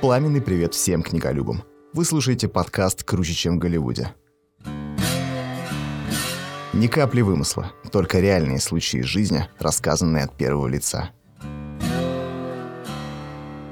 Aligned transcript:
Пламенный 0.00 0.40
привет 0.40 0.74
всем 0.74 1.02
книголюбам. 1.02 1.64
Вы 1.92 2.04
слушаете 2.04 2.48
подкаст 2.48 3.02
«Круче, 3.02 3.34
чем 3.34 3.56
в 3.56 3.58
Голливуде». 3.58 4.14
Ни 6.72 6.88
капли 6.88 7.22
вымысла, 7.22 7.72
только 7.90 8.20
реальные 8.20 8.60
случаи 8.60 8.98
жизни, 8.98 9.48
рассказанные 9.58 10.24
от 10.24 10.36
первого 10.36 10.66
лица. 10.68 11.10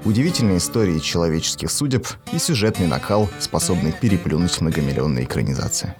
Удивительные 0.04 0.58
истории 0.58 0.98
человеческих 0.98 1.70
судеб 1.70 2.06
и 2.32 2.38
сюжетный 2.38 2.86
накал, 2.86 3.28
способный 3.40 3.92
переплюнуть 3.92 4.60
многомиллионные 4.60 5.24
экранизации. 5.24 5.94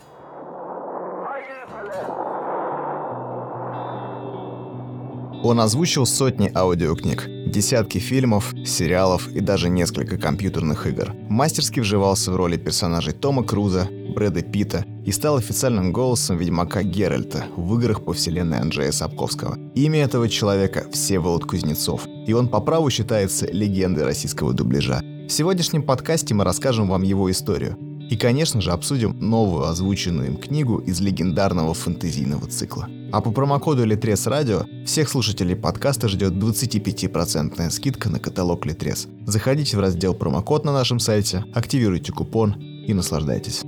Он 5.45 5.61
озвучил 5.61 6.07
сотни 6.07 6.51
аудиокниг, 6.55 7.29
десятки 7.47 7.99
фильмов, 7.99 8.55
сериалов 8.65 9.29
и 9.29 9.41
даже 9.41 9.69
несколько 9.69 10.17
компьютерных 10.17 10.87
игр. 10.87 11.13
Мастерски 11.29 11.81
вживался 11.81 12.33
в 12.33 12.37
роли 12.37 12.57
персонажей 12.57 13.13
Тома 13.13 13.45
Круза, 13.45 13.87
Брэда 14.15 14.41
Питта 14.41 14.87
и 15.05 15.13
стал 15.13 15.37
официальным 15.37 15.93
голосом 15.93 16.39
Ведьмака 16.39 16.83
Геральта 16.83 17.45
в 17.59 17.79
играх 17.79 18.03
по 18.07 18.15
вселенной 18.15 18.59
Анджея 18.59 18.91
Сапковского. 18.91 19.59
Имя 19.75 20.05
этого 20.05 20.31
человека– 20.31 20.87
Всеволод 20.93 21.45
Кузнецов, 21.45 22.07
и 22.27 22.33
он 22.33 22.49
по 22.49 22.61
праву 22.61 22.89
считается 22.89 23.47
легендой 23.47 24.05
российского 24.05 24.55
дубляжа. 24.55 25.03
В 25.29 25.31
сегодняшнем 25.31 25.83
подкасте 25.83 26.33
мы 26.33 26.45
расскажем 26.45 26.89
вам 26.89 27.03
его 27.03 27.31
историю. 27.31 27.77
И, 28.11 28.17
конечно 28.17 28.61
же, 28.61 28.71
обсудим 28.71 29.17
новую 29.19 29.65
озвученную 29.65 30.29
им 30.29 30.37
книгу 30.37 30.79
из 30.79 31.01
легендарного 31.01 31.75
фэнтезийного 31.75 32.47
цикла. 32.49 32.89
А 33.13 33.21
по 33.21 33.31
промокоду 33.31 33.85
Литрес 33.85 34.27
Радио 34.27 34.67
всех 34.85 35.09
слушателей 35.09 35.57
подкаста 35.57 36.09
ждет 36.09 36.33
25% 36.33 37.71
скидка 37.71 38.11
на 38.11 38.19
каталог 38.19 38.67
Литрес. 38.67 39.09
Заходите 39.27 39.77
в 39.77 39.81
раздел 39.81 40.15
промокод 40.15 40.65
на 40.65 40.73
нашем 40.73 40.99
сайте, 40.99 41.45
активируйте 41.55 42.13
купон 42.13 42.55
и 42.55 42.93
наслаждайтесь. 42.93 43.63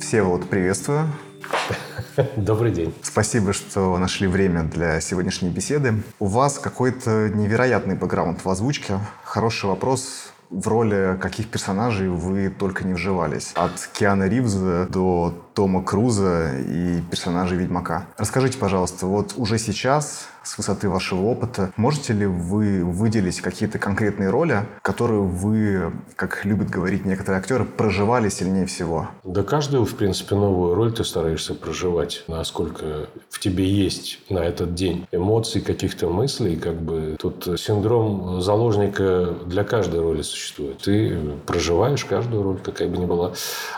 Все 0.00 0.22
вот 0.22 0.48
приветствую. 0.48 1.12
Добрый 2.36 2.72
день. 2.72 2.92
Спасибо, 3.02 3.52
что 3.52 3.96
нашли 3.98 4.26
время 4.26 4.64
для 4.64 5.00
сегодняшней 5.00 5.50
беседы. 5.50 6.02
У 6.18 6.26
вас 6.26 6.58
какой-то 6.58 7.28
невероятный 7.28 7.94
бэкграунд 7.94 8.44
в 8.44 8.48
озвучке. 8.48 9.00
Хороший 9.24 9.66
вопрос 9.66 10.27
в 10.50 10.66
роли 10.68 11.18
каких 11.20 11.48
персонажей 11.48 12.08
вы 12.08 12.50
только 12.50 12.84
не 12.84 12.94
вживались. 12.94 13.52
От 13.54 13.88
Киана 13.92 14.28
Ривза 14.28 14.86
до 14.90 15.34
Тома 15.58 15.82
Круза 15.82 16.52
и 16.60 17.00
персонажей 17.10 17.58
Ведьмака. 17.58 18.06
Расскажите, 18.16 18.56
пожалуйста, 18.58 19.06
вот 19.06 19.32
уже 19.36 19.58
сейчас 19.58 20.28
с 20.44 20.56
высоты 20.56 20.88
вашего 20.88 21.22
опыта, 21.22 21.72
можете 21.76 22.14
ли 22.14 22.24
вы 22.24 22.82
выделить 22.82 23.40
какие-то 23.40 23.78
конкретные 23.78 24.30
роли, 24.30 24.62
которые 24.82 25.20
вы, 25.20 25.92
как 26.16 26.44
любят 26.44 26.70
говорить 26.70 27.04
некоторые 27.04 27.40
актеры, 27.40 27.64
проживали 27.64 28.30
сильнее 28.30 28.64
всего? 28.64 29.08
Да 29.24 29.42
каждую, 29.42 29.84
в 29.84 29.94
принципе, 29.94 30.36
новую 30.36 30.74
роль 30.74 30.92
ты 30.92 31.04
стараешься 31.04 31.54
проживать, 31.54 32.24
насколько 32.28 33.08
в 33.28 33.38
тебе 33.40 33.68
есть 33.68 34.20
на 34.30 34.38
этот 34.38 34.74
день 34.74 35.06
эмоций, 35.12 35.60
каких-то 35.60 36.08
мыслей, 36.08 36.56
как 36.56 36.80
бы 36.80 37.16
тут 37.18 37.60
синдром 37.60 38.40
заложника 38.40 39.34
для 39.44 39.64
каждой 39.64 40.00
роли 40.00 40.22
существует. 40.22 40.78
Ты 40.78 41.18
проживаешь 41.46 42.04
каждую 42.06 42.42
роль, 42.42 42.58
какая 42.58 42.88
бы 42.88 42.96
ни 42.96 43.04
была. 43.04 43.32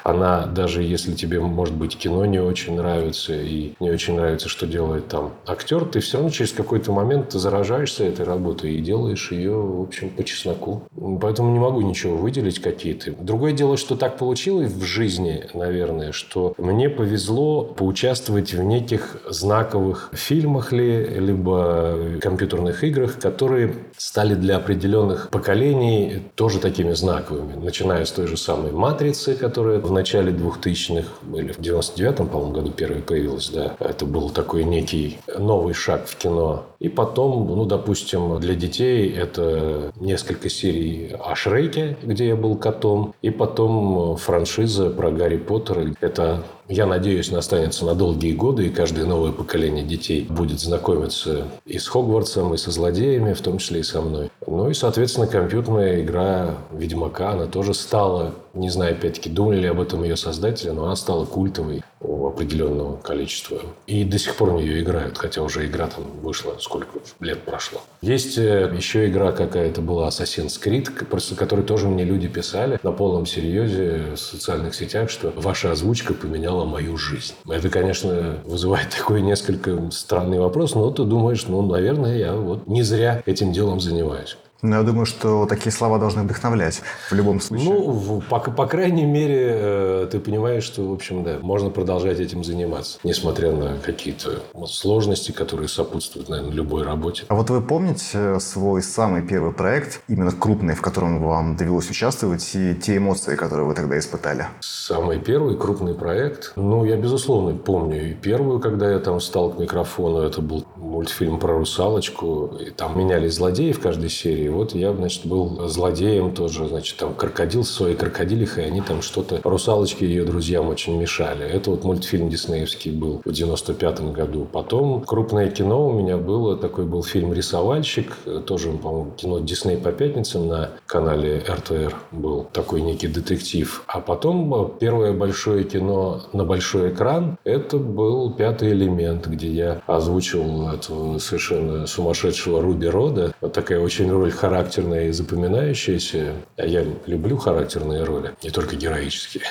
Она, 0.04 0.46
даже 0.46 0.82
если 0.84 1.14
тебе, 1.14 1.40
может 1.70 1.78
быть, 1.78 1.96
кино 1.96 2.24
не 2.24 2.40
очень 2.40 2.74
нравится 2.74 3.32
и 3.32 3.74
не 3.78 3.90
очень 3.90 4.16
нравится, 4.16 4.48
что 4.48 4.66
делает 4.66 5.06
там 5.06 5.34
актер, 5.46 5.84
ты 5.84 6.00
все 6.00 6.16
равно 6.16 6.30
через 6.30 6.52
какой-то 6.52 6.92
момент 6.92 7.32
заражаешься 7.32 8.04
этой 8.04 8.24
работой 8.24 8.74
и 8.74 8.80
делаешь 8.80 9.30
ее, 9.30 9.52
в 9.52 9.82
общем, 9.82 10.10
по 10.10 10.24
чесноку. 10.24 10.82
Поэтому 11.20 11.52
не 11.52 11.60
могу 11.60 11.80
ничего 11.82 12.16
выделить 12.16 12.58
какие-то. 12.60 13.12
Другое 13.12 13.52
дело, 13.52 13.76
что 13.76 13.94
так 13.94 14.18
получилось 14.18 14.72
в 14.72 14.82
жизни, 14.82 15.44
наверное, 15.54 16.10
что 16.12 16.54
мне 16.58 16.88
повезло 16.88 17.62
поучаствовать 17.62 18.52
в 18.52 18.62
неких 18.62 19.18
знаковых 19.28 20.10
фильмах 20.12 20.72
ли, 20.72 21.04
либо 21.04 22.18
компьютерных 22.20 22.82
играх, 22.82 23.18
которые 23.20 23.74
стали 23.96 24.34
для 24.34 24.56
определенных 24.56 25.28
поколений 25.30 26.22
тоже 26.34 26.58
такими 26.58 26.92
знаковыми. 26.94 27.54
Начиная 27.62 28.04
с 28.04 28.10
той 28.10 28.26
же 28.26 28.36
самой 28.36 28.72
«Матрицы», 28.72 29.34
которая 29.34 29.78
в 29.78 29.92
начале 29.92 30.32
2000-х, 30.32 31.08
или 31.36 31.52
в 31.52 31.59
99-м, 31.60 32.28
по-моему, 32.28 32.52
году 32.52 32.70
первая 32.70 33.02
появилась, 33.02 33.50
да. 33.50 33.76
Это 33.78 34.06
был 34.06 34.30
такой 34.30 34.64
некий 34.64 35.18
новый 35.38 35.74
шаг 35.74 36.06
в 36.06 36.16
кино 36.16 36.64
и 36.80 36.88
потом, 36.88 37.46
ну, 37.46 37.66
допустим, 37.66 38.40
для 38.40 38.54
детей 38.54 39.12
это 39.12 39.92
несколько 39.96 40.48
серий 40.48 41.14
о 41.22 41.34
Шреке, 41.34 41.98
где 42.02 42.28
я 42.28 42.36
был 42.36 42.56
котом. 42.56 43.14
И 43.20 43.28
потом 43.28 44.16
франшиза 44.16 44.88
про 44.88 45.10
Гарри 45.10 45.36
Поттера. 45.36 45.94
Это 46.00 46.42
я 46.70 46.86
надеюсь, 46.86 47.32
останется 47.32 47.84
на 47.84 47.94
долгие 47.94 48.32
годы, 48.32 48.66
и 48.66 48.70
каждое 48.70 49.04
новое 49.04 49.32
поколение 49.32 49.84
детей 49.84 50.24
будет 50.28 50.60
знакомиться 50.60 51.48
и 51.66 51.78
с 51.78 51.88
Хогвартсом, 51.88 52.54
и 52.54 52.56
со 52.56 52.70
злодеями, 52.70 53.32
в 53.32 53.40
том 53.40 53.58
числе 53.58 53.80
и 53.80 53.82
со 53.82 54.00
мной. 54.00 54.30
Ну 54.46 54.70
и, 54.70 54.74
соответственно, 54.74 55.26
компьютерная 55.26 56.00
игра 56.00 56.54
Ведьмака, 56.72 57.32
она 57.32 57.46
тоже 57.46 57.74
стала, 57.74 58.34
не 58.54 58.70
знаю, 58.70 58.92
опять-таки, 58.92 59.28
думали 59.28 59.58
ли 59.60 59.66
об 59.66 59.80
этом 59.80 60.04
ее 60.04 60.16
создатели, 60.16 60.70
но 60.70 60.84
она 60.84 60.94
стала 60.94 61.24
культовой 61.24 61.82
у 62.00 62.26
определенного 62.26 62.96
количества. 62.96 63.60
И 63.86 64.04
до 64.04 64.18
сих 64.18 64.36
пор 64.36 64.50
в 64.50 64.60
нее 64.60 64.80
играют, 64.80 65.18
хотя 65.18 65.42
уже 65.42 65.66
игра 65.66 65.86
там 65.86 66.04
вышла, 66.22 66.54
сколько 66.58 66.98
лет 67.20 67.42
прошло. 67.42 67.80
Есть 68.00 68.38
э, 68.38 68.72
еще 68.74 69.08
игра 69.08 69.32
какая-то 69.32 69.82
была 69.82 70.08
Assassin's 70.08 70.60
Creed, 70.62 71.04
просто 71.04 71.34
которой 71.34 71.64
тоже 71.64 71.88
мне 71.88 72.04
люди 72.04 72.28
писали 72.28 72.78
на 72.82 72.92
полном 72.92 73.26
серьезе 73.26 74.14
в 74.14 74.16
социальных 74.16 74.74
сетях, 74.74 75.10
что 75.10 75.32
ваша 75.36 75.72
озвучка 75.72 76.14
поменяла 76.14 76.64
мою 76.64 76.96
жизнь. 76.96 77.34
Это, 77.48 77.68
конечно, 77.68 78.38
вызывает 78.44 78.90
такой 78.96 79.20
несколько 79.20 79.90
странный 79.90 80.38
вопрос, 80.38 80.74
но 80.74 80.90
ты 80.90 81.04
думаешь, 81.04 81.46
ну, 81.46 81.62
наверное, 81.62 82.16
я 82.16 82.34
вот 82.34 82.66
не 82.66 82.82
зря 82.82 83.22
этим 83.26 83.52
делом 83.52 83.80
занимаюсь. 83.80 84.36
Ну, 84.62 84.76
я 84.76 84.82
думаю, 84.82 85.06
что 85.06 85.46
такие 85.46 85.72
слова 85.72 85.98
должны 85.98 86.22
вдохновлять 86.22 86.82
в 87.08 87.14
любом 87.14 87.40
случае. 87.40 87.70
Ну, 87.70 88.22
по, 88.28 88.38
по 88.38 88.66
крайней 88.66 89.06
мере, 89.06 89.48
э, 89.50 90.08
ты 90.10 90.20
понимаешь, 90.20 90.64
что, 90.64 90.82
в 90.82 90.92
общем, 90.92 91.24
да, 91.24 91.38
можно 91.40 91.70
продолжать 91.70 92.20
этим 92.20 92.44
заниматься, 92.44 92.98
несмотря 93.02 93.52
на 93.52 93.78
какие-то 93.78 94.42
сложности, 94.66 95.32
которые 95.32 95.68
сопутствуют, 95.68 96.28
наверное, 96.28 96.52
любой 96.52 96.82
работе. 96.82 97.24
А 97.28 97.34
вот 97.34 97.48
вы 97.48 97.62
помните 97.62 98.38
свой 98.40 98.82
самый 98.82 99.22
первый 99.22 99.52
проект, 99.52 100.02
именно 100.08 100.30
крупный, 100.30 100.74
в 100.74 100.82
котором 100.82 101.22
вам 101.22 101.56
довелось 101.56 101.88
участвовать, 101.88 102.48
и 102.54 102.74
те 102.74 102.98
эмоции, 102.98 103.36
которые 103.36 103.66
вы 103.66 103.74
тогда 103.74 103.98
испытали? 103.98 104.46
Самый 104.60 105.20
первый 105.20 105.56
крупный 105.56 105.94
проект? 105.94 106.52
Ну, 106.56 106.84
я, 106.84 106.96
безусловно, 106.96 107.56
помню 107.56 108.10
и 108.10 108.14
первую, 108.14 108.60
когда 108.60 108.90
я 108.90 108.98
там 108.98 109.20
стал 109.20 109.50
к 109.52 109.58
микрофону, 109.58 110.18
это 110.18 110.42
был 110.42 110.66
мультфильм 110.76 111.38
про 111.38 111.56
русалочку, 111.56 112.58
и 112.60 112.70
там 112.70 112.98
менялись 112.98 113.34
злодеи 113.34 113.72
в 113.72 113.80
каждой 113.80 114.10
серии, 114.10 114.49
вот 114.50 114.74
я, 114.74 114.92
значит, 114.92 115.26
был 115.26 115.68
злодеем 115.68 116.32
тоже, 116.34 116.68
значит, 116.68 116.96
там 116.96 117.14
крокодил 117.14 117.64
с 117.64 117.70
своей 117.70 117.96
крокодилихой, 117.96 118.66
они 118.66 118.80
там 118.80 119.02
что-то, 119.02 119.40
русалочки 119.42 120.04
ее 120.04 120.24
друзьям 120.24 120.68
очень 120.68 120.96
мешали. 120.96 121.44
Это 121.44 121.70
вот 121.70 121.84
мультфильм 121.84 122.28
диснеевский 122.28 122.90
был 122.90 123.22
в 123.24 123.32
95 123.32 124.12
году. 124.12 124.46
Потом 124.50 125.02
крупное 125.02 125.50
кино 125.50 125.88
у 125.88 125.92
меня 125.92 126.16
было, 126.16 126.56
такой 126.56 126.84
был 126.84 127.02
фильм 127.02 127.32
«Рисовальщик», 127.32 128.16
тоже, 128.46 128.70
по-моему, 128.72 129.12
кино 129.16 129.38
Дисней 129.40 129.76
по 129.76 129.92
пятницам 129.92 130.48
на 130.48 130.70
канале 130.86 131.42
РТР 131.46 131.94
был 132.10 132.46
такой 132.52 132.80
некий 132.80 133.08
детектив. 133.08 133.82
А 133.86 134.00
потом 134.00 134.74
первое 134.78 135.12
большое 135.12 135.64
кино 135.64 136.22
на 136.32 136.44
большой 136.44 136.90
экран, 136.90 137.36
это 137.44 137.78
был 137.78 138.32
«Пятый 138.32 138.72
элемент», 138.72 139.26
где 139.26 139.50
я 139.50 139.82
озвучил 139.86 140.68
этого 140.68 141.18
совершенно 141.18 141.86
сумасшедшего 141.86 142.60
Руби 142.60 142.88
Рода. 142.88 143.32
Вот 143.40 143.52
такая 143.52 143.80
очень 143.80 144.10
роль 144.10 144.30
характерная 144.40 145.08
и 145.08 145.12
запоминающаяся. 145.12 146.32
Я 146.56 146.86
люблю 147.06 147.36
характерные 147.36 148.04
роли, 148.04 148.32
не 148.42 148.48
только 148.48 148.74
героические. 148.74 149.44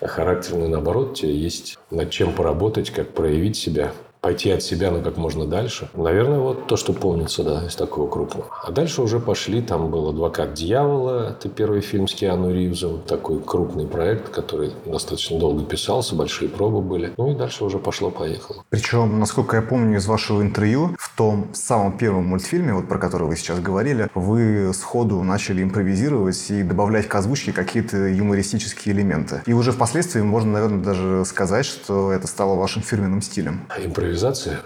А 0.00 0.08
характерные, 0.08 0.68
наоборот, 0.68 1.18
есть 1.18 1.78
над 1.92 2.10
чем 2.10 2.32
поработать, 2.34 2.90
как 2.90 3.10
проявить 3.10 3.56
себя 3.56 3.92
пойти 4.22 4.52
от 4.52 4.62
себя, 4.62 4.92
ну, 4.92 5.02
как 5.02 5.16
можно 5.16 5.46
дальше. 5.46 5.88
Наверное, 5.94 6.38
вот 6.38 6.68
то, 6.68 6.76
что 6.76 6.92
помнится, 6.92 7.42
да, 7.42 7.66
из 7.66 7.74
такого 7.74 8.08
крупного. 8.08 8.46
А 8.62 8.70
дальше 8.70 9.02
уже 9.02 9.18
пошли, 9.18 9.60
там 9.60 9.90
был 9.90 10.08
«Адвокат 10.08 10.54
дьявола», 10.54 11.30
это 11.30 11.48
первый 11.48 11.80
фильм 11.80 12.06
с 12.06 12.14
Киану 12.14 12.52
Ривзом, 12.52 13.02
такой 13.02 13.40
крупный 13.40 13.84
проект, 13.84 14.28
который 14.28 14.70
достаточно 14.86 15.40
долго 15.40 15.64
писался, 15.64 16.14
большие 16.14 16.48
пробы 16.48 16.80
были. 16.80 17.12
Ну 17.16 17.32
и 17.32 17.34
дальше 17.34 17.64
уже 17.64 17.80
пошло-поехало. 17.80 18.64
Причем, 18.70 19.18
насколько 19.18 19.56
я 19.56 19.62
помню 19.62 19.98
из 19.98 20.06
вашего 20.06 20.40
интервью, 20.40 20.94
в 21.00 21.16
том 21.16 21.48
самом 21.52 21.98
первом 21.98 22.26
мультфильме, 22.26 22.74
вот 22.74 22.88
про 22.88 22.98
который 22.98 23.26
вы 23.26 23.34
сейчас 23.34 23.58
говорили, 23.58 24.08
вы 24.14 24.72
сходу 24.72 25.20
начали 25.24 25.64
импровизировать 25.64 26.48
и 26.50 26.62
добавлять 26.62 27.08
к 27.08 27.14
озвучке 27.16 27.52
какие-то 27.52 27.96
юмористические 28.06 28.94
элементы. 28.94 29.42
И 29.46 29.52
уже 29.52 29.72
впоследствии 29.72 30.20
можно, 30.20 30.52
наверное, 30.52 30.84
даже 30.84 31.24
сказать, 31.24 31.66
что 31.66 32.12
это 32.12 32.28
стало 32.28 32.54
вашим 32.54 32.82
фирменным 32.82 33.20
стилем. 33.20 33.62
Импровизация 33.84 34.11
Импровизация? 34.12 34.58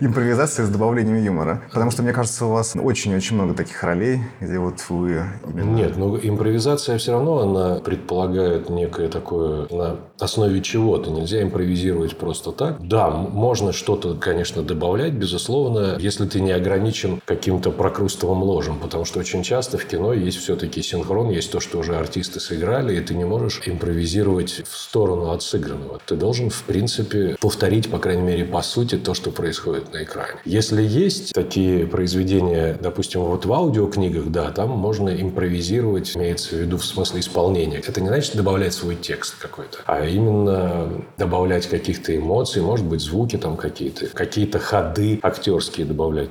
Импровизация 0.00 0.64
с 0.64 0.68
добавлением 0.68 1.22
юмора. 1.22 1.62
Потому 1.72 1.90
что, 1.90 2.02
мне 2.02 2.12
кажется, 2.12 2.46
у 2.46 2.50
вас 2.50 2.76
очень-очень 2.76 3.34
много 3.34 3.54
таких 3.54 3.82
ролей, 3.82 4.20
где 4.40 4.58
вот 4.58 4.84
вы... 4.88 5.24
Именно... 5.44 5.74
Нет, 5.74 5.96
но 5.96 6.08
ну, 6.08 6.20
импровизация 6.22 6.96
все 6.98 7.12
равно, 7.12 7.40
она 7.40 7.80
предполагает 7.80 8.70
некое 8.70 9.08
такое, 9.08 9.66
на 9.70 9.96
основе 10.22 10.60
чего-то. 10.62 11.10
Нельзя 11.10 11.42
импровизировать 11.42 12.16
просто 12.16 12.52
так. 12.52 12.86
Да, 12.86 13.10
можно 13.10 13.72
что-то, 13.72 14.14
конечно, 14.14 14.62
добавлять, 14.62 15.12
безусловно, 15.12 15.96
если 15.98 16.26
ты 16.26 16.40
не 16.40 16.52
ограничен 16.52 17.20
каким-то 17.24 17.70
прокрустовым 17.70 18.42
ложем. 18.42 18.78
Потому 18.78 19.04
что 19.04 19.20
очень 19.20 19.42
часто 19.42 19.78
в 19.78 19.84
кино 19.84 20.12
есть 20.12 20.38
все-таки 20.38 20.82
синхрон, 20.82 21.30
есть 21.30 21.50
то, 21.50 21.60
что 21.60 21.78
уже 21.78 21.96
артисты 21.96 22.40
сыграли, 22.40 22.96
и 22.96 23.00
ты 23.00 23.14
не 23.14 23.24
можешь 23.24 23.62
импровизировать 23.66 24.62
в 24.68 24.76
сторону 24.76 25.30
от 25.30 25.42
сыгранного. 25.42 26.00
Ты 26.06 26.16
должен, 26.16 26.50
в 26.50 26.62
принципе, 26.64 27.36
повторить, 27.40 27.90
по 27.90 27.98
крайней 27.98 28.22
мере, 28.22 28.44
по 28.44 28.62
сути, 28.62 28.96
то, 28.96 29.14
что 29.14 29.30
происходит 29.30 29.92
на 29.92 30.02
экране. 30.02 30.38
Если 30.44 30.82
есть 30.82 31.32
такие 31.32 31.86
произведения, 31.86 32.78
допустим, 32.80 33.22
вот 33.22 33.46
в 33.46 33.52
аудиокнигах, 33.52 34.26
да, 34.26 34.50
там 34.50 34.70
можно 34.70 35.10
импровизировать, 35.10 36.16
имеется 36.16 36.56
в 36.56 36.58
виду 36.58 36.76
в 36.78 36.84
смысле 36.84 37.20
исполнения. 37.20 37.82
Это 37.86 38.00
не 38.00 38.08
значит 38.08 38.36
добавлять 38.36 38.74
свой 38.74 38.96
текст 38.96 39.36
какой-то, 39.38 39.78
а 39.86 40.07
именно 40.08 40.88
добавлять 41.16 41.66
каких-то 41.66 42.16
эмоций, 42.16 42.62
может 42.62 42.86
быть, 42.86 43.00
звуки 43.00 43.36
там 43.36 43.56
какие-то, 43.56 44.06
какие-то 44.08 44.58
ходы 44.58 45.20
актерские 45.22 45.86
добавлять. 45.86 46.30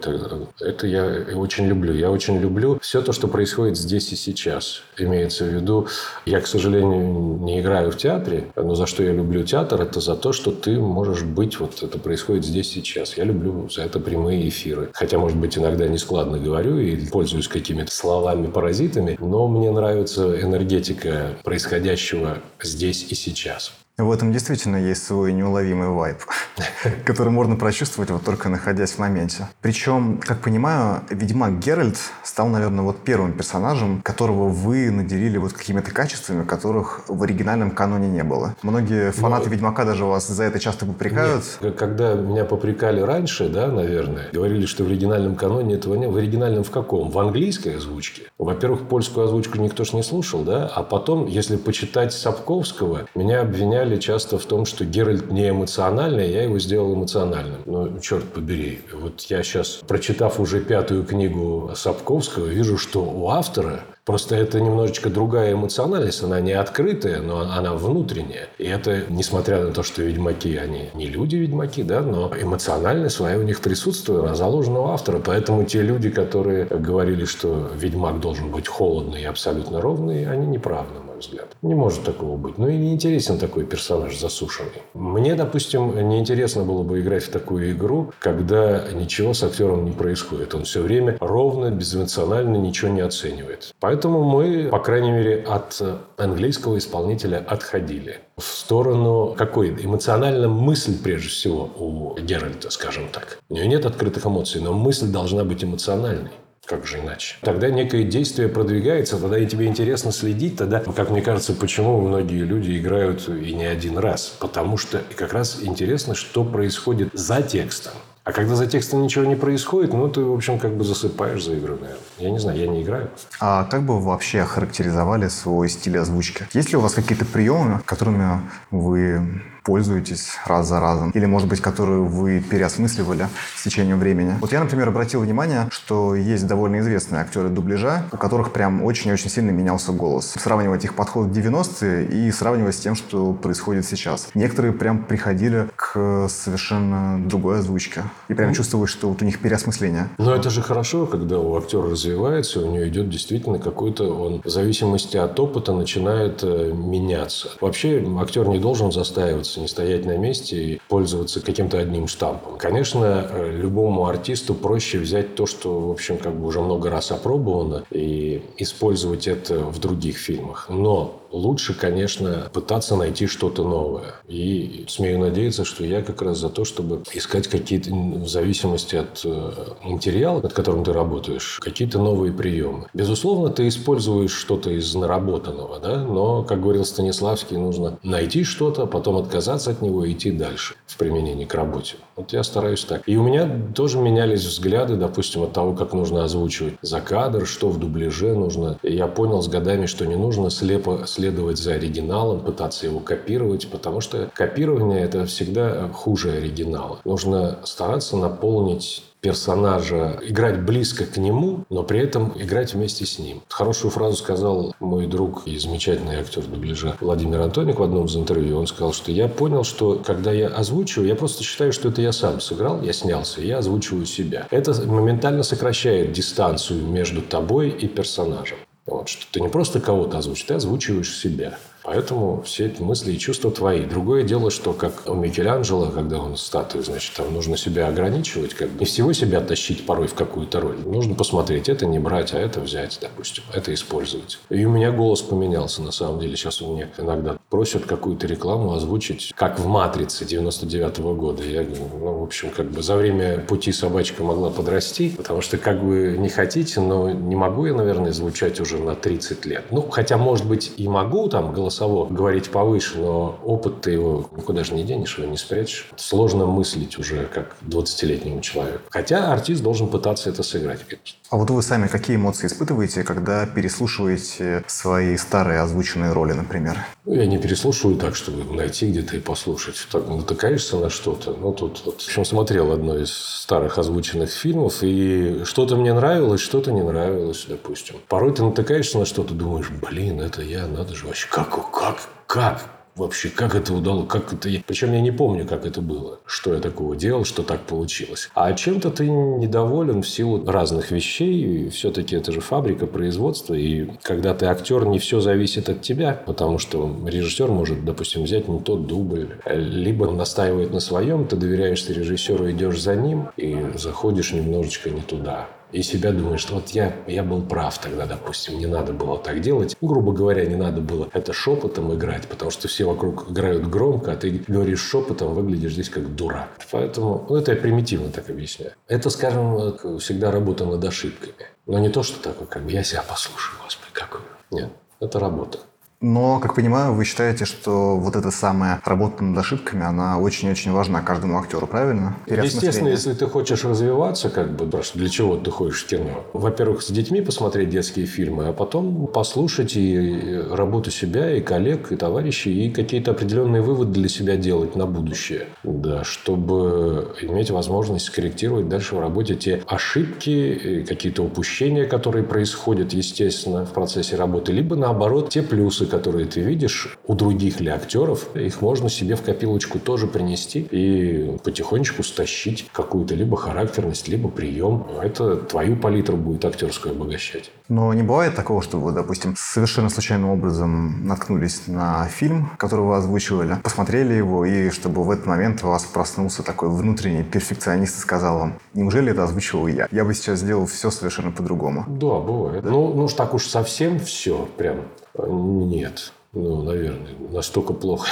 Это 0.60 0.88
я 0.88 1.06
очень 1.36 1.68
люблю. 1.68 1.94
Я 1.94 2.12
очень 2.12 2.40
люблю 2.40 2.80
все 2.82 3.02
то, 3.02 3.12
что 3.12 3.28
происходит 3.28 3.78
здесь 3.78 4.12
и 4.12 4.16
сейчас. 4.16 4.82
Имеется 5.00 5.46
в 5.46 5.50
виду, 5.50 5.88
я, 6.26 6.42
к 6.42 6.48
сожалению, 6.48 7.38
не 7.42 7.60
играю 7.60 7.92
в 7.92 7.98
театре, 7.98 8.48
но 8.56 8.76
за 8.76 8.88
что 8.88 9.04
я 9.04 9.12
люблю 9.12 9.44
театр, 9.44 9.82
это 9.82 10.00
за 10.00 10.16
то, 10.16 10.34
что 10.34 10.52
ты 10.52 10.80
можешь 10.80 11.24
быть, 11.24 11.60
вот 11.60 11.84
это 11.84 12.00
происходит 12.00 12.46
здесь 12.46 12.72
сейчас. 12.72 13.18
Я 13.18 13.24
люблю 13.24 13.70
за 13.70 13.84
это 13.84 14.00
прямые 14.00 14.50
эфиры. 14.50 14.90
Хотя, 14.94 15.20
может 15.20 15.38
быть, 15.38 15.58
иногда 15.58 15.88
нескладно 15.88 16.40
говорю 16.40 16.80
и 16.80 17.08
пользуюсь 17.08 17.48
какими-то 17.48 17.92
словами-паразитами, 17.92 19.18
но 19.20 19.48
мне 19.48 19.72
нравится 19.72 20.42
энергетика 20.42 21.38
происходящего 21.44 22.40
здесь 22.62 23.06
и 23.10 23.16
сейчас. 23.16 23.74
В 24.00 24.12
этом 24.12 24.32
действительно 24.32 24.76
есть 24.78 25.04
свой 25.08 25.34
неуловимый 25.34 25.88
вайб, 25.88 26.18
который 27.04 27.30
можно 27.30 27.56
прочувствовать 27.56 28.12
вот 28.12 28.24
только 28.24 28.48
находясь 28.48 28.92
в 28.92 29.00
моменте. 29.00 29.48
Причем, 29.60 30.20
как 30.24 30.42
понимаю, 30.42 31.02
Ведьмак 31.10 31.58
Геральт 31.58 31.98
стал, 32.24 32.48
наверное, 32.48 32.84
вот 32.84 33.00
первым 33.00 33.34
персонажем, 33.34 34.04
которого 34.04 34.50
вы 34.50 34.92
наделили 34.92 35.40
вот 35.40 35.54
какими-то 35.54 35.90
качествами, 35.90 36.46
которых 36.46 37.06
в 37.08 37.24
оригинальном 37.24 37.72
каноне 37.72 38.08
не 38.08 38.24
было. 38.24 38.56
Многие 38.62 39.12
фанаты 39.12 39.46
Но... 39.46 39.54
Ведьмака 39.54 39.84
даже 39.84 40.06
вас 40.06 40.28
за 40.28 40.44
это 40.44 40.60
часто 40.60 40.86
попрекают. 40.86 41.44
Нет, 41.60 41.76
когда 41.76 42.14
меня 42.14 42.46
попрекали 42.46 43.02
раньше, 43.02 43.50
да, 43.50 43.66
наверное, 43.72 44.28
говорили, 44.32 44.68
что 44.68 44.84
в 44.84 44.88
оригинальном 44.90 45.36
каноне 45.36 45.74
этого 45.74 45.96
нет. 45.96 46.12
В 46.12 46.18
оригинальном 46.18 46.64
в 46.64 46.70
каком? 46.70 47.10
В 47.10 47.18
английской 47.18 47.78
озвучке. 47.78 48.30
Во-первых, 48.38 48.88
польскую 48.88 49.26
озвучку 49.26 49.58
никто 49.58 49.84
ж 49.84 49.94
не 49.94 50.04
слушал, 50.04 50.44
да, 50.44 50.68
а 50.68 50.84
потом, 50.84 51.26
если 51.26 51.58
почитать 51.58 52.14
Сапковского, 52.14 53.08
меня 53.16 53.42
обвиняли 53.42 53.98
часто 53.98 54.38
в 54.38 54.46
том, 54.46 54.66
что 54.66 54.86
Геральт 54.86 55.32
не 55.32 55.50
эмоциональный, 55.50 56.32
я 56.32 56.44
его 56.44 56.60
сделал 56.60 56.94
эмоциональным. 56.94 57.62
Но, 57.66 58.00
черт 58.00 58.26
побери, 58.26 58.82
вот 58.94 59.22
я 59.22 59.42
сейчас, 59.42 59.80
прочитав 59.88 60.40
уже 60.40 60.62
пятую 60.62 61.04
книгу 61.04 61.72
Сапковского, 61.76 62.46
вижу, 62.46 62.78
что 62.78 63.02
у 63.02 63.30
автора 63.30 63.82
Просто 64.08 64.38
это 64.38 64.62
немножечко 64.62 65.10
другая 65.10 65.52
эмоциональность, 65.52 66.24
она 66.24 66.40
не 66.40 66.54
открытая, 66.54 67.20
но 67.20 67.42
она 67.42 67.74
внутренняя. 67.74 68.48
И 68.58 68.64
это, 68.64 69.04
несмотря 69.10 69.62
на 69.62 69.74
то, 69.74 69.84
что 69.84 70.02
ведьмаки, 70.02 70.56
они 70.56 70.90
не 70.94 71.08
люди-ведьмаки, 71.08 71.84
да, 71.84 72.00
но 72.00 72.32
эмоциональность 72.42 73.18
своя 73.18 73.38
у 73.38 73.42
них 73.42 73.60
присутствует, 73.60 74.24
она 74.24 74.34
заложена 74.34 74.80
у 74.80 74.88
автора. 74.88 75.22
Поэтому 75.24 75.66
те 75.66 75.82
люди, 75.82 76.10
которые 76.10 76.64
говорили, 76.68 77.26
что 77.26 77.70
ведьмак 77.76 78.22
должен 78.22 78.50
быть 78.50 78.70
холодный 78.70 79.24
и 79.24 79.26
абсолютно 79.26 79.82
ровный, 79.82 80.26
они 80.26 80.48
неправы, 80.48 80.88
на 80.94 81.02
взгляд. 81.18 81.56
Не 81.62 81.76
может 81.76 82.04
такого 82.04 82.38
быть. 82.38 82.58
Ну 82.58 82.68
и 82.68 82.78
не 82.78 82.94
интересен 82.94 83.38
такой 83.38 83.66
персонаж 83.66 84.18
засушенный. 84.18 84.82
Мне, 84.94 85.36
допустим, 85.36 85.96
неинтересно 86.10 86.64
было 86.64 86.84
бы 86.84 87.00
играть 87.02 87.24
в 87.24 87.30
такую 87.30 87.72
игру, 87.72 88.12
когда 88.20 88.86
ничего 88.94 89.34
с 89.34 89.44
актером 89.44 89.86
не 89.86 89.92
происходит. 89.92 90.56
Он 90.56 90.64
все 90.64 90.82
время 90.82 91.18
ровно, 91.20 91.72
безэмоционально 91.72 92.58
ничего 92.58 92.92
не 92.92 93.02
оценивает. 93.02 93.74
Поэтому 93.80 94.24
мы, 94.24 94.70
по 94.70 94.80
крайней 94.80 95.12
мере, 95.12 95.44
от 95.48 95.82
английского 96.18 96.78
исполнителя 96.78 97.44
отходили 97.48 98.20
в 98.38 98.44
сторону 98.44 99.36
какой 99.38 99.70
эмоциональной 99.70 100.48
мысль 100.48 100.96
прежде 101.02 101.30
всего 101.30 101.70
у 101.78 102.16
Геральта, 102.20 102.70
скажем 102.70 103.08
так. 103.12 103.40
У 103.50 103.56
нее 103.56 103.68
нет 103.68 103.86
открытых 103.86 104.26
эмоций, 104.26 104.62
но 104.62 104.74
мысль 104.74 105.08
должна 105.08 105.44
быть 105.44 105.64
эмоциональной. 105.64 106.32
Как 106.68 106.86
же 106.86 107.00
иначе? 107.00 107.38
Тогда 107.42 107.70
некое 107.70 108.04
действие 108.04 108.50
продвигается, 108.50 109.18
тогда 109.18 109.40
и 109.40 109.48
тебе 109.48 109.68
интересно 109.68 110.12
следить, 110.12 110.58
тогда, 110.58 110.82
как 110.82 111.10
мне 111.10 111.22
кажется, 111.22 111.54
почему 111.54 112.02
многие 112.02 112.44
люди 112.44 112.78
играют 112.78 113.30
и 113.30 113.54
не 113.54 113.64
один 113.64 113.98
раз. 113.98 114.36
Потому 114.40 114.78
что 114.78 115.02
как 115.16 115.32
раз 115.32 115.60
интересно, 115.62 116.14
что 116.14 116.44
происходит 116.44 117.10
за 117.14 117.42
текстом. 117.42 117.94
А 118.26 118.34
когда 118.34 118.56
за 118.56 118.68
текстом 118.68 119.02
ничего 119.02 119.24
не 119.24 119.38
происходит, 119.38 119.94
ну, 119.94 120.10
ты, 120.10 120.20
в 120.20 120.34
общем, 120.34 120.60
как 120.60 120.76
бы 120.76 120.84
засыпаешь 120.84 121.46
за 121.46 121.58
игру, 121.58 121.76
наверное. 121.76 121.98
Я 122.18 122.32
не 122.32 122.40
знаю, 122.40 122.60
я 122.60 122.68
не 122.68 122.84
играю. 122.84 123.10
А 123.40 123.64
как 123.64 123.84
бы 123.84 123.98
вы 124.00 124.08
вообще 124.08 124.42
охарактеризовали 124.42 125.30
свой 125.30 125.70
стиль 125.70 125.98
озвучки? 125.98 126.46
Есть 126.52 126.72
ли 126.72 126.78
у 126.78 126.82
вас 126.82 126.94
какие-то 126.94 127.24
приемы, 127.24 127.80
которыми 127.86 128.42
вы 128.70 129.42
пользуетесь 129.68 130.30
раз 130.46 130.70
за 130.70 130.80
разом? 130.80 131.12
Или, 131.12 131.26
может 131.26 131.50
быть, 131.50 131.60
которую 131.60 132.06
вы 132.06 132.40
переосмысливали 132.40 133.28
с 133.58 133.64
течением 133.64 134.00
времени? 134.00 134.36
Вот 134.40 134.54
я, 134.54 134.62
например, 134.62 134.88
обратил 134.88 135.20
внимание, 135.20 135.68
что 135.72 136.16
есть 136.16 136.48
довольно 136.48 136.80
известные 136.80 137.22
актеры 137.22 137.50
дубляжа, 137.50 138.06
у 138.14 138.18
которых 138.18 138.54
прям 138.54 138.82
очень-очень 138.82 139.30
сильно 139.30 139.52
менялся 139.52 139.92
голос. 139.92 140.36
Сравнивать 140.38 140.86
их 140.86 140.96
подход 140.96 141.28
в 141.28 141.32
90-е 141.32 142.06
и 142.06 142.32
сравнивать 142.32 142.76
с 142.76 142.80
тем, 142.80 142.96
что 142.96 143.34
происходит 143.34 143.86
сейчас. 143.86 144.30
Некоторые 144.36 144.72
прям 144.72 145.04
приходили 145.04 145.68
к 145.76 146.30
совершенно 146.30 147.20
другой 147.28 147.60
озвучке. 147.60 148.04
И 148.30 148.34
прям 148.34 148.54
чувствовалось, 148.54 148.92
что 148.92 149.10
вот 149.10 149.22
у 149.22 149.26
них 149.26 149.40
переосмысление. 149.40 150.08
Но 150.18 150.34
это 150.34 150.50
же 150.50 150.62
хорошо, 150.62 151.06
когда 151.08 151.40
у 151.40 151.58
актера 151.58 151.90
развивается, 151.90 152.62
у 152.62 152.72
него 152.72 152.88
идет 152.88 153.10
действительно 153.10 153.60
какой-то, 153.60 154.06
он 154.06 154.42
в 154.46 154.50
зависимости 154.50 155.18
от 155.18 155.38
опыта 155.38 155.74
начинает 155.74 156.40
э, 156.44 156.72
меняться. 156.74 157.50
Вообще 157.60 158.02
актер 158.22 158.48
не 158.48 158.60
должен 158.60 158.94
застаиваться 158.94 159.57
не 159.60 159.68
стоять 159.68 160.06
на 160.06 160.18
месте 160.18 160.56
и 160.56 160.82
пользоваться 160.88 161.42
каким-то 161.42 161.80
одним 161.80 162.08
штампом. 162.08 162.58
Конечно, 162.58 163.30
любому 163.52 164.08
артисту 164.08 164.54
проще 164.54 165.00
взять 165.00 165.36
то, 165.36 165.46
что, 165.46 165.80
в 165.80 165.92
общем, 165.92 166.18
как 166.18 166.34
бы 166.36 166.48
уже 166.48 166.62
много 166.62 166.90
раз 166.90 167.12
опробовано, 167.12 167.84
и 167.92 168.42
использовать 168.58 169.28
это 169.28 169.60
в 169.60 169.80
других 169.80 170.18
фильмах. 170.18 170.68
Но 170.70 171.22
лучше, 171.32 171.74
конечно, 171.74 172.50
пытаться 172.54 172.96
найти 172.96 173.28
что-то 173.28 173.64
новое. 173.64 174.16
И 174.28 174.86
смею 174.88 175.20
надеяться, 175.20 175.66
что 175.66 175.84
я 175.84 176.02
как 176.02 176.22
раз 176.22 176.38
за 176.38 176.50
то, 176.50 176.66
чтобы 176.66 177.04
искать 177.14 177.48
какие-то, 177.48 177.92
в 177.92 178.28
зависимости 178.28 178.96
от 178.96 179.22
э, 179.24 179.52
материала, 179.84 180.42
над 180.42 180.54
которым 180.54 180.84
ты 180.84 180.94
работаешь, 180.94 181.60
какие-то 181.62 182.00
новые 182.00 182.34
приемы. 182.34 182.88
Безусловно, 182.94 183.50
ты 183.50 183.68
используешь 183.68 184.32
что-то 184.32 184.72
из 184.72 184.94
наработанного, 184.96 185.80
да, 185.80 186.04
но, 186.04 186.44
как 186.44 186.62
говорил 186.62 186.86
Станиславский, 186.86 187.58
нужно 187.58 188.00
найти 188.04 188.44
что-то, 188.44 188.86
потом 188.86 189.18
отказаться 189.18 189.72
от 189.72 189.82
него 189.82 190.06
и 190.06 190.14
идти 190.14 190.32
дальше 190.32 190.76
в 190.86 190.98
применении 190.98 191.46
к 191.46 191.54
работе. 191.54 191.96
Вот 192.18 192.34
я 192.34 192.44
стараюсь 192.44 192.84
так. 192.84 193.04
И 193.06 193.16
у 193.16 193.24
меня 193.24 193.50
тоже 193.76 194.00
менялись 194.00 194.44
взгляды, 194.44 194.96
допустим, 194.96 195.44
от 195.44 195.54
того, 195.54 195.74
как 195.74 195.94
нужно 195.94 196.24
озвучивать 196.24 196.74
за 196.82 197.00
кадр, 197.00 197.46
что 197.46 197.70
в 197.70 197.80
дубляже 197.80 198.34
нужно. 198.34 198.80
И 198.82 198.96
я 198.96 199.08
понял 199.08 199.42
с 199.42 199.48
годами, 199.48 199.86
что 199.86 200.06
не 200.08 200.16
нужно 200.16 200.50
слепо 200.50 201.04
следовать 201.06 201.60
за 201.60 201.74
оригиналом, 201.74 202.40
пытаться 202.40 202.88
его 202.88 203.00
копировать, 203.00 203.68
потому 203.70 204.02
что 204.02 204.30
копирование– 204.34 205.02
это 205.04 205.26
всегда 205.28 205.90
хуже 205.94 206.32
оригинала. 206.32 207.00
Нужно 207.06 207.60
стараться 207.64 208.18
наполнить 208.18 209.04
персонажа, 209.28 210.20
играть 210.24 210.62
близко 210.62 211.06
к 211.06 211.18
нему, 211.18 211.66
но 211.70 211.84
при 211.84 212.00
этом 212.00 212.34
играть 212.38 212.74
вместе 212.74 213.06
с 213.06 213.20
ним. 213.20 213.44
Хорошую 213.50 213.92
фразу 213.92 214.16
сказал 214.16 214.74
мой 214.80 215.06
друг 215.06 215.44
и 215.46 215.58
замечательный 215.58 216.16
актер 216.16 216.44
дубляжа 216.44 216.96
Владимир 217.02 217.42
Антоник 217.42 217.80
в 217.80 217.84
одном 217.84 218.06
из 218.06 218.16
интервью. 218.16 218.58
Он 218.58 218.68
сказал, 218.68 218.94
что 218.94 219.12
я 219.12 219.28
понял, 219.28 219.64
что 219.64 220.02
когда 220.06 220.32
я 220.32 220.48
озвучиваю, 220.48 221.10
я 221.10 221.16
просто 221.16 221.44
считаю, 221.44 221.74
что 221.74 221.90
это 221.90 222.02
я 222.02 222.14
сам 222.14 222.40
сыграл, 222.40 222.82
я 222.82 222.94
снялся, 222.94 223.42
я 223.42 223.58
озвучиваю 223.58 224.06
себя. 224.06 224.48
Это 224.50 224.74
моментально 224.86 225.44
сокращает 225.44 226.14
дистанцию 226.14 226.88
между 226.88 227.22
тобой 227.22 227.70
и 227.70 227.88
персонажем. 227.88 228.58
Вот, 228.86 229.10
что 229.10 229.26
ты 229.30 229.42
не 229.42 229.50
просто 229.50 229.82
кого-то 229.82 230.20
озвучишь, 230.20 230.46
ты 230.46 230.54
озвучиваешь 230.54 231.18
себя. 231.18 231.58
Поэтому 231.88 232.42
все 232.42 232.66
эти 232.66 232.82
мысли 232.82 233.14
и 233.14 233.18
чувства 233.18 233.50
твои. 233.50 233.86
Другое 233.86 234.24
дело, 234.24 234.52
что 234.52 234.74
как 234.74 235.10
у 235.10 235.14
Микеланджело, 235.14 235.86
когда 235.90 236.20
он 236.20 236.36
статую, 236.36 236.84
значит, 236.84 237.16
там 237.16 237.34
нужно 237.34 237.56
себя 237.56 237.88
ограничивать, 237.88 238.54
как 238.56 238.68
бы 238.72 238.82
не 238.82 238.86
всего 238.86 239.14
себя 239.14 239.40
тащить 239.40 239.86
порой 239.86 240.08
в 240.08 240.14
какую-то 240.14 240.60
роль. 240.60 240.76
Нужно 240.86 241.16
посмотреть, 241.16 241.70
это 241.70 241.86
не 241.86 241.98
брать, 241.98 242.34
а 242.34 242.40
это 242.40 242.60
взять, 242.60 243.00
допустим, 243.02 243.46
это 243.54 243.74
использовать. 243.74 244.38
И 244.50 244.66
у 244.66 244.70
меня 244.70 244.92
голос 244.92 245.22
поменялся, 245.22 245.82
на 245.82 245.92
самом 245.92 246.20
деле. 246.20 246.36
Сейчас 246.36 246.62
у 246.62 246.76
меня 246.76 246.90
иногда 246.98 247.38
просят 247.50 247.86
какую-то 247.86 248.28
рекламу 248.28 248.74
озвучить, 248.74 249.32
как 249.34 249.58
в 249.58 249.66
«Матрице» 249.66 250.26
99 250.26 251.00
-го 251.00 251.16
года. 251.16 251.42
Я 251.42 251.64
говорю, 251.64 251.86
ну, 252.02 252.20
в 252.20 252.24
общем, 252.24 252.50
как 252.50 252.70
бы 252.70 252.82
за 252.84 252.98
время 252.98 253.40
пути 253.40 253.72
собачка 253.72 254.24
могла 254.24 254.50
подрасти, 254.50 255.14
потому 255.16 255.40
что 255.40 255.58
как 255.58 255.82
бы 255.82 256.18
не 256.20 256.28
хотите, 256.28 256.82
но 256.82 257.12
не 257.12 257.38
могу 257.38 257.66
я, 257.66 257.74
наверное, 257.74 258.12
звучать 258.12 258.60
уже 258.60 258.78
на 258.78 258.94
30 258.94 259.46
лет. 259.46 259.68
Ну, 259.72 259.84
хотя, 259.90 260.18
может 260.18 260.46
быть, 260.46 260.74
и 260.76 260.90
могу 260.90 261.30
там 261.30 261.54
голосово 261.78 262.08
говорить 262.08 262.50
повыше, 262.50 262.98
но 262.98 263.40
опыт 263.44 263.82
ты 263.82 263.92
его 263.92 264.30
никуда 264.36 264.64
же 264.64 264.74
не 264.74 264.84
денешь, 264.84 265.18
его 265.18 265.28
не 265.28 265.38
спрячешь. 265.38 265.88
Сложно 265.96 266.46
мыслить 266.46 266.98
уже 266.98 267.26
как 267.26 267.56
20-летнему 267.62 268.42
человеку. 268.42 268.82
Хотя 268.90 269.32
артист 269.32 269.62
должен 269.62 269.88
пытаться 269.88 270.30
это 270.30 270.44
сыграть, 270.44 270.84
конечно. 270.84 271.18
А 271.30 271.36
вот 271.36 271.50
вы 271.50 271.62
сами 271.62 271.88
какие 271.88 272.16
эмоции 272.16 272.48
испытываете, 272.48 273.04
когда 273.04 273.46
переслушиваете 273.46 274.64
свои 274.68 275.18
старые 275.18 275.60
озвученные 275.60 276.14
роли, 276.14 276.32
например? 276.32 276.78
Ну, 277.04 277.14
я 277.16 277.26
не 277.26 277.38
переслушиваю 277.38 277.98
так, 277.98 278.16
чтобы 278.16 278.56
найти 278.56 278.90
где-то 278.90 279.18
и 279.18 279.20
послушать. 279.20 279.76
Так 279.92 280.08
натыкаешься 280.08 280.78
на 280.78 280.90
что-то. 280.90 281.34
Ну, 281.34 281.52
тут 281.52 281.82
вот, 281.86 282.02
в 282.02 282.06
общем, 282.06 282.24
смотрел 282.24 282.72
одно 282.72 282.98
из 282.98 283.12
старых 283.12 283.78
озвученных 283.78 284.30
фильмов, 284.30 284.78
и 284.82 285.44
что-то 285.44 285.76
мне 285.76 285.94
нравилось, 285.94 286.40
что-то 286.40 286.72
не 286.72 286.82
нравилось, 286.82 287.46
допустим. 287.50 287.96
Порой 288.08 288.34
ты 288.34 288.44
натыкаешься 288.44 288.98
на 288.98 289.06
что-то, 289.06 289.34
думаешь, 289.34 289.70
блин, 289.70 290.22
это 290.22 290.42
я, 290.42 290.66
надо 290.66 290.96
же 290.96 291.08
вообще, 291.08 291.28
как, 291.30 291.50
как, 291.72 291.98
как? 292.26 292.77
Вообще, 292.98 293.30
как 293.30 293.56
это 293.56 293.74
удалось, 293.74 294.08
как 294.08 294.34
это... 294.34 294.50
Причем 294.66 294.94
я 294.94 295.02
не 295.02 295.12
помню, 295.12 295.46
как 295.46 295.66
это 295.66 295.82
было, 295.82 296.20
что 296.26 296.54
я 296.54 296.60
такого 296.60 296.96
делал, 296.96 297.26
что 297.26 297.44
так 297.44 297.62
получилось. 297.62 298.30
А 298.34 298.54
чем-то 298.54 298.90
ты 298.90 299.08
недоволен 299.08 300.02
в 300.02 300.10
силу 300.10 300.44
разных 300.46 300.92
вещей. 300.92 301.70
Все-таки 301.70 302.16
это 302.16 302.32
же 302.32 302.42
фабрика 302.42 302.88
производства. 302.88 303.54
И 303.54 303.90
когда 304.02 304.34
ты 304.34 304.46
актер, 304.48 304.86
не 304.86 305.00
все 305.00 305.20
зависит 305.20 305.70
от 305.70 305.82
тебя, 305.82 306.22
потому 306.26 306.58
что 306.58 306.96
режиссер 307.06 307.48
может, 307.48 307.86
допустим, 307.86 308.24
взять 308.24 308.48
не 308.48 308.60
тот 308.60 308.88
дубль. 308.88 309.30
Либо 309.46 310.06
он 310.06 310.18
настаивает 310.18 310.74
на 310.74 310.80
своем, 310.80 311.28
ты 311.28 311.36
доверяешься 311.36 311.94
режиссеру, 311.94 312.50
идешь 312.52 312.82
за 312.82 312.96
ним 312.96 313.30
и 313.38 313.58
заходишь 313.76 314.34
немножечко 314.34 314.90
не 314.90 315.02
туда 315.02 315.48
и 315.72 315.82
себя 315.82 316.12
думаешь, 316.12 316.42
что 316.42 316.56
вот 316.56 316.70
я, 316.70 316.96
я 317.08 317.24
был 317.24 317.42
прав 317.42 317.78
тогда, 317.80 318.06
допустим, 318.06 318.58
не 318.58 318.68
надо 318.68 318.94
было 318.94 319.18
так 319.18 319.42
делать. 319.42 319.76
Грубо 319.82 320.12
говоря, 320.12 320.46
не 320.46 320.56
надо 320.56 320.82
было 320.82 321.10
это 321.14 321.34
шепотом 321.34 321.94
играть, 321.94 322.28
потому 322.28 322.52
что 322.52 322.68
все 322.68 322.86
вокруг 322.86 323.30
играют 323.30 323.68
громко, 323.68 324.14
а 324.14 324.16
ты 324.16 324.44
говоришь 324.48 324.82
шепотом, 324.82 325.34
выглядишь 325.34 325.74
здесь 325.74 325.90
как 325.90 326.16
дурак. 326.16 326.50
Поэтому, 326.72 327.26
ну, 327.30 327.36
это 327.36 327.52
я 327.52 327.58
примитивно 327.58 328.10
так 328.10 328.30
объясняю. 328.30 328.74
Это, 328.88 329.10
скажем, 329.10 330.00
всегда 330.00 330.32
работа 330.32 330.66
над 330.66 330.84
ошибками. 330.84 331.34
Но 331.66 331.80
не 331.80 331.90
то, 331.90 332.04
что 332.04 332.22
такое, 332.22 332.48
как 332.48 332.64
бы 332.64 332.72
я 332.72 332.84
себя 332.84 333.04
послушаю, 333.08 333.60
господи, 333.64 333.92
какой. 333.94 334.22
Нет, 334.52 334.70
это 335.00 335.20
работа. 335.20 335.60
Но, 336.00 336.40
как 336.40 336.54
понимаю, 336.54 336.94
вы 336.94 337.06
считаете, 337.06 337.46
что 337.46 337.98
вот 337.98 338.16
эта 338.16 338.30
самая 338.30 338.80
работа 338.86 339.24
над 339.24 339.36
ошибками, 339.36 339.84
она 339.84 340.20
очень-очень 340.20 340.72
важна 340.72 341.02
каждому 341.02 341.40
актеру, 341.40 341.66
правильно? 341.66 342.16
Естественно, 342.28 342.90
если 342.90 343.14
ты 343.14 343.26
хочешь 343.26 343.66
развиваться, 343.66 344.30
как 344.30 344.56
бы, 344.56 344.70
для 344.94 345.10
чего 345.10 345.38
ты 345.38 345.50
ходишь 345.50 345.84
в 345.84 345.88
кино? 345.88 346.24
Во-первых, 346.34 346.84
с 346.84 346.92
детьми 346.92 347.22
посмотреть 347.22 347.70
детские 347.70 348.06
фильмы, 348.06 348.48
а 348.48 348.54
потом 348.54 349.08
послушать 349.08 349.76
и 349.76 350.40
работу 350.52 350.92
себя, 350.92 351.36
и 351.36 351.42
коллег, 351.42 351.92
и 351.92 351.96
товарищей, 351.96 352.68
и 352.68 352.72
какие-то 352.72 353.12
определенные 353.12 353.64
выводы 353.64 353.94
для 353.94 354.08
себя 354.08 354.36
делать 354.36 354.76
на 354.76 354.86
будущее. 354.86 355.48
Да, 355.64 356.04
чтобы 356.04 357.16
иметь 357.22 357.50
возможность 357.50 358.06
скорректировать 358.06 358.70
дальше 358.70 358.96
в 358.96 359.00
работе 359.00 359.34
те 359.34 359.64
ошибки, 359.66 360.86
какие-то 360.88 361.24
упущения, 361.24 361.88
которые 361.88 362.24
происходят, 362.24 362.94
естественно, 362.94 363.66
в 363.66 363.74
процессе 363.74 364.16
работы, 364.16 364.52
либо, 364.52 364.76
наоборот, 364.76 365.32
те 365.32 365.42
плюсы, 365.42 365.87
которые 365.88 366.26
ты 366.26 366.42
видишь 366.42 366.98
у 367.06 367.16
других 367.16 367.60
ли 367.60 367.70
актеров, 367.70 368.36
их 368.36 368.62
можно 368.62 368.90
себе 368.90 369.16
в 369.16 369.22
копилочку 369.24 369.80
тоже 369.80 370.08
принести 370.08 370.68
и 370.72 371.38
потихонечку 371.44 372.04
стащить 372.04 372.70
какую-то 372.72 373.16
либо 373.16 373.38
характерность, 373.38 374.08
либо 374.08 374.30
прием. 374.30 374.86
Это 375.02 375.38
твою 375.38 375.76
палитру 375.76 376.18
будет 376.18 376.46
актерскую 376.46 376.96
обогащать. 376.96 377.52
Но 377.70 377.94
не 377.94 378.04
бывает 378.04 378.36
такого, 378.36 378.62
что 378.62 378.80
вы, 378.80 378.92
допустим, 378.92 379.36
совершенно 379.38 379.90
случайным 379.90 380.30
образом 380.30 381.06
наткнулись 381.06 381.68
на 381.68 382.06
фильм, 382.08 382.52
который 382.58 382.86
вы 382.86 382.96
озвучивали, 382.96 383.58
посмотрели 383.62 384.14
его, 384.14 384.46
и 384.46 384.70
чтобы 384.70 385.04
в 385.04 385.12
этот 385.12 385.26
момент 385.26 385.64
у 385.64 385.68
вас 385.68 385.84
проснулся 385.84 386.44
такой 386.44 386.70
внутренний 386.70 387.24
перфекционист 387.24 387.98
и 387.98 388.02
сказал 388.02 388.40
вам, 388.40 388.60
неужели 388.74 389.12
это 389.12 389.24
озвучивал 389.24 389.68
я? 389.68 389.88
Я 389.92 390.06
бы 390.06 390.14
сейчас 390.14 390.40
сделал 390.40 390.66
все 390.66 390.92
совершенно 390.92 391.32
по-другому. 391.32 391.86
Да, 391.88 392.20
бывает. 392.20 392.64
Да? 392.64 392.70
Ну, 392.70 392.94
ну 392.94 393.04
уж 393.04 393.14
так 393.14 393.34
уж 393.34 393.46
совсем 393.48 394.00
все 394.00 394.48
прям 394.58 394.78
нет. 395.26 396.12
Ну, 396.34 396.62
наверное, 396.64 397.16
настолько 397.32 397.74
плохо. 397.74 398.08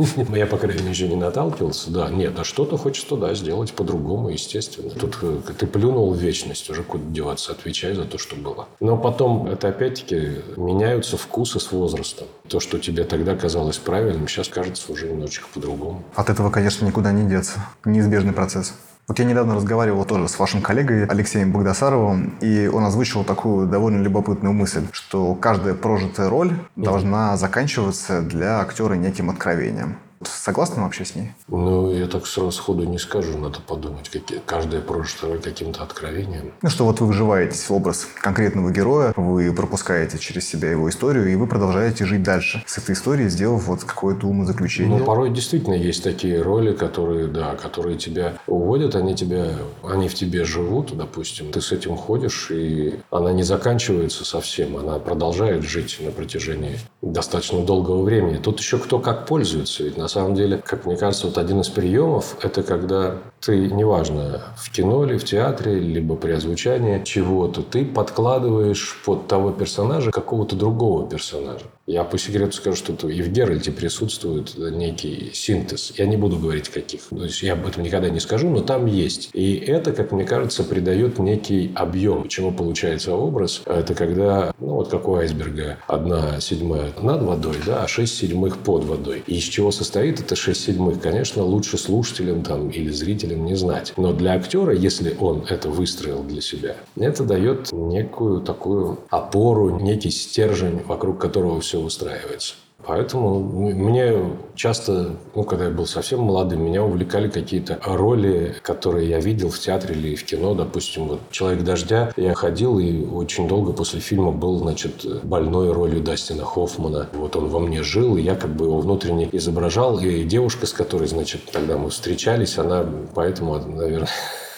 Я, 0.34 0.46
по 0.46 0.56
крайней 0.56 0.80
мере, 0.80 0.90
еще 0.90 1.08
не 1.08 1.16
наталкивался. 1.16 1.90
Да, 1.90 2.10
нет, 2.10 2.38
а 2.38 2.44
что-то 2.44 2.76
хочется, 2.76 3.16
да, 3.16 3.34
сделать 3.34 3.72
по-другому, 3.72 4.30
естественно. 4.30 4.90
Тут 4.90 5.18
э, 5.22 5.40
ты 5.58 5.66
плюнул 5.66 6.12
в 6.12 6.16
вечность, 6.16 6.70
уже 6.70 6.82
куда 6.82 7.04
деваться, 7.10 7.52
отвечай 7.52 7.94
за 7.94 8.04
то, 8.04 8.18
что 8.18 8.36
было. 8.36 8.66
Но 8.80 8.96
потом, 8.96 9.46
это 9.46 9.68
опять-таки, 9.68 10.42
меняются 10.56 11.16
вкусы 11.16 11.60
с 11.60 11.72
возрастом. 11.72 12.26
То, 12.48 12.60
что 12.60 12.78
тебе 12.78 13.04
тогда 13.04 13.36
казалось 13.36 13.78
правильным, 13.78 14.28
сейчас 14.28 14.48
кажется 14.48 14.90
уже 14.90 15.08
немножечко 15.08 15.48
по-другому. 15.52 16.02
От 16.14 16.30
этого, 16.30 16.50
конечно, 16.50 16.86
никуда 16.86 17.12
не 17.12 17.28
деться. 17.28 17.60
Неизбежный 17.84 18.32
процесс. 18.32 18.74
Вот 19.10 19.18
я 19.18 19.24
недавно 19.24 19.56
разговаривал 19.56 20.04
тоже 20.04 20.28
с 20.28 20.38
вашим 20.38 20.62
коллегой 20.62 21.04
Алексеем 21.04 21.50
Богдасаровым, 21.50 22.36
и 22.40 22.68
он 22.68 22.84
озвучил 22.84 23.24
такую 23.24 23.66
довольно 23.66 24.00
любопытную 24.00 24.52
мысль, 24.54 24.86
что 24.92 25.34
каждая 25.34 25.74
прожитая 25.74 26.28
роль 26.28 26.52
должна 26.76 27.36
заканчиваться 27.36 28.22
для 28.22 28.60
актера 28.60 28.94
неким 28.94 29.28
откровением. 29.28 29.96
Согласны 30.22 30.82
вообще 30.82 31.06
с 31.06 31.14
ней? 31.14 31.32
Ну, 31.48 31.92
я 31.92 32.06
так 32.06 32.26
сразу 32.26 32.52
сходу 32.52 32.84
не 32.84 32.98
скажу. 32.98 33.38
Надо 33.38 33.60
подумать, 33.66 34.10
какие, 34.10 34.40
каждая 34.44 34.82
прожитая 34.82 35.38
каким-то 35.38 35.82
откровением. 35.82 36.52
Ну, 36.60 36.68
что 36.68 36.84
вот 36.84 37.00
вы 37.00 37.06
вживаетесь 37.06 37.70
в 37.70 37.72
образ 37.72 38.06
конкретного 38.20 38.70
героя, 38.70 39.14
вы 39.16 39.50
пропускаете 39.54 40.18
через 40.18 40.46
себя 40.46 40.70
его 40.70 40.90
историю, 40.90 41.32
и 41.32 41.36
вы 41.36 41.46
продолжаете 41.46 42.04
жить 42.04 42.22
дальше 42.22 42.62
с 42.66 42.76
этой 42.76 42.92
историей, 42.92 43.30
сделав 43.30 43.64
вот 43.64 43.84
какое-то 43.84 44.26
умозаключение. 44.26 44.98
Ну, 44.98 45.04
порой 45.04 45.30
действительно 45.30 45.74
есть 45.74 46.04
такие 46.04 46.42
роли, 46.42 46.74
которые, 46.74 47.26
да, 47.26 47.54
которые 47.54 47.96
тебя 47.96 48.34
уводят, 48.46 48.96
они 48.96 49.14
тебя, 49.14 49.56
они 49.82 50.08
в 50.08 50.14
тебе 50.14 50.44
живут, 50.44 50.94
допустим. 50.94 51.50
Ты 51.50 51.62
с 51.62 51.72
этим 51.72 51.96
ходишь, 51.96 52.50
и 52.50 53.00
она 53.10 53.32
не 53.32 53.42
заканчивается 53.42 54.26
совсем. 54.26 54.76
Она 54.76 54.98
продолжает 54.98 55.62
жить 55.62 55.96
на 56.00 56.10
протяжении 56.10 56.78
достаточно 57.00 57.64
долгого 57.64 58.02
времени. 58.02 58.36
Тут 58.36 58.60
еще 58.60 58.76
кто 58.78 58.98
как 58.98 59.26
пользуется. 59.26 59.82
Ведь 59.82 59.96
на 59.96 60.09
самом 60.10 60.34
деле, 60.34 60.58
как 60.58 60.86
мне 60.86 60.96
кажется, 60.96 61.26
вот 61.26 61.38
один 61.38 61.60
из 61.60 61.68
приемов– 61.68 62.36
это 62.42 62.62
когда 62.62 63.14
ты, 63.40 63.56
неважно, 63.70 64.42
в 64.56 64.70
кино 64.70 65.04
или 65.04 65.16
в 65.16 65.24
театре, 65.24 65.78
либо 65.78 66.16
при 66.16 66.32
озвучании 66.32 67.02
чего-то, 67.04 67.62
ты 67.62 67.84
подкладываешь 67.84 69.00
под 69.04 69.26
того 69.26 69.50
персонажа 69.50 70.10
какого-то 70.10 70.56
другого 70.56 71.08
персонажа. 71.08 71.64
Я 71.86 72.04
по 72.04 72.18
секрету 72.18 72.52
скажу, 72.52 72.76
что 72.76 73.08
и 73.08 73.20
в 73.20 73.32
Геральте 73.32 73.72
присутствует 73.72 74.56
некий 74.56 75.30
синтез. 75.34 75.92
Я 75.96 76.06
не 76.06 76.16
буду 76.16 76.36
говорить 76.36 76.68
каких. 76.68 77.00
То 77.08 77.24
есть 77.24 77.42
я 77.42 77.54
об 77.54 77.66
этом 77.66 77.82
никогда 77.82 78.10
не 78.10 78.20
скажу, 78.20 78.48
но 78.48 78.60
там 78.60 78.86
есть. 78.86 79.30
И 79.32 79.56
это, 79.56 79.92
как 79.92 80.12
мне 80.12 80.24
кажется, 80.24 80.62
придает 80.62 81.18
некий 81.18 81.72
объем. 81.74 82.22
Почему 82.22 82.52
получается 82.52 83.14
образ? 83.14 83.62
Это 83.66 83.94
когда, 83.94 84.54
ну 84.60 84.74
вот 84.74 84.88
как 84.88 85.08
у 85.08 85.16
айсберга, 85.16 85.78
одна 85.88 86.38
седьмая 86.40 86.92
над 87.02 87.22
водой, 87.22 87.56
да, 87.66 87.82
а 87.82 87.88
шесть 87.88 88.18
седьмых 88.18 88.58
под 88.58 88.84
водой. 88.84 89.24
И 89.26 89.38
из 89.38 89.44
чего 89.44 89.72
состоит 89.72 90.20
это 90.20 90.36
шесть 90.36 90.64
седьмых? 90.64 91.00
Конечно, 91.00 91.42
лучше 91.42 91.76
слушателям 91.76 92.42
там 92.42 92.68
или 92.70 92.90
зрителям 92.90 93.29
не 93.34 93.54
знать. 93.54 93.92
Но 93.96 94.12
для 94.12 94.34
актера, 94.34 94.74
если 94.74 95.16
он 95.18 95.44
это 95.48 95.68
выстроил 95.68 96.22
для 96.22 96.40
себя, 96.40 96.76
это 96.96 97.24
дает 97.24 97.72
некую 97.72 98.40
такую 98.40 98.98
опору, 99.10 99.80
некий 99.80 100.10
стержень, 100.10 100.82
вокруг 100.86 101.20
которого 101.20 101.60
все 101.60 101.80
выстраивается. 101.80 102.54
Поэтому 102.86 103.40
мне 103.40 104.14
часто, 104.54 105.16
ну, 105.34 105.44
когда 105.44 105.66
я 105.66 105.70
был 105.70 105.86
совсем 105.86 106.20
молодым, 106.20 106.64
меня 106.64 106.82
увлекали 106.82 107.28
какие-то 107.28 107.78
роли, 107.84 108.54
которые 108.62 109.08
я 109.08 109.20
видел 109.20 109.50
в 109.50 109.58
театре 109.58 109.94
или 109.94 110.14
в 110.14 110.24
кино. 110.24 110.54
Допустим, 110.54 111.08
вот 111.08 111.20
«Человек 111.30 111.62
дождя» 111.62 112.12
я 112.16 112.34
ходил 112.34 112.78
и 112.78 113.04
очень 113.04 113.48
долго 113.48 113.72
после 113.72 114.00
фильма 114.00 114.32
был, 114.32 114.58
значит, 114.58 115.04
больной 115.24 115.72
ролью 115.72 116.02
Дастина 116.02 116.44
Хоффмана. 116.44 117.08
Вот 117.12 117.36
он 117.36 117.48
во 117.48 117.60
мне 117.60 117.82
жил, 117.82 118.16
и 118.16 118.22
я 118.22 118.34
как 118.34 118.50
бы 118.50 118.66
его 118.66 118.80
внутренне 118.80 119.28
изображал. 119.32 119.98
И 120.00 120.24
девушка, 120.24 120.66
с 120.66 120.72
которой, 120.72 121.06
значит, 121.06 121.42
тогда 121.52 121.76
мы 121.76 121.90
встречались, 121.90 122.58
она 122.58 122.84
поэтому, 123.14 123.58
наверное, 123.58 124.08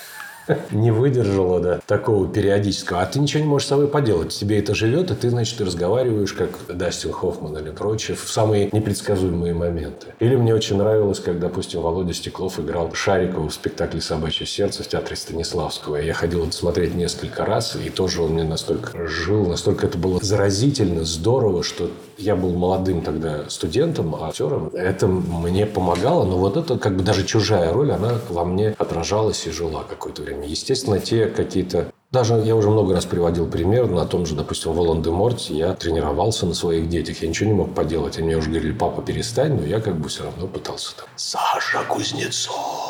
не 0.70 0.90
выдержала 0.90 1.60
да, 1.60 1.80
такого 1.86 2.28
периодического. 2.28 3.02
А 3.02 3.06
ты 3.06 3.18
ничего 3.20 3.42
не 3.42 3.48
можешь 3.48 3.66
с 3.66 3.70
собой 3.70 3.88
поделать. 3.88 4.30
Тебе 4.30 4.58
это 4.58 4.74
живет, 4.74 5.10
и 5.10 5.14
ты, 5.14 5.30
значит, 5.30 5.58
ты 5.58 5.64
разговариваешь, 5.64 6.32
как 6.32 6.50
Дастин 6.68 7.12
Хоффман 7.12 7.56
или 7.58 7.70
прочее, 7.70 8.16
в 8.16 8.30
самые 8.30 8.68
непредсказуемые 8.72 9.54
моменты. 9.54 10.08
Или 10.18 10.36
мне 10.36 10.54
очень 10.54 10.76
нравилось, 10.76 11.20
как, 11.20 11.38
допустим, 11.38 11.80
Володя 11.80 12.14
Стеклов 12.14 12.58
играл 12.58 12.92
Шарикова 12.92 13.48
в 13.48 13.54
спектакле 13.54 14.00
«Собачье 14.00 14.46
сердце» 14.46 14.82
в 14.82 14.88
театре 14.88 15.16
Станиславского. 15.16 15.96
Я 15.96 16.14
ходил 16.14 16.44
это 16.44 16.52
смотреть 16.52 16.94
несколько 16.94 17.44
раз, 17.44 17.76
и 17.76 17.90
тоже 17.90 18.22
он 18.22 18.32
мне 18.32 18.44
настолько 18.44 19.06
жил, 19.06 19.46
настолько 19.46 19.86
это 19.86 19.98
было 19.98 20.18
заразительно, 20.22 21.04
здорово, 21.04 21.62
что 21.62 21.90
я 22.18 22.36
был 22.36 22.50
молодым 22.50 23.02
тогда 23.02 23.48
студентом, 23.48 24.14
а 24.14 24.28
актером. 24.28 24.68
Это 24.74 25.06
мне 25.06 25.66
помогало, 25.66 26.24
но 26.24 26.36
вот 26.38 26.56
это 26.56 26.78
как 26.78 26.96
бы 26.96 27.02
даже 27.02 27.24
чужая 27.24 27.72
роль, 27.72 27.92
она 27.92 28.14
во 28.28 28.44
мне 28.44 28.74
отражалась 28.78 29.46
и 29.46 29.50
жила 29.50 29.84
какое-то 29.88 30.22
время. 30.22 30.46
Естественно, 30.46 30.98
те 30.98 31.26
какие-то 31.26 31.92
даже 32.12 32.34
я 32.34 32.54
уже 32.54 32.68
много 32.68 32.92
раз 32.92 33.06
приводил 33.06 33.46
пример 33.46 33.88
на 33.88 34.04
том 34.04 34.26
же, 34.26 34.34
допустим, 34.34 34.72
Волан-де-Морте. 34.72 35.54
Я 35.54 35.72
тренировался 35.72 36.44
на 36.44 36.52
своих 36.52 36.90
детях. 36.90 37.22
Я 37.22 37.28
ничего 37.28 37.48
не 37.48 37.56
мог 37.56 37.74
поделать. 37.74 38.18
Они 38.18 38.26
мне 38.26 38.36
уже 38.36 38.50
говорили, 38.50 38.72
папа, 38.72 39.00
перестань. 39.00 39.58
Но 39.58 39.66
я 39.66 39.80
как 39.80 39.96
бы 39.96 40.10
все 40.10 40.24
равно 40.24 40.46
пытался 40.46 40.94
там. 40.94 41.06
Саша 41.16 41.82
Кузнецов. 41.88 42.81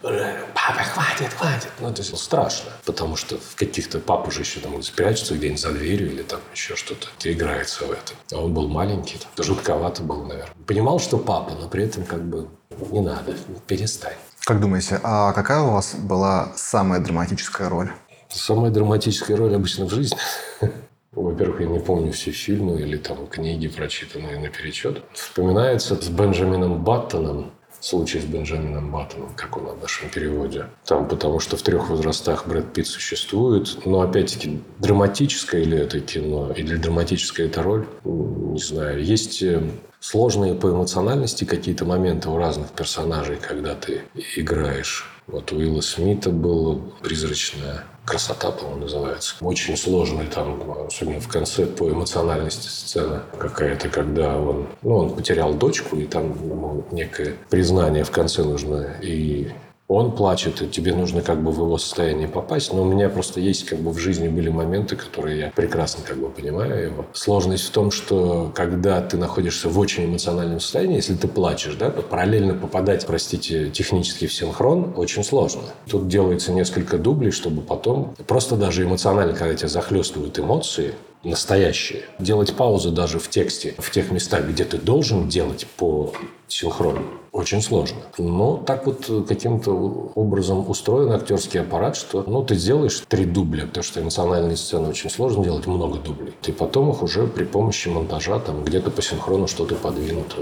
Папа, 0.00 0.82
хватит, 0.82 1.32
хватит. 1.34 1.70
Ну, 1.80 1.90
это 1.90 2.02
страшно. 2.02 2.70
Потому 2.84 3.16
что 3.16 3.36
в 3.38 3.56
каких-то 3.56 3.98
папа 3.98 4.30
же 4.30 4.40
еще 4.40 4.60
там 4.60 4.80
спрячется 4.82 5.34
где-нибудь 5.34 5.60
за 5.60 5.72
дверью 5.72 6.12
или 6.12 6.22
там 6.22 6.40
еще 6.52 6.76
что-то. 6.76 7.08
Ты 7.18 7.32
играется 7.32 7.84
в 7.84 7.90
это. 7.90 8.12
А 8.32 8.36
он 8.36 8.54
был 8.54 8.68
маленький. 8.68 9.18
Там, 9.34 9.44
жутковато 9.44 10.02
был, 10.02 10.24
наверное. 10.24 10.54
Понимал, 10.66 11.00
что 11.00 11.18
папа, 11.18 11.52
но 11.60 11.68
при 11.68 11.84
этом 11.84 12.04
как 12.04 12.22
бы 12.22 12.48
не 12.90 13.00
надо, 13.00 13.34
перестань. 13.66 14.16
Как 14.44 14.60
думаете, 14.60 15.00
а 15.02 15.32
какая 15.32 15.60
у 15.60 15.72
вас 15.72 15.94
была 15.94 16.52
самая 16.56 17.00
драматическая 17.00 17.68
роль? 17.68 17.90
Самая 18.28 18.70
драматическая 18.70 19.36
роль 19.36 19.54
обычно 19.54 19.86
в 19.86 19.90
жизни. 19.90 20.16
Во-первых, 21.12 21.60
я 21.60 21.66
не 21.66 21.80
помню 21.80 22.12
все 22.12 22.30
фильмы 22.30 22.80
или 22.80 22.96
там 22.96 23.26
книги, 23.26 23.66
прочитанные 23.66 24.38
наперечет. 24.38 25.02
Вспоминается 25.12 26.00
с 26.00 26.08
Бенджамином 26.08 26.84
Баттоном, 26.84 27.50
случай 27.80 28.20
с 28.20 28.24
Бенджамином 28.24 28.90
Баттоном, 28.90 29.30
как 29.36 29.56
он 29.56 29.64
в 29.64 29.80
нашем 29.80 30.08
переводе. 30.10 30.66
Там, 30.84 31.08
потому 31.08 31.40
что 31.40 31.56
в 31.56 31.62
трех 31.62 31.90
возрастах 31.90 32.46
Брэд 32.46 32.72
Питт 32.72 32.86
существует. 32.86 33.84
Но, 33.84 34.00
опять-таки, 34.00 34.60
драматическое 34.78 35.64
ли 35.64 35.78
это 35.78 36.00
кино, 36.00 36.52
или 36.56 36.76
драматическая 36.76 37.46
это 37.46 37.62
роль, 37.62 37.86
не 38.04 38.60
знаю. 38.60 39.04
Есть 39.04 39.42
э, 39.42 39.62
сложные 40.00 40.54
по 40.54 40.68
эмоциональности 40.68 41.44
какие-то 41.44 41.84
моменты 41.84 42.28
у 42.28 42.36
разных 42.36 42.70
персонажей, 42.70 43.36
когда 43.36 43.74
ты 43.74 44.02
играешь. 44.36 45.06
Вот 45.28 45.52
у 45.52 45.56
Уилла 45.56 45.82
Смита 45.82 46.30
была 46.30 46.80
призрачная 47.02 47.84
красота, 48.06 48.50
по-моему, 48.50 48.80
называется. 48.80 49.34
Очень 49.42 49.76
сложный 49.76 50.26
там, 50.26 50.58
особенно 50.86 51.20
в 51.20 51.28
конце, 51.28 51.66
по 51.66 51.90
эмоциональности 51.90 52.68
сцена 52.68 53.22
какая-то, 53.38 53.90
когда 53.90 54.38
он, 54.38 54.66
ну, 54.80 54.96
он 54.96 55.14
потерял 55.14 55.52
дочку, 55.52 55.96
и 55.96 56.06
там 56.06 56.32
ему 56.32 56.84
некое 56.90 57.36
признание 57.50 58.04
в 58.04 58.10
конце 58.10 58.42
нужно. 58.42 58.96
И 59.02 59.52
он 59.88 60.12
плачет, 60.12 60.60
и 60.60 60.68
тебе 60.68 60.94
нужно 60.94 61.22
как 61.22 61.42
бы 61.42 61.50
в 61.50 61.56
его 61.56 61.78
состояние 61.78 62.28
попасть. 62.28 62.72
Но 62.72 62.82
у 62.82 62.84
меня 62.84 63.08
просто 63.08 63.40
есть 63.40 63.64
как 63.64 63.78
бы 63.80 63.90
в 63.90 63.98
жизни 63.98 64.28
были 64.28 64.50
моменты, 64.50 64.96
которые 64.96 65.38
я 65.38 65.50
прекрасно 65.50 66.04
как 66.06 66.18
бы 66.18 66.28
понимаю 66.28 66.84
его. 66.84 67.06
Сложность 67.14 67.64
в 67.64 67.70
том, 67.70 67.90
что 67.90 68.52
когда 68.54 69.00
ты 69.00 69.16
находишься 69.16 69.70
в 69.70 69.78
очень 69.78 70.04
эмоциональном 70.04 70.60
состоянии, 70.60 70.96
если 70.96 71.14
ты 71.14 71.26
плачешь, 71.26 71.74
да, 71.74 71.90
то 71.90 72.02
параллельно 72.02 72.54
попадать, 72.54 73.06
простите, 73.06 73.70
технически 73.70 74.26
в 74.26 74.32
синхрон 74.32 74.92
очень 74.94 75.24
сложно. 75.24 75.62
Тут 75.88 76.06
делается 76.06 76.52
несколько 76.52 76.98
дублей, 76.98 77.30
чтобы 77.30 77.62
потом 77.62 78.14
просто 78.26 78.56
даже 78.56 78.84
эмоционально, 78.84 79.32
когда 79.32 79.54
тебя 79.54 79.68
захлестывают 79.68 80.38
эмоции, 80.38 80.94
настоящие. 81.24 82.02
Делать 82.18 82.54
паузы 82.54 82.90
даже 82.90 83.18
в 83.18 83.28
тексте, 83.28 83.74
в 83.78 83.90
тех 83.90 84.10
местах, 84.10 84.44
где 84.46 84.64
ты 84.64 84.76
должен 84.76 85.28
делать 85.28 85.66
по 85.76 86.12
синхрону, 86.46 87.02
очень 87.38 87.62
сложно. 87.62 87.98
Но 88.18 88.56
так 88.56 88.86
вот 88.86 89.10
каким-то 89.28 89.70
образом 90.14 90.68
устроен 90.68 91.12
актерский 91.12 91.60
аппарат, 91.60 91.96
что 91.96 92.24
ну, 92.26 92.42
ты 92.42 92.56
сделаешь 92.56 93.02
три 93.08 93.24
дубля, 93.24 93.66
потому 93.66 93.84
что 93.84 94.00
эмоциональные 94.00 94.56
сцены 94.56 94.88
очень 94.88 95.08
сложно 95.08 95.44
делать 95.44 95.66
много 95.66 95.98
дублей. 95.98 96.34
Ты 96.42 96.52
потом 96.52 96.90
их 96.90 97.02
уже 97.02 97.28
при 97.28 97.44
помощи 97.44 97.88
монтажа 97.88 98.40
там 98.40 98.64
где-то 98.64 98.90
по 98.90 99.02
синхрону 99.02 99.46
что-то 99.46 99.76
подвинут. 99.76 100.36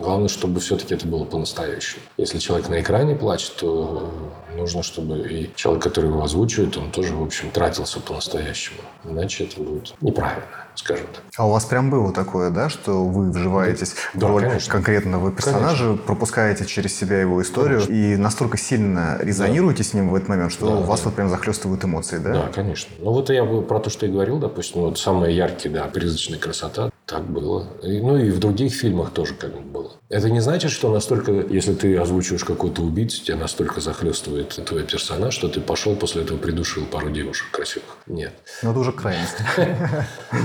Главное, 0.00 0.28
чтобы 0.28 0.60
все-таки 0.60 0.94
это 0.94 1.06
было 1.08 1.24
по-настоящему. 1.24 2.02
Если 2.16 2.38
человек 2.38 2.68
на 2.68 2.80
экране 2.80 3.16
плачет, 3.16 3.56
то 3.56 4.08
нужно, 4.56 4.82
чтобы 4.82 5.18
и 5.28 5.50
человек, 5.56 5.82
который 5.82 6.10
его 6.10 6.22
озвучивает, 6.22 6.76
он 6.76 6.90
тоже, 6.92 7.14
в 7.14 7.22
общем, 7.22 7.50
тратился 7.50 8.00
по-настоящему. 8.00 8.78
Иначе 9.04 9.44
это 9.44 9.60
будет 9.60 9.94
неправильно, 10.00 10.65
скажем 10.78 11.06
так. 11.12 11.22
А 11.36 11.46
у 11.46 11.50
вас 11.50 11.64
прям 11.64 11.90
было 11.90 12.12
такое, 12.12 12.50
да, 12.50 12.68
что 12.68 13.04
вы 13.04 13.30
вживаетесь 13.30 13.94
да, 14.14 14.26
в 14.26 14.30
роль 14.30 14.42
конечно. 14.44 14.72
конкретного 14.72 15.30
персонажа, 15.32 15.84
конечно. 15.84 16.04
пропускаете 16.04 16.66
через 16.66 16.96
себя 16.96 17.20
его 17.20 17.40
историю 17.42 17.80
конечно. 17.80 17.94
и 17.94 18.16
настолько 18.16 18.56
сильно 18.56 19.18
резонируете 19.20 19.82
да. 19.82 19.88
с 19.88 19.94
ним 19.94 20.10
в 20.10 20.14
этот 20.14 20.28
момент, 20.28 20.52
что 20.52 20.66
да, 20.66 20.76
у 20.76 20.82
вас 20.82 21.00
да. 21.00 21.06
вот 21.06 21.14
прям 21.14 21.28
захлестывают 21.28 21.84
эмоции, 21.84 22.18
да? 22.18 22.32
Да, 22.32 22.48
конечно. 22.54 22.90
Ну 22.98 23.12
вот 23.12 23.30
я 23.30 23.44
про 23.44 23.80
то, 23.80 23.90
что 23.90 24.06
я 24.06 24.12
говорил, 24.12 24.38
допустим, 24.38 24.82
вот 24.82 24.98
самая 24.98 25.30
яркая, 25.30 25.72
да, 25.72 25.84
призрачная 25.84 26.38
красота, 26.38 26.90
так 27.06 27.24
было. 27.24 27.68
И, 27.84 28.00
ну 28.00 28.16
и 28.16 28.30
в 28.30 28.40
других 28.40 28.74
фильмах 28.74 29.12
тоже 29.12 29.34
как 29.34 29.52
бы 29.54 29.60
было. 29.60 29.92
Это 30.08 30.28
не 30.28 30.40
значит, 30.40 30.72
что 30.72 30.92
настолько, 30.92 31.32
если 31.32 31.72
ты 31.74 31.96
озвучиваешь 31.96 32.44
какого-то 32.44 32.82
убийцу, 32.82 33.24
тебя 33.24 33.36
настолько 33.36 33.80
захлестывает 33.80 34.48
твой 34.66 34.82
персонаж, 34.82 35.32
что 35.32 35.48
ты 35.48 35.60
пошел 35.60 35.94
после 35.94 36.22
этого 36.22 36.36
придушил 36.38 36.84
пару 36.84 37.10
девушек 37.10 37.48
красивых. 37.52 37.96
Нет. 38.06 38.32
Но 38.62 38.70
это 38.70 38.80
уже 38.80 38.92
крайность. 38.92 39.36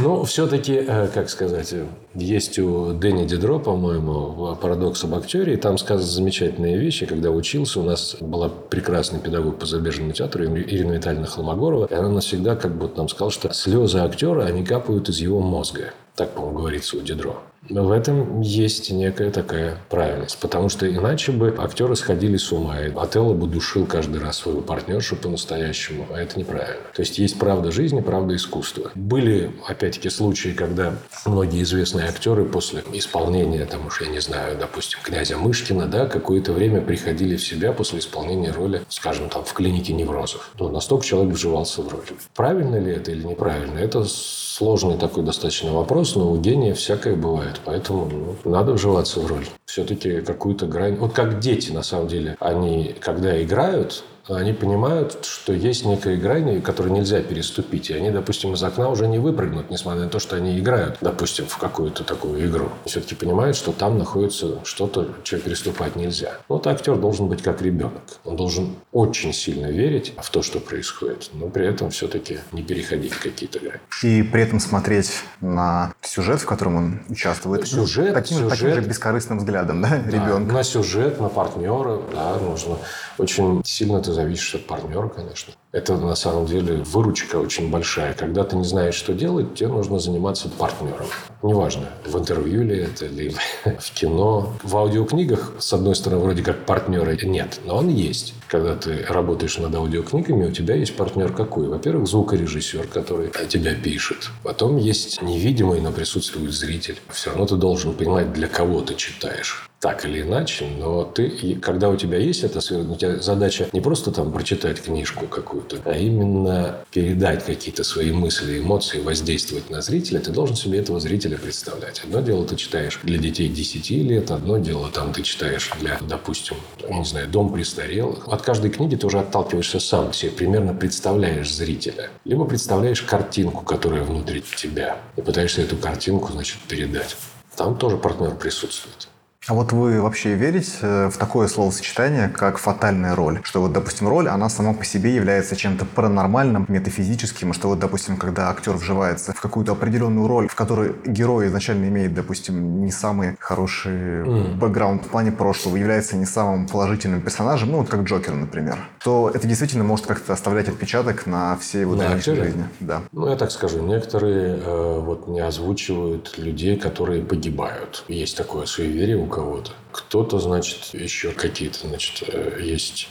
Ну, 0.02 0.24
все-таки, 0.24 0.74
э, 0.74 1.08
как 1.14 1.30
сказать, 1.30 1.74
есть 2.16 2.58
у 2.60 2.94
Дэнни 2.94 3.26
Дидро, 3.26 3.60
по-моему, 3.60 4.56
«Парадокс 4.62 5.04
об 5.04 5.16
актере», 5.16 5.54
и 5.54 5.58
там 5.58 5.78
сказаны 5.78 6.10
замечательные 6.10 6.78
вещи. 6.78 7.06
Когда 7.06 7.30
учился, 7.30 7.80
у 7.80 7.84
нас 7.84 8.16
была 8.20 8.50
прекрасный 8.50 9.20
педагог 9.20 9.60
по 9.60 9.66
зарубежному 9.66 10.12
театру 10.12 10.46
Ирина 10.46 10.94
Витальевна 10.94 11.28
Холмогорова, 11.28 11.86
и 11.86 11.94
она 11.94 12.10
навсегда 12.10 12.56
как 12.56 12.76
бы 12.76 12.90
нам 12.96 13.10
сказала, 13.10 13.32
что 13.32 13.54
слезы 13.54 14.00
актера, 14.00 14.46
они 14.46 14.64
капают 14.64 15.10
из 15.10 15.20
его 15.20 15.40
мозга. 15.40 15.94
Так, 16.16 16.34
по-моему, 16.34 16.60
говорится 16.60 16.98
у 16.98 17.02
Дидро. 17.02 17.34
Но 17.34 17.51
в 17.70 17.92
этом 17.92 18.42
есть 18.42 18.92
некая 18.92 19.32
такая 19.32 19.78
правильность. 19.90 20.38
Потому 20.40 20.70
что 20.70 20.90
иначе 20.90 21.32
бы 21.32 21.56
актеры 21.58 21.96
сходили 21.96 22.38
с 22.38 22.52
ума. 22.52 22.80
И 22.82 22.92
Отелло 22.96 23.34
бы 23.34 23.48
душил 23.48 23.86
каждый 23.86 24.22
раз 24.22 24.38
свою 24.38 24.62
партнершу 24.62 25.16
по-настоящему. 25.16 26.08
А 26.14 26.20
это 26.20 26.40
неправильно. 26.40 26.82
То 26.94 27.02
есть 27.02 27.18
есть 27.18 27.38
правда 27.40 27.72
жизни, 27.72 28.02
правда 28.02 28.36
искусства. 28.36 28.92
Были, 28.96 29.52
опять-таки, 29.68 30.10
случаи, 30.10 30.50
когда 30.50 30.96
многие 31.26 31.64
известные 31.64 32.08
актеры 32.08 32.46
после 32.46 32.84
исполнения, 32.94 33.66
там 33.66 33.86
уж 33.86 34.02
я 34.02 34.08
не 34.08 34.20
знаю, 34.20 34.58
допустим, 34.58 35.00
князя 35.04 35.38
Мышкина, 35.38 35.88
да, 35.88 36.08
какое-то 36.08 36.54
время 36.54 36.82
приходили 36.82 37.36
в 37.36 37.46
себя 37.46 37.72
после 37.72 38.00
исполнения 38.00 38.52
роли, 38.52 38.82
скажем, 38.90 39.30
там, 39.30 39.44
в 39.44 39.54
клинике 39.54 39.94
неврозов. 39.94 40.52
Ну, 40.60 40.70
настолько 40.70 41.06
человек 41.06 41.34
вживался 41.34 41.82
в 41.82 41.90
роль. 41.90 42.02
Правильно 42.36 42.78
ли 42.78 42.92
это 42.92 43.12
или 43.12 43.24
неправильно? 43.24 43.78
Это 43.78 44.04
сложный 44.06 44.98
такой 44.98 45.24
достаточно 45.24 45.74
вопрос, 45.74 46.16
но 46.16 46.32
у 46.32 46.38
гения 46.38 46.74
всякое 46.74 47.16
бывает. 47.16 47.51
Поэтому 47.66 48.38
ну, 48.44 48.52
надо 48.52 48.74
вживаться 48.74 49.20
в 49.20 49.28
роль. 49.28 49.46
Все-таки 49.66 50.22
какую-то 50.22 50.66
грань... 50.66 50.96
Вот 50.96 51.14
как 51.14 51.40
дети, 51.40 51.72
на 51.72 51.84
самом 51.84 52.08
деле, 52.08 52.38
они, 52.40 52.96
когда 53.00 53.42
играют, 53.42 54.04
они 54.28 54.54
понимают, 54.54 55.26
что 55.26 55.54
есть 55.54 55.86
некая 55.86 56.18
грань, 56.18 56.62
которую 56.62 56.94
нельзя 56.94 57.22
переступить. 57.22 57.90
И 57.90 57.94
они, 57.94 58.12
допустим, 58.12 58.54
из 58.54 58.64
окна 58.64 58.90
уже 58.90 59.08
не 59.08 59.20
выпрыгнут, 59.20 59.70
несмотря 59.70 60.04
на 60.04 60.10
то, 60.10 60.20
что 60.20 60.36
они 60.36 60.60
играют, 60.60 60.98
допустим, 61.02 61.46
в 61.48 61.58
какую-то 61.58 62.04
такую 62.04 62.46
игру. 62.48 62.70
Все-таки 62.86 63.16
понимают, 63.16 63.56
что 63.56 63.72
там 63.72 63.98
находится 63.98 64.64
что-то, 64.64 65.10
что 65.24 65.40
переступать 65.40 65.96
нельзя. 65.96 66.38
Вот 66.48 66.68
актер 66.68 66.96
должен 66.96 67.28
быть 67.28 67.42
как 67.42 67.62
ребенок. 67.62 68.02
Он 68.24 68.36
должен 68.36 68.76
очень 68.92 69.34
сильно 69.34 69.68
верить 69.68 70.14
в 70.18 70.30
то, 70.30 70.42
что 70.42 70.60
происходит, 70.60 71.30
но 71.34 71.48
при 71.48 71.66
этом 71.66 71.90
все-таки 71.90 72.40
не 72.52 72.64
переходить 72.64 73.14
какие-то 73.14 73.60
грани. 73.60 73.80
И 74.04 74.24
при 74.24 74.44
этом 74.44 74.60
смотреть 74.60 75.12
на 75.40 75.94
сюжет, 76.02 76.42
в 76.42 76.46
котором 76.46 76.76
он 76.76 77.00
участвует. 77.10 77.68
Сюжет, 77.68 78.14
таким, 78.14 78.38
сюжет, 78.38 78.50
таким 78.50 78.74
же 78.76 78.82
бескорыстным 78.82 79.40
взглядом, 79.40 79.82
да, 79.82 79.90
да, 79.90 80.12
ребенка. 80.12 80.54
На 80.54 80.64
сюжет, 80.64 81.20
на 81.20 81.30
партнера, 81.30 82.00
да, 82.14 82.38
нужно 82.38 82.78
очень 83.18 83.62
сильно 83.66 83.98
это 83.98 84.11
зависишь 84.12 84.56
от 84.56 84.66
партнера, 84.66 85.08
конечно. 85.08 85.54
Это 85.72 85.96
на 85.96 86.16
самом 86.16 86.46
деле 86.46 86.84
выручка 86.84 87.38
очень 87.38 87.72
большая. 87.72 88.14
Когда 88.14 88.44
ты 88.44 88.58
не 88.58 88.66
знаешь, 88.66 88.96
что 88.96 89.14
делать, 89.14 89.56
тебе 89.56 89.70
нужно 89.70 90.00
заниматься 90.00 90.50
партнером. 90.50 91.08
Неважно, 91.42 91.88
в 92.06 92.18
интервью 92.18 92.64
ли 92.64 92.78
это, 92.78 93.06
или 93.06 93.34
в 93.80 93.92
кино. 93.94 94.54
В 94.64 94.76
аудиокнигах, 94.76 95.54
с 95.60 95.72
одной 95.74 95.96
стороны, 95.96 96.24
вроде 96.24 96.44
как 96.44 96.66
партнера 96.66 97.16
нет, 97.24 97.62
но 97.66 97.78
он 97.78 97.88
есть. 97.88 98.34
Когда 98.48 98.76
ты 98.76 99.06
работаешь 99.08 99.58
над 99.58 99.74
аудиокнигами, 99.74 100.48
у 100.48 100.52
тебя 100.52 100.76
есть 100.76 100.96
партнер 100.98 101.32
какой? 101.32 101.68
Во-первых, 101.68 102.08
звукорежиссер, 102.08 102.88
который 102.88 103.32
тебя 103.48 103.74
пишет. 103.74 104.30
Потом 104.44 104.78
есть 104.78 105.22
невидимый, 105.22 105.80
но 105.80 105.92
присутствует 105.92 106.52
зритель. 106.52 107.00
Все 107.10 107.30
равно 107.30 107.46
ты 107.46 107.56
должен 107.56 107.94
понимать, 107.94 108.34
для 108.34 108.48
кого 108.48 108.82
ты 108.82 108.96
читаешь. 108.96 109.71
Так 109.82 110.06
или 110.06 110.22
иначе, 110.22 110.68
но 110.78 111.04
ты, 111.04 111.56
когда 111.56 111.90
у 111.90 111.98
тебя 111.98 112.20
есть 112.20 112.44
эта 112.44 112.62
сфера, 112.62 112.84
у 112.84 112.96
тебя 112.96 113.18
задача 113.18 113.68
не 113.74 113.82
просто 113.82 114.12
там 114.12 114.32
прочитать 114.32 114.80
книжку 114.80 115.26
какую-то, 115.26 115.80
а 115.86 115.98
именно 115.98 116.78
передать 116.92 117.44
какие-то 117.44 117.84
свои 117.84 118.12
мысли, 118.12 118.60
эмоции, 118.60 119.00
воздействовать 119.00 119.72
на 119.72 119.82
зрителя, 119.82 120.20
ты 120.20 120.32
должен 120.32 120.56
себе 120.56 120.80
этого 120.80 121.00
зрителя 121.00 121.38
представлять. 121.38 122.02
Одно 122.04 122.22
дело 122.22 122.46
ты 122.46 122.56
читаешь 122.56 123.00
для 123.02 123.18
детей 123.18 123.50
10 123.50 123.90
лет, 123.90 124.30
одно 124.30 124.60
дело 124.60 124.90
там 124.92 125.14
ты 125.14 125.24
читаешь 125.24 125.72
для, 125.80 125.98
допустим, 126.08 126.58
не 126.88 127.04
знаю, 127.04 127.28
дом 127.28 127.52
престарелых. 127.52 128.28
От 128.28 128.44
каждой 128.44 128.70
книги 128.70 128.96
ты 128.96 129.08
уже 129.08 129.20
отталкиваешься 129.20 129.80
сам, 129.80 130.14
себе 130.14 130.32
примерно 130.32 130.76
представляешь 130.76 131.52
зрителя. 131.52 132.12
Либо 132.24 132.46
представляешь 132.46 133.02
картинку, 133.02 133.64
которая 133.66 134.04
внутри 134.04 134.44
тебя, 134.56 135.00
и 135.16 135.22
пытаешься 135.22 135.64
эту 135.64 135.76
картинку, 135.76 136.32
значит, 136.32 136.60
передать. 136.68 137.18
Там 137.56 137.78
тоже 137.78 137.98
партнер 137.98 138.36
присутствует. 138.36 139.01
А 139.48 139.56
вот 139.56 139.72
вы 139.72 140.02
вообще 140.02 140.36
верите 140.36 140.72
э, 140.82 141.10
в 141.10 141.18
такое 141.18 141.48
словосочетание, 141.48 142.30
как 142.30 142.60
фатальная 142.60 143.16
роль? 143.16 143.40
Что 143.44 143.62
вот, 143.62 143.74
допустим, 143.74 144.08
роль, 144.08 144.28
она 144.28 144.50
сама 144.50 144.74
по 144.74 144.86
себе 144.86 145.16
является 145.16 145.56
чем-то 145.56 145.86
паранормальным, 145.86 146.66
метафизическим, 146.68 147.52
что 147.54 147.70
вот, 147.70 147.80
допустим, 147.80 148.18
когда 148.18 148.52
актер 148.52 148.74
вживается 148.74 149.34
в 149.34 149.42
какую-то 149.42 149.72
определенную 149.72 150.28
роль, 150.28 150.48
в 150.48 150.54
которой 150.54 150.94
герой 151.08 151.48
изначально 151.48 151.86
имеет, 151.86 152.14
допустим, 152.14 152.82
не 152.86 152.92
самый 152.92 153.36
хороший 153.40 154.22
mm. 154.24 154.56
бэкграунд 154.58 155.06
в 155.06 155.10
плане 155.10 155.32
прошлого, 155.32 155.76
является 155.76 156.18
не 156.18 156.26
самым 156.26 156.68
положительным 156.68 157.22
персонажем, 157.22 157.72
ну 157.72 157.80
вот 157.80 157.90
как 157.90 158.02
Джокер, 158.02 158.36
например, 158.36 158.78
то 159.04 159.32
это 159.34 159.48
действительно 159.48 159.84
может 159.84 160.06
как-то 160.06 160.34
оставлять 160.34 160.68
отпечаток 160.68 161.26
на 161.26 161.58
всей 161.58 161.82
его 161.82 161.96
дальнейшей 161.96 162.36
жизни. 162.36 162.66
Да. 162.80 163.02
Ну, 163.12 163.28
я 163.28 163.36
так 163.36 163.50
скажу, 163.50 163.82
некоторые 163.82 164.60
э, 164.64 165.00
вот 165.00 165.28
не 165.28 165.40
озвучивают 165.40 166.38
людей, 166.38 166.78
которые 166.78 167.24
погибают. 167.24 168.04
Есть 168.08 168.38
такое 168.38 168.68
суеверие 168.68 169.18
у 169.18 169.31
кого-то. 169.32 169.72
Кто-то, 169.92 170.40
значит, 170.40 170.94
еще 170.94 171.32
какие-то, 171.32 171.88
значит, 171.88 172.30
э, 172.30 172.60
есть. 172.62 173.08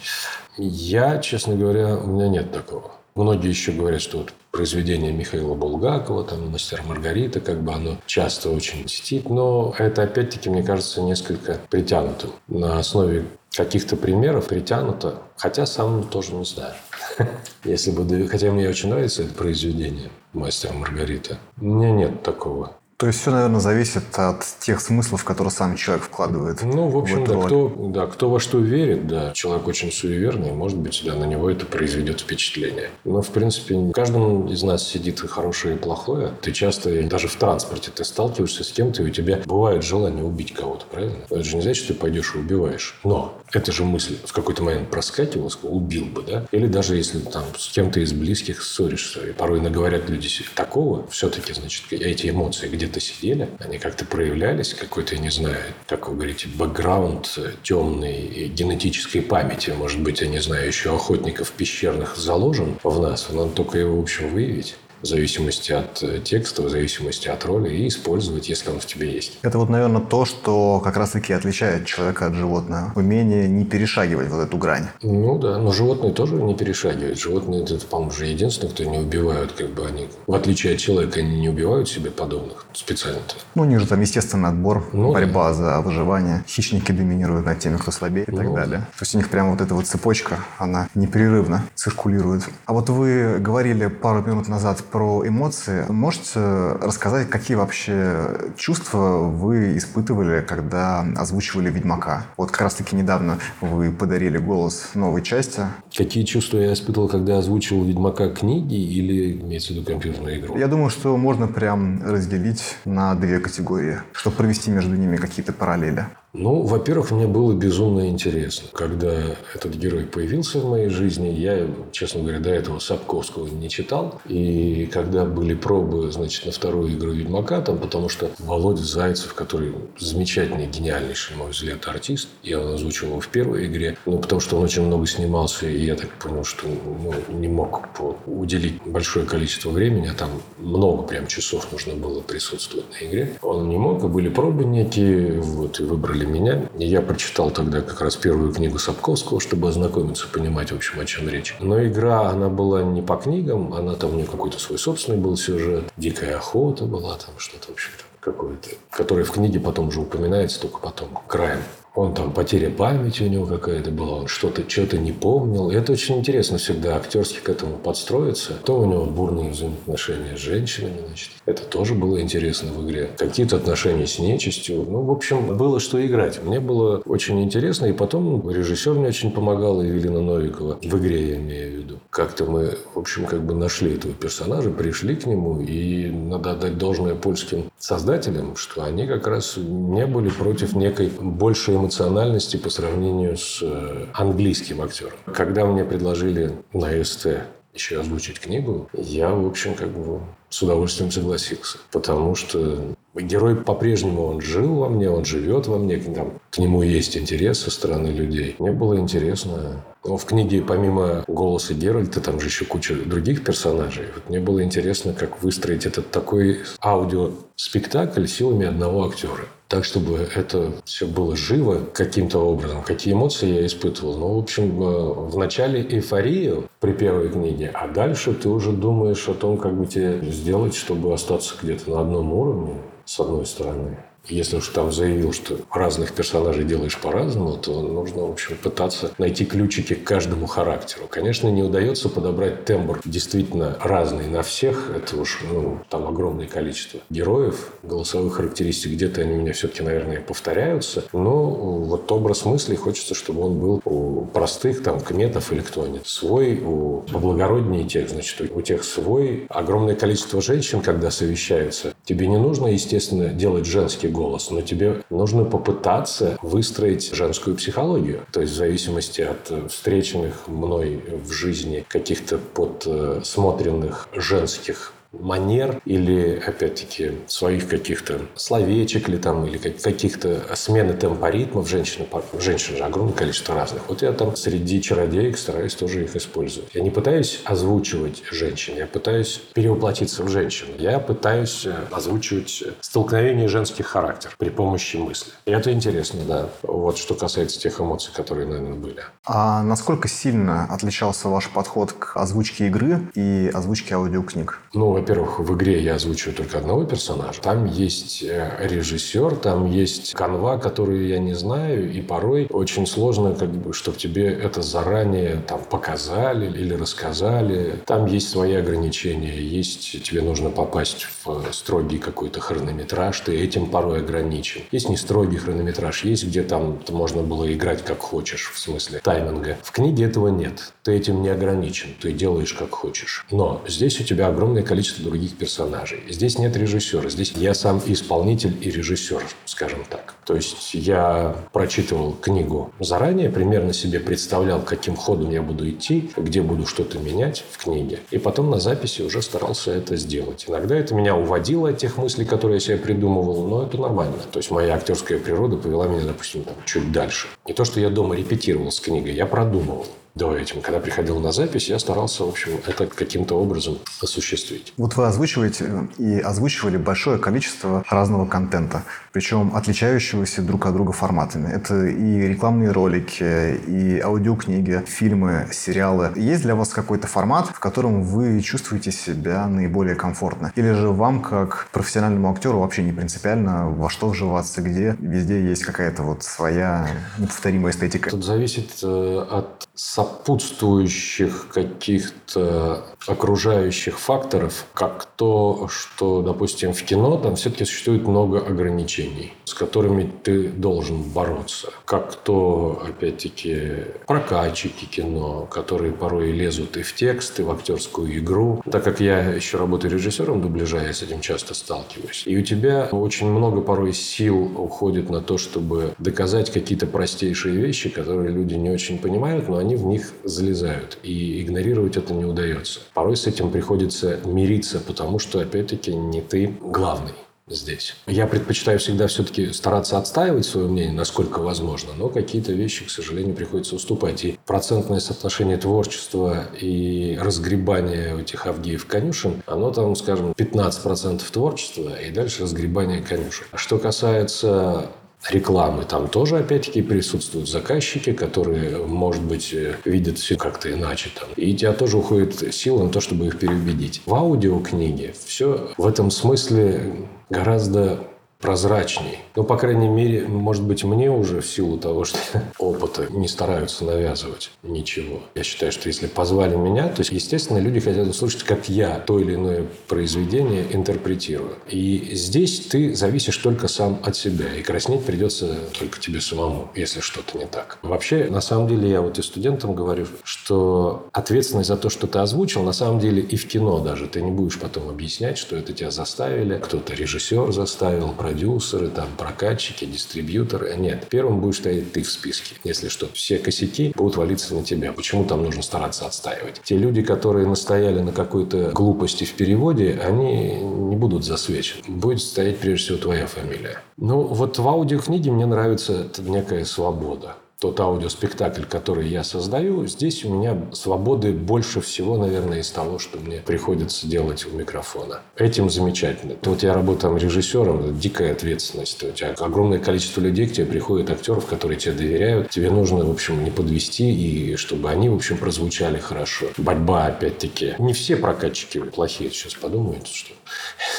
Я, 0.57 1.19
честно 1.19 1.57
говоря, 1.57 1.97
у 1.97 2.07
меня 2.07 2.29
нет 2.29 2.53
такого. 2.53 2.93
Многие 3.17 3.49
еще 3.49 3.73
говорят, 3.73 4.01
что 4.01 4.19
вот 4.19 4.33
произведение 4.53 5.13
Михаила 5.13 5.55
Булгакова, 5.55 6.25
там 6.25 6.51
«Мастер 6.51 6.83
Маргарита», 6.87 7.41
как 7.41 7.61
бы 7.63 7.73
оно 7.73 7.99
часто 8.07 8.51
очень 8.51 8.85
мстит, 8.85 9.29
но 9.29 9.75
это, 9.79 10.03
опять-таки, 10.03 10.49
мне 10.49 10.63
кажется, 10.63 11.03
несколько 11.03 11.59
притянутым. 11.71 12.31
На 12.49 12.79
основе 12.79 13.25
каких-то 13.53 13.97
примеров 13.97 14.49
притянуто, 14.49 15.19
хотя 15.37 15.67
сам 15.67 16.05
тоже 16.05 16.35
не 16.35 16.45
знаю. 16.45 16.75
Если 17.65 17.91
бы, 17.91 18.29
хотя 18.29 18.51
мне 18.51 18.69
очень 18.69 18.91
нравится 18.91 19.23
это 19.23 19.35
произведение 19.35 20.11
«Мастер 20.33 20.73
Маргарита», 20.73 21.39
у 21.61 21.65
меня 21.65 21.91
нет 21.91 22.23
такого 22.23 22.73
то 23.01 23.07
есть 23.07 23.19
все, 23.23 23.31
наверное, 23.31 23.61
зависит 23.61 24.03
от 24.13 24.45
тех 24.59 24.79
смыслов, 24.79 25.25
которые 25.25 25.51
сам 25.51 25.75
человек 25.75 26.05
вкладывает. 26.05 26.63
Ну, 26.63 26.89
в 26.89 26.99
общем, 26.99 27.25
в 27.25 27.29
да, 27.29 27.47
кто, 27.47 27.75
да, 27.79 28.07
кто 28.07 28.29
во 28.29 28.39
что 28.39 28.59
верит, 28.59 29.07
да, 29.07 29.33
человек 29.33 29.67
очень 29.67 29.91
суеверный, 29.91 30.53
может 30.53 30.77
быть, 30.77 31.01
да, 31.07 31.15
на 31.15 31.25
него 31.25 31.49
это 31.49 31.65
произведет 31.65 32.21
впечатление. 32.21 32.91
Но, 33.05 33.23
в 33.23 33.29
принципе, 33.29 33.75
в 33.75 33.93
каждом 33.93 34.49
из 34.49 34.63
нас 34.63 34.87
сидит 34.87 35.25
и 35.25 35.27
хорошее, 35.27 35.77
и 35.77 35.79
плохое. 35.79 36.35
Ты 36.43 36.53
часто, 36.53 37.03
даже 37.05 37.29
в 37.29 37.37
транспорте, 37.37 37.91
ты 37.91 38.05
сталкиваешься 38.05 38.65
с 38.65 38.71
кем-то, 38.71 39.03
и 39.03 39.07
у 39.07 39.11
тебя 39.11 39.41
бывает 39.47 39.83
желание 39.83 40.23
убить 40.23 40.53
кого-то, 40.53 40.85
правильно? 40.85 41.25
Это 41.31 41.43
же 41.43 41.57
не 41.57 41.63
значит, 41.63 41.85
что 41.85 41.95
ты 41.95 42.01
пойдешь 42.01 42.35
и 42.35 42.39
убиваешь. 42.39 43.01
Но 43.03 43.33
эта 43.51 43.73
же 43.73 43.83
мысль 43.83 44.19
в 44.23 44.35
какой-то 44.35 44.63
момент 44.63 44.91
проскакивала, 44.91 45.51
убил 45.63 46.05
бы, 46.05 46.23
да? 46.23 46.45
Или 46.53 46.67
даже 46.67 46.97
если 46.97 47.21
там 47.21 47.45
с 47.57 47.73
кем-то 47.73 48.01
из 48.01 48.13
близких 48.13 48.63
ссоришься, 48.63 49.27
и 49.27 49.33
порой 49.33 49.63
наговорят 49.63 50.11
люди 50.11 50.29
такого, 50.55 51.07
все-таки, 51.09 51.55
значит, 51.55 51.87
эти 51.93 52.29
эмоции 52.29 52.69
где 52.69 52.90
где-то 52.91 53.01
сидели, 53.01 53.49
они 53.61 53.79
как-то 53.79 54.05
проявлялись, 54.05 54.75
какой-то, 54.75 55.15
я 55.15 55.21
не 55.21 55.31
знаю, 55.31 55.59
как 55.87 56.09
вы 56.09 56.17
говорите, 56.17 56.49
бэкграунд 56.49 57.39
темной 57.63 58.49
генетической 58.55 59.21
памяти, 59.21 59.71
может 59.71 60.01
быть, 60.01 60.21
я 60.21 60.29
не 60.29 60.41
знаю, 60.41 60.67
еще 60.67 60.95
охотников 60.95 61.53
пещерных 61.53 62.17
заложен 62.17 62.79
в 62.83 63.01
нас, 63.01 63.29
надо 63.31 63.51
только 63.51 63.79
его, 63.79 63.97
в 63.97 64.03
общем, 64.03 64.33
выявить 64.33 64.77
в 65.03 65.07
зависимости 65.07 65.73
от 65.73 66.03
э, 66.03 66.21
текста, 66.21 66.63
в 66.63 66.71
зависимости 66.71 67.29
от 67.29 67.45
роли, 67.45 67.75
и 67.75 67.89
использовать, 67.89 68.49
если 68.49 68.71
он 68.71 68.81
в 68.81 68.87
тебе 68.87 69.13
есть. 69.13 69.39
Это 69.43 69.59
вот, 69.59 69.69
наверное, 69.69 70.01
то, 70.01 70.25
что 70.25 70.81
как 70.81 70.97
раз-таки 70.97 71.33
отличает 71.33 71.87
человека 71.87 72.27
от 72.27 72.35
животного. 72.35 72.93
Умение 72.95 73.49
не 73.49 73.65
перешагивать 73.65 74.29
вот 74.29 74.41
эту 74.41 74.57
грань. 74.57 74.89
Ну 75.03 75.39
да, 75.39 75.59
но 75.59 75.73
животные 75.73 76.13
тоже 76.13 76.35
не 76.35 76.55
перешагивают. 76.55 77.19
Животные, 77.19 77.63
это, 77.63 77.79
по-моему, 77.87 78.13
же 78.13 78.27
единственные, 78.27 78.73
кто 78.73 78.85
не 78.85 78.99
убивают, 78.99 79.53
как 79.53 79.71
бы 79.71 79.87
они, 79.87 80.09
в 80.27 80.35
отличие 80.35 80.75
от 80.75 80.79
человека, 80.79 81.21
они 81.21 81.41
не 81.41 81.49
убивают 81.49 81.89
себе 81.89 82.11
подобных 82.11 82.67
специально-то. 82.73 83.37
Ну, 83.55 83.63
у 83.63 83.65
них 83.65 83.81
же 83.81 83.87
там 83.87 84.01
естественный 84.01 84.49
отбор, 84.51 84.89
ну, 84.93 85.13
борьба 85.13 85.49
да. 85.49 85.55
за 85.55 85.81
выживание. 85.81 86.45
Хищники 86.47 86.93
доминируют 86.93 87.47
над 87.47 87.59
теми, 87.59 87.77
кто 87.77 87.91
слабее 87.91 88.25
и 88.27 88.31
ну, 88.31 88.39
так 88.39 88.55
далее. 88.55 88.81
То 88.81 89.03
есть 89.03 89.15
у 89.15 89.19
них 89.19 89.29
прямо 89.29 89.51
вот 89.51 89.61
эта 89.61 89.75
вот 89.75 89.87
цепочка, 89.87 90.39
она 90.59 90.89
непрерывно 90.95 91.65
циркулирует. 91.75 92.45
А 92.67 92.73
вот 92.73 92.89
вы 92.89 93.39
говорили 93.39 93.87
пару 93.87 94.23
минут 94.23 94.49
назад 94.49 94.83
про 94.91 95.27
эмоции. 95.27 95.85
Можете 95.89 96.41
рассказать, 96.41 97.29
какие 97.31 97.57
вообще 97.57 98.53
чувства 98.57 99.19
вы 99.19 99.77
испытывали, 99.77 100.41
когда 100.41 101.07
озвучивали 101.17 101.71
«Ведьмака»? 101.71 102.27
Вот 102.37 102.51
как 102.51 102.63
раз-таки 102.63 102.97
недавно 102.97 103.39
вы 103.61 103.91
подарили 103.91 104.39
голос 104.39 104.91
новой 104.95 105.23
части. 105.23 105.63
Какие 105.95 106.25
чувства 106.25 106.59
я 106.59 106.73
испытывал, 106.73 107.09
когда 107.09 107.39
озвучивал 107.39 107.85
«Ведьмака» 107.85 108.31
книги 108.31 108.75
или 108.75 109.41
имеется 109.41 109.73
в 109.73 109.77
виду 109.77 109.87
компьютерную 109.87 110.41
игру? 110.41 110.57
Я 110.57 110.69
думаю, 110.69 110.91
что 110.91 111.17
можно 111.17 111.47
прям 111.47 112.03
разделить 112.05 112.77
на 112.85 113.15
две 113.15 113.39
категории, 113.41 113.99
чтобы 114.13 114.37
провести 114.37 114.71
между 114.71 114.95
ними 114.97 115.17
какие-то 115.17 115.53
параллели. 115.53 116.07
Ну, 116.33 116.63
во-первых, 116.63 117.11
мне 117.11 117.27
было 117.27 117.53
безумно 117.55 118.09
интересно. 118.09 118.69
Когда 118.73 119.37
этот 119.55 119.75
герой 119.75 120.05
появился 120.05 120.61
в 120.61 120.71
моей 120.71 120.89
жизни, 120.89 121.29
я, 121.29 121.67
честно 121.91 122.23
говоря, 122.23 122.39
до 122.39 122.51
этого 122.51 122.79
Сапковского 122.79 123.49
не 123.49 123.69
читал. 123.69 124.21
И 124.27 124.89
когда 124.93 125.25
были 125.25 125.55
пробы, 125.55 126.11
значит, 126.13 126.47
на 126.47 126.53
вторую 126.53 126.93
игру 126.93 127.11
Ведьмака, 127.11 127.61
там, 127.61 127.79
потому 127.79 128.09
что 128.09 128.31
Володя 128.39 128.83
Зайцев, 128.83 129.35
который 129.35 129.75
замечательный, 129.99 130.67
гениальнейший, 130.67 131.37
мой 131.37 131.51
взгляд, 131.51 131.87
артист, 131.89 132.29
я 132.45 132.61
он 132.61 132.75
озвучил 132.75 133.09
его 133.09 133.21
в 133.21 133.29
первой 133.29 133.67
игре, 133.67 133.97
ну, 134.07 134.19
потому 134.19 134.41
что 134.41 134.57
он 134.57 134.65
очень 134.65 134.87
много 134.87 135.07
снимался, 135.07 135.69
и 135.69 135.85
я 135.85 135.97
так 135.97 136.11
понял, 136.11 136.45
что 136.45 136.67
ну, 136.69 137.13
не 137.37 137.49
мог 137.49 137.89
уделить 138.27 138.81
большое 138.85 139.27
количество 139.27 139.71
времени, 139.71 140.09
а 140.09 140.15
там 140.15 140.31
много 140.59 141.03
прям 141.03 141.27
часов 141.27 141.73
нужно 141.73 141.95
было 141.95 142.21
присутствовать 142.21 142.87
на 142.91 143.07
игре. 143.07 143.37
Он 143.43 143.69
не 143.69 143.79
мог, 143.79 144.05
и 144.05 144.07
были 144.07 144.29
пробы 144.29 144.65
некие, 144.65 145.41
вот, 145.41 145.81
и 145.81 145.83
выбрали 145.83 146.20
для 146.21 146.29
меня. 146.29 146.69
Я 146.77 147.01
прочитал 147.01 147.51
тогда 147.51 147.81
как 147.81 148.01
раз 148.01 148.17
первую 148.17 148.53
книгу 148.53 148.79
Сапковского, 148.79 149.41
чтобы 149.41 149.69
ознакомиться, 149.69 150.29
понимать, 150.29 150.71
в 150.71 150.77
общем, 150.77 151.01
о 151.01 151.05
чем 151.07 151.29
речь. 151.29 151.57
Но 151.61 151.83
игра, 151.83 152.29
она 152.29 152.49
была 152.49 152.83
не 152.83 153.01
по 153.01 153.17
книгам, 153.17 153.73
она 153.73 153.95
там 153.95 154.13
у 154.13 154.15
нее 154.15 154.27
какой-то 154.27 154.59
свой 154.59 154.79
собственный 154.79 155.19
был 155.19 155.37
сюжет. 155.37 155.85
Дикая 155.97 156.37
охота 156.37 156.85
была 156.85 157.17
там, 157.17 157.35
что-то, 157.39 157.69
в 157.69 157.71
общем-то, 157.71 158.05
какое-то, 158.21 158.69
которое 158.91 159.25
в 159.25 159.33
книге 159.33 159.61
потом 159.61 159.89
уже 159.89 160.01
упоминается, 160.01 160.61
только 160.61 160.79
потом, 160.79 161.09
краем. 161.27 161.61
Он 161.95 162.15
там 162.15 162.33
потеря 162.33 162.71
памяти 162.71 163.25
у 163.25 163.27
него 163.27 163.47
какая-то 163.47 163.91
была, 163.91 164.19
он 164.19 164.27
что-то 164.29 164.69
что-то 164.69 164.97
не 164.97 165.13
помнил. 165.13 165.71
И 165.71 165.75
это 165.75 165.93
очень 165.93 166.19
интересно 166.19 166.59
всегда 166.59 166.97
актерски 166.97 167.41
к 167.41 167.49
этому 167.49 167.77
подстроиться. 167.77 168.53
То 168.65 168.81
у 168.81 168.87
него 168.87 169.07
бурные 169.07 169.51
взаимоотношения 169.51 170.37
с 170.37 170.41
женщинами, 170.41 170.99
значит. 171.07 171.31
Это 171.47 171.63
тоже 171.63 171.95
было 171.95 172.21
интересно 172.21 172.73
в 172.73 172.87
игре. 172.87 173.11
Какие-то 173.17 173.57
отношения 173.57 174.07
с 174.07 174.19
нечистью. 174.19 174.87
Ну, 174.89 175.03
в 175.03 175.11
общем, 175.11 175.57
было 175.57 175.81
что 175.81 176.05
играть. 176.05 176.43
Мне 176.43 176.61
было 176.61 177.03
очень 177.07 177.43
интересно. 177.43 177.87
И 177.87 177.93
потом 177.93 178.49
режиссер 178.49 178.95
мне 178.95 179.09
очень 179.09 179.33
помогал, 179.33 179.83
Евелина 179.83 180.21
Новикова. 180.21 180.79
В 180.83 180.99
игре 180.99 181.31
я 181.31 181.37
имею 181.37 181.73
в 181.73 181.75
виду. 181.77 181.99
Как-то 182.11 182.45
мы, 182.45 182.79
в 182.95 182.99
общем, 182.99 183.25
как 183.27 183.43
бы 183.43 183.55
нашли 183.55 183.95
этого 183.95 184.15
персонажа, 184.15 184.71
пришли 184.71 185.17
к 185.17 185.27
нему. 185.27 185.61
И 185.61 186.07
надо 186.07 186.53
отдать 186.53 186.79
должное 186.79 187.15
польским 187.15 187.70
создателям, 187.81 188.57
что 188.57 188.85
они 188.85 189.07
как 189.07 189.27
раз 189.27 189.57
не 189.57 190.07
были 190.07 190.29
против 190.29 190.75
некой 190.75 191.09
большей 191.09 191.77
эмоциональности 191.77 192.57
по 192.57 192.71
сравнению 192.71 193.37
с 193.37 193.61
э, 193.63 194.07
английским 194.13 194.83
актером. 194.83 195.15
Когда 195.35 195.65
мне 195.65 195.85
предложили 195.85 196.53
на 196.73 197.03
СТ 197.03 197.27
еще 197.73 198.01
озвучить 198.01 198.39
книгу, 198.39 198.89
я, 198.93 199.31
в 199.31 199.47
общем, 199.47 199.75
как 199.75 199.89
бы 199.89 200.21
с 200.51 200.63
удовольствием 200.63 201.11
согласился. 201.11 201.79
Потому 201.91 202.35
что 202.35 202.95
герой 203.15 203.57
по-прежнему, 203.57 204.25
он 204.27 204.41
жил 204.41 204.77
во 204.77 204.89
мне, 204.89 205.11
он 205.11 205.25
живет 205.25 205.67
во 205.67 205.79
мне, 205.79 205.97
там, 205.99 206.35
к 206.51 206.59
нему 206.59 206.83
есть 206.83 207.17
интерес 207.17 207.61
со 207.61 207.71
стороны 207.71 208.09
людей. 208.09 208.57
Мне 208.59 208.73
было 208.73 208.99
интересно. 208.99 209.85
Но 210.05 210.17
в 210.17 210.25
книге 210.25 210.63
помимо 210.63 211.25
голоса 211.27 211.75
Геральта 211.75 212.21
там 212.21 212.41
же 212.41 212.47
еще 212.47 212.65
куча 212.65 212.95
других 212.95 213.45
персонажей. 213.45 214.07
Вот 214.15 214.29
мне 214.29 214.41
было 214.41 214.63
интересно, 214.63 215.13
как 215.13 215.43
выстроить 215.43 215.85
этот 215.85 216.11
такой 216.11 216.61
аудиоспектакль 216.83 218.27
силами 218.27 218.67
одного 218.67 219.07
актера 219.07 219.45
так, 219.71 219.85
чтобы 219.85 220.29
это 220.35 220.73
все 220.85 221.07
было 221.07 221.37
живо 221.37 221.79
каким-то 221.95 222.41
образом. 222.41 222.83
Какие 222.83 223.15
эмоции 223.15 223.55
я 223.55 223.67
испытывал? 223.67 224.19
Ну, 224.19 224.35
в 224.35 224.39
общем, 224.41 224.83
э, 224.83 225.13
в 225.31 225.39
начале 225.39 225.81
эйфорию 225.81 226.69
при 226.81 226.93
первой 226.93 227.29
книге, 227.29 227.71
а 227.73 227.87
дальше 227.87 228.35
ты 228.35 228.49
уже 228.49 228.73
думаешь 228.73 229.29
о 229.29 229.35
том, 229.35 229.57
как 229.59 229.79
бы 229.79 229.87
тебе 229.87 230.19
сделать, 230.23 230.75
чтобы 230.75 231.15
остаться 231.15 231.55
где-то 231.63 231.89
на 231.89 232.01
одном 232.01 232.33
уровне, 232.33 232.75
с 233.11 233.19
одной 233.19 233.45
стороны. 233.45 233.99
Если 234.29 234.57
уж 234.57 234.69
там 234.69 234.93
заявил, 234.93 235.33
что 235.33 235.59
разных 235.73 236.13
персонажей 236.13 236.65
делаешь 236.65 236.99
по-разному, 236.99 237.57
то 237.57 237.81
нужно, 237.81 238.27
в 238.27 238.31
общем, 238.31 238.57
пытаться 238.63 239.13
найти 239.19 239.45
ключики 239.45 239.95
к 239.95 240.05
каждому 240.05 240.47
характеру. 240.47 241.07
Конечно, 241.09 241.49
не 241.49 241.63
удается 241.63 242.09
подобрать 242.09 242.65
тембр 242.65 243.01
действительно 243.05 243.77
разный 243.83 244.29
на 244.29 244.43
всех. 244.43 244.91
Это 244.95 245.17
уж, 245.17 245.41
ну, 245.51 245.81
там 245.89 246.07
огромное 246.07 246.47
количество 246.47 247.01
героев, 247.11 247.73
голосовых 247.83 248.35
характеристик. 248.35 248.93
Где-то 248.93 249.23
они 249.23 249.35
у 249.35 249.41
меня 249.41 249.53
все-таки, 249.53 249.83
наверное, 249.83 250.21
повторяются. 250.21 251.05
Но 251.13 251.51
вот 251.51 252.11
образ 252.13 252.45
мысли 252.45 252.75
хочется, 252.75 253.15
чтобы 253.15 253.43
он 253.43 253.59
был 253.59 253.83
у 253.85 254.27
простых, 254.27 254.83
там, 254.83 255.01
кметов 255.01 255.53
или 255.53 255.61
кто-нибудь 255.61 256.07
свой, 256.07 256.61
у 256.61 257.03
поблагороднее 257.11 257.85
тех, 257.85 258.09
значит, 258.11 258.51
у 258.55 258.61
тех 258.61 258.85
свой. 258.85 259.47
Огромное 259.49 259.95
количество 259.95 260.41
женщин, 260.41 260.83
когда 260.83 261.11
совещаются, 261.11 261.95
тебе 262.05 262.27
не 262.27 262.39
нужно, 262.39 262.69
естественно, 262.69 263.29
делать 263.29 263.67
женский 263.67 264.10
голос, 264.11 264.51
но 264.51 264.61
тебе 264.63 265.03
нужно 265.11 265.45
попытаться 265.45 266.39
выстроить 266.43 267.15
женскую 267.15 267.57
психологию. 267.57 268.21
То 268.33 268.41
есть 268.41 268.53
в 268.53 268.57
зависимости 268.57 269.21
от 269.23 269.71
встреченных 269.71 270.49
мной 270.49 271.03
в 271.25 271.31
жизни 271.33 271.85
каких-то 271.89 272.39
подсмотренных 272.39 274.09
женских 274.15 274.93
манер 275.13 275.81
или, 275.85 276.43
опять-таки, 276.47 277.13
своих 277.27 277.69
каких-то 277.69 278.21
словечек 278.37 279.09
или 279.09 279.17
там, 279.17 279.47
или 279.47 279.59
каких-то 279.59 280.43
смены 280.55 280.95
темпа 280.95 281.31
ритмов. 281.31 281.69
Женщины, 281.69 282.07
женщин 282.39 282.77
же 282.77 282.85
огромное 282.85 283.15
количество 283.15 283.55
разных. 283.55 283.89
Вот 283.89 284.03
я 284.03 284.13
там 284.13 284.37
среди 284.37 284.81
чародеек 284.81 285.39
стараюсь 285.39 285.75
тоже 285.75 286.05
их 286.05 286.17
использовать. 286.17 286.75
Я 286.75 286.83
не 286.83 286.91
пытаюсь 286.91 287.41
озвучивать 287.45 288.23
женщин, 288.31 288.75
я 288.77 288.87
пытаюсь 288.87 289.41
перевоплотиться 289.55 290.23
в 290.23 290.29
женщину. 290.29 290.71
Я 290.79 290.99
пытаюсь 290.99 291.67
э, 291.67 291.75
озвучивать 291.91 292.63
столкновение 292.81 293.49
женских 293.49 293.87
характеров 293.87 294.37
при 294.37 294.51
помощи 294.51 294.97
мысли. 294.97 295.33
И 295.47 295.51
это 295.51 295.73
интересно, 295.73 296.21
да. 296.27 296.49
Вот 296.63 296.99
что 296.99 297.15
касается 297.15 297.59
тех 297.59 297.81
эмоций, 297.81 298.13
которые, 298.15 298.47
наверное, 298.47 298.79
были. 298.79 299.03
А 299.27 299.63
насколько 299.63 300.09
сильно 300.09 300.65
отличался 300.65 301.29
ваш 301.29 301.49
подход 301.49 301.93
к 301.93 302.17
озвучке 302.17 302.67
игры 302.67 303.11
и 303.15 303.51
озвучке 303.53 303.95
аудиокниг? 303.95 304.61
Ну, 304.73 305.00
во-первых, 305.01 305.39
в 305.41 305.55
игре 305.55 305.83
я 305.83 305.95
озвучиваю 305.95 306.37
только 306.37 306.59
одного 306.59 306.85
персонажа. 306.85 307.41
Там 307.41 307.65
есть 307.65 308.23
э, 308.23 308.51
режиссер, 308.61 309.37
там 309.37 309.71
есть 309.71 310.13
канва, 310.13 310.59
которую 310.59 311.07
я 311.07 311.19
не 311.19 311.35
знаю, 311.35 311.91
и 311.91 312.03
порой 312.03 312.47
очень 312.51 312.87
сложно, 312.87 313.35
как 313.35 313.51
бы, 313.51 313.73
чтобы 313.73 313.97
тебе 313.97 314.27
это 314.27 314.61
заранее 314.61 315.43
там 315.49 315.61
показали 315.65 316.47
или 316.47 316.75
рассказали. 316.75 317.77
Там 317.87 318.07
есть 318.07 318.29
свои 318.29 318.55
ограничения, 318.55 319.41
есть 319.41 320.03
тебе 320.03 320.21
нужно 320.21 320.51
попасть 320.51 321.07
в 321.25 321.51
строгий 321.53 321.99
какой-то 321.99 322.41
хронометраж, 322.41 323.19
ты 323.21 323.41
этим 323.41 323.67
порой 323.67 324.01
ограничен. 324.01 324.63
Есть 324.71 324.91
не 324.91 324.99
строгий 324.99 325.39
хронометраж, 325.39 326.05
есть 326.05 326.27
где 326.27 326.43
там 326.43 326.79
можно 326.91 327.23
было 327.23 327.51
играть 327.51 327.83
как 327.85 328.01
хочешь, 328.01 328.51
в 328.53 328.59
смысле 328.59 329.01
тайминга. 329.03 329.57
В 329.63 329.73
книге 329.73 330.05
этого 330.05 330.29
нет. 330.29 330.73
Ты 330.83 330.93
этим 330.93 331.23
не 331.23 331.31
ограничен, 331.31 331.89
ты 332.01 332.13
делаешь 332.13 332.53
как 332.53 332.71
хочешь. 332.71 333.25
Но 333.31 333.63
здесь 333.67 333.99
у 334.01 334.05
тебя 334.05 334.29
огромное 334.29 334.63
количество 334.63 334.90
количество 334.91 335.05
других 335.05 335.37
персонажей. 335.37 336.03
Здесь 336.09 336.39
нет 336.39 336.57
режиссера. 336.57 337.09
Здесь 337.09 337.33
я 337.37 337.55
сам 337.55 337.81
исполнитель 337.87 338.57
и 338.61 338.71
режиссер, 338.71 339.23
скажем 339.45 339.85
так. 339.89 340.15
То 340.25 340.35
есть 340.35 340.75
я 340.75 341.37
прочитывал 341.53 342.13
книгу 342.13 342.73
заранее, 342.81 343.31
примерно 343.31 343.73
себе 343.73 344.01
представлял, 344.01 344.63
каким 344.63 344.97
ходом 344.97 345.31
я 345.31 345.43
буду 345.43 345.69
идти, 345.69 346.11
где 346.17 346.43
буду 346.43 346.67
что-то 346.67 346.99
менять 346.99 347.45
в 347.51 347.63
книге. 347.63 347.99
И 348.11 348.19
потом 348.19 348.51
на 348.51 348.61
записи 348.61 349.03
уже 349.03 349.23
старался 349.23 349.73
это 349.73 349.97
сделать. 349.97 350.45
Иногда 350.49 350.77
это 350.77 350.95
меня 350.95 351.17
уводило 351.17 351.69
от 351.69 351.79
тех 351.79 351.97
мыслей, 351.97 352.25
которые 352.25 352.57
я 352.57 352.61
себе 352.61 352.77
придумывал, 352.77 353.47
но 353.47 353.63
это 353.63 353.79
нормально. 353.79 354.17
То 354.31 354.39
есть 354.39 354.51
моя 354.51 354.75
актерская 354.75 355.19
природа 355.19 355.57
повела 355.57 355.87
меня, 355.87 356.05
допустим, 356.05 356.45
там, 356.45 356.55
чуть 356.65 356.93
дальше. 356.93 357.29
Не 357.47 357.55
то, 357.55 357.65
что 357.65 357.81
я 357.81 357.91
дома 357.91 358.17
репетировал 358.17 358.71
с 358.71 358.81
книгой, 358.81 359.15
я 359.15 359.27
продумывал 359.27 359.87
до 360.15 360.37
этим. 360.37 360.61
Когда 360.61 360.81
приходил 360.81 361.21
на 361.21 361.33
запись, 361.33 361.69
я 361.69 361.79
старался, 361.79 362.25
в 362.25 362.29
общем, 362.29 362.53
это 362.67 362.87
каким-то 362.87 363.35
образом 363.35 363.79
осуществить. 364.03 364.73
Вот 364.77 364.97
вы 364.97 365.07
озвучиваете 365.07 365.89
и 365.99 366.19
озвучивали 366.19 366.77
большое 366.77 367.19
количество 367.19 367.85
разного 367.89 368.27
контента, 368.27 368.83
причем 369.13 369.53
отличающегося 369.55 370.43
друг 370.43 370.67
от 370.67 370.75
друга 370.75 370.93
форматами. 370.93 371.53
Это 371.53 371.87
и 371.87 372.29
рекламные 372.29 372.71
ролики, 372.71 373.57
и 373.67 374.01
аудиокниги, 374.01 374.83
фильмы, 374.87 375.49
сериалы. 375.53 376.13
Есть 376.17 376.43
для 376.43 376.55
вас 376.55 376.69
какой-то 376.71 377.07
формат, 377.07 377.49
в 377.49 377.59
котором 377.59 378.03
вы 378.03 378.41
чувствуете 378.43 378.93
себя 378.93 379.47
наиболее 379.47 379.95
комфортно? 379.95 380.53
Или 380.57 380.73
же 380.73 380.89
вам, 380.89 381.23
как 381.23 381.69
профессиональному 381.73 382.31
актеру, 382.31 382.61
вообще 382.61 382.83
не 382.83 382.93
принципиально, 382.93 383.71
во 383.71 383.91
что 383.91 384.09
вживаться, 384.09 384.63
где? 384.63 384.97
Везде 384.99 385.43
есть 385.43 385.63
какая-то 385.65 386.03
вот 386.03 386.23
своя 386.23 386.89
неповторимая 387.19 387.73
эстетика. 387.73 388.11
Тут 388.11 388.25
зависит 388.25 388.71
э, 388.83 389.27
от 389.31 389.69
сопутствующих 390.11 391.49
каких-то 391.53 392.85
окружающих 393.07 393.99
факторов, 393.99 394.67
как 394.75 395.07
то, 395.17 395.69
что, 395.71 396.23
допустим, 396.23 396.73
в 396.73 396.83
кино 396.83 397.17
там 397.17 397.37
все-таки 397.37 397.65
существует 397.65 398.07
много 398.07 398.39
ограничений, 398.39 399.33
с 399.45 399.55
которыми 399.55 400.11
ты 400.23 400.49
должен 400.49 401.03
бороться. 401.03 401.71
Как 401.85 402.15
то, 402.15 402.83
опять-таки, 402.87 403.85
прокатчики 404.07 404.85
кино, 404.85 405.47
которые 405.51 405.93
порой 405.93 406.33
лезут 406.33 406.77
и 406.77 406.83
в 406.83 406.95
текст, 406.95 407.41
и 407.41 407.43
в 407.43 407.51
актерскую 407.51 408.19
игру. 408.19 408.63
Так 408.71 408.85
как 408.85 409.01
я 409.01 409.21
еще 409.33 409.59
работаю 409.59 409.93
режиссером 409.93 410.43
дубляжа, 410.43 410.83
я 410.83 410.93
с 410.93 411.03
этим 411.03 411.21
часто 411.21 411.55
сталкиваюсь. 411.55 412.25
И 412.27 412.37
у 412.37 412.43
тебя 412.43 412.89
очень 412.93 413.31
много 413.31 413.61
порой 413.61 413.93
сил 413.93 414.53
уходит 414.57 415.11
на 415.11 415.21
то, 415.21 415.39
чтобы 415.39 415.95
доказать 415.99 416.51
какие-то 416.51 416.87
простейшие 416.87 417.57
вещи, 417.57 417.89
которые 417.89 418.31
люди 418.31 418.55
не 418.55 418.71
очень 418.71 418.99
понимают, 418.99 419.49
но 419.49 419.57
они 419.57 419.77
в 419.77 419.87
них 419.91 420.13
залезают. 420.25 420.99
И 421.03 421.43
игнорировать 421.43 421.97
это 421.97 422.15
не 422.15 422.25
удается. 422.25 422.81
Порой 422.95 423.17
с 423.17 423.27
этим 423.27 423.51
приходится 423.51 424.19
мириться, 424.25 424.81
потому 424.81 425.19
что, 425.19 425.41
опять-таки, 425.41 425.95
не 425.95 426.21
ты 426.21 426.55
главный 426.61 427.13
здесь. 427.55 427.97
Я 428.07 428.27
предпочитаю 428.27 428.79
всегда 428.79 429.07
все-таки 429.07 429.53
стараться 429.53 429.99
отстаивать 429.99 430.47
свое 430.47 430.69
мнение, 430.69 430.93
насколько 430.93 431.41
возможно, 431.41 431.91
но 431.97 432.09
какие-то 432.09 432.53
вещи, 432.53 432.87
к 432.87 432.91
сожалению, 432.91 433.35
приходится 433.35 433.75
уступать. 433.75 434.25
И 434.25 434.39
процентное 434.47 435.01
соотношение 435.01 435.57
творчества 435.57 436.47
и 436.61 437.19
разгребания 437.21 438.17
этих 438.17 438.47
Авгиев 438.47 438.87
конюшен, 438.87 439.43
оно 439.47 439.71
там, 439.73 439.97
скажем, 439.97 440.33
15% 440.33 441.23
творчества 441.31 442.01
и 442.01 442.11
дальше 442.11 442.43
разгребание 442.43 443.03
конюшен. 443.03 443.47
Что 443.55 443.79
касается 443.79 444.91
рекламы. 445.29 445.85
Там 445.85 446.09
тоже, 446.09 446.39
опять-таки, 446.39 446.83
присутствуют 446.83 447.49
заказчики, 447.49 448.13
которые, 448.13 448.79
может 448.87 449.23
быть, 449.23 449.53
э, 449.53 449.77
видят 449.85 450.19
все 450.19 450.37
как-то 450.37 450.73
иначе. 450.73 451.11
Там. 451.19 451.29
И 451.37 451.53
у 451.53 451.57
тебя 451.57 451.73
тоже 451.73 451.99
уходит 451.99 452.55
сила 452.55 452.85
на 452.85 452.91
то, 452.91 453.01
чтобы 453.01 453.27
их 453.27 453.39
переубедить. 453.39 454.03
В 454.07 454.15
аудиокниге 454.15 455.15
все 455.27 455.73
в 455.77 455.87
этом 455.87 456.11
смысле 456.11 457.07
гораздо 457.29 458.10
прозрачней. 458.41 459.19
Ну, 459.37 459.45
по 459.45 459.57
крайней 459.57 459.89
мере, 459.89 460.27
может 460.27 460.63
быть, 460.65 460.83
мне 460.83 461.11
уже 461.11 461.41
в 461.41 461.47
силу 461.47 461.77
того, 461.77 462.05
что 462.05 462.19
опыта 462.59 463.07
не 463.11 463.29
стараются 463.29 463.85
навязывать 463.85 464.51
ничего. 464.63 465.21
Я 465.35 465.45
считаю, 465.45 465.73
что 465.73 465.89
если 465.89 466.07
позвали 466.07 466.57
меня, 466.57 466.89
то 466.89 467.01
есть, 467.01 467.13
естественно, 467.13 467.59
люди 467.59 467.81
хотят 467.81 468.09
услышать, 468.09 468.43
как 468.43 468.69
я 468.69 468.99
то 468.99 469.19
или 469.19 469.35
иное 469.35 469.67
произведение 469.89 470.65
интерпретирую. 470.71 471.57
И 471.69 472.11
здесь 472.13 472.61
ты 472.61 472.95
зависишь 472.95 473.37
только 473.37 473.69
сам 473.69 474.01
от 474.03 474.17
себя. 474.17 474.47
И 474.55 474.63
краснеть 474.63 475.05
придется 475.05 475.57
только 475.79 476.01
тебе 476.01 476.21
самому, 476.21 476.71
если 476.75 477.01
что-то 477.01 477.37
не 477.37 477.47
так. 477.47 477.79
Вообще, 477.83 478.25
на 478.31 478.41
самом 478.41 478.69
деле, 478.69 478.89
я 478.89 479.03
вот 479.03 479.19
и 479.19 479.23
студентам 479.23 479.75
говорю, 479.75 480.07
что 480.25 481.09
ответственность 481.13 481.69
за 481.69 481.77
то, 481.77 481.91
что 481.91 482.07
ты 482.07 482.19
озвучил, 482.19 482.63
на 482.63 482.73
самом 482.73 483.01
деле 483.01 483.21
и 483.21 483.37
в 483.37 483.47
кино 483.47 483.81
даже. 483.81 484.07
Ты 484.07 484.23
не 484.23 484.31
будешь 484.31 484.59
потом 484.59 484.89
объяснять, 484.89 485.37
что 485.37 485.57
это 485.57 485.73
тебя 485.75 485.91
заставили, 485.91 486.59
кто-то 486.59 486.95
режиссер 486.95 487.53
заставил, 487.53 488.15
продюсеры, 488.31 488.89
там, 488.89 489.09
прокатчики, 489.19 489.85
дистрибьюторы. 489.85 490.77
Нет, 490.77 491.09
первым 491.11 491.41
будешь 491.41 491.57
стоять 491.57 491.93
ты 491.93 492.03
в 492.03 492.11
списке. 492.11 492.55
Если 492.63 492.89
что, 492.89 493.09
все 493.13 493.39
косяки 493.39 493.93
будут 493.97 494.17
валиться 494.17 494.55
на 494.55 494.63
тебя. 494.63 494.93
Почему 494.93 495.25
там 495.25 495.43
нужно 495.43 495.63
стараться 495.63 496.07
отстаивать? 496.07 496.61
Те 496.63 496.77
люди, 496.77 497.03
которые 497.03 497.49
настояли 497.49 498.01
на 498.01 498.13
какой-то 498.13 498.71
глупости 498.71 499.25
в 499.25 499.33
переводе, 499.35 500.01
они 500.01 500.61
не 500.61 500.97
будут 500.97 501.25
засвечены. 501.25 501.83
Будет 501.89 502.21
стоять 502.21 502.59
прежде 502.59 502.85
всего 502.85 502.99
твоя 502.99 503.27
фамилия. 503.27 503.83
Ну, 503.97 504.23
вот 504.23 504.59
в 504.59 504.69
аудиокниге 504.69 505.33
мне 505.33 505.47
нравится 505.47 506.07
некая 506.19 506.65
свобода 506.65 507.35
тот 507.61 507.79
аудиоспектакль, 507.79 508.65
который 508.65 509.07
я 509.09 509.23
создаю, 509.23 509.87
здесь 509.87 510.25
у 510.25 510.35
меня 510.35 510.57
свободы 510.73 511.33
больше 511.33 511.83
всего, 511.83 512.17
наверное, 512.17 512.61
из 512.61 512.71
того, 512.71 512.99
что 512.99 513.19
мне 513.19 513.37
приходится 513.37 514.07
делать 514.07 514.47
у 514.47 514.57
микрофона. 514.57 515.21
Этим 515.37 515.69
замечательно. 515.69 516.37
Вот 516.43 516.63
я 516.63 516.73
работаю 516.73 517.17
режиссером, 517.19 517.99
дикая 517.99 518.33
ответственность. 518.33 519.03
У 519.03 519.11
тебя 519.11 519.35
огромное 519.39 519.79
количество 519.79 520.23
людей 520.23 520.47
к 520.47 520.53
тебе 520.55 520.67
приходят, 520.67 521.11
актеров, 521.11 521.45
которые 521.45 521.79
тебе 521.79 521.93
доверяют. 521.93 522.49
Тебе 522.49 522.71
нужно, 522.71 523.05
в 523.05 523.11
общем, 523.11 523.45
не 523.45 523.51
подвести, 523.51 524.11
и 524.11 524.57
чтобы 524.57 524.89
они, 524.89 525.11
в 525.11 525.15
общем, 525.15 525.37
прозвучали 525.37 525.99
хорошо. 525.99 526.47
Борьба, 526.57 527.07
опять-таки. 527.07 527.75
Не 527.79 527.93
все 527.93 528.17
прокатчики 528.17 528.79
плохие. 528.81 529.31
Сейчас 529.31 529.53
подумают, 529.53 530.07
что 530.07 530.33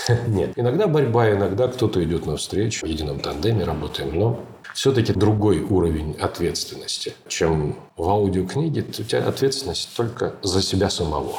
Нет. 0.28 0.52
Иногда 0.56 0.88
борьба, 0.88 1.32
иногда 1.32 1.68
кто-то 1.68 2.04
идет 2.04 2.28
навстречу. 2.28 2.86
В 2.86 2.90
едином 2.90 3.20
тандеме 3.20 3.64
работаем, 3.64 4.18
но 4.18 4.46
все-таки 4.74 5.14
другой 5.14 5.62
уровень 5.62 6.16
ответственности, 6.20 7.14
чем 7.28 7.76
в 7.98 8.10
аудиокниге. 8.10 8.86
У 8.88 9.04
тебя 9.04 9.26
ответственность 9.28 9.90
только 9.96 10.34
за 10.42 10.62
себя 10.62 10.90
самого. 10.90 11.34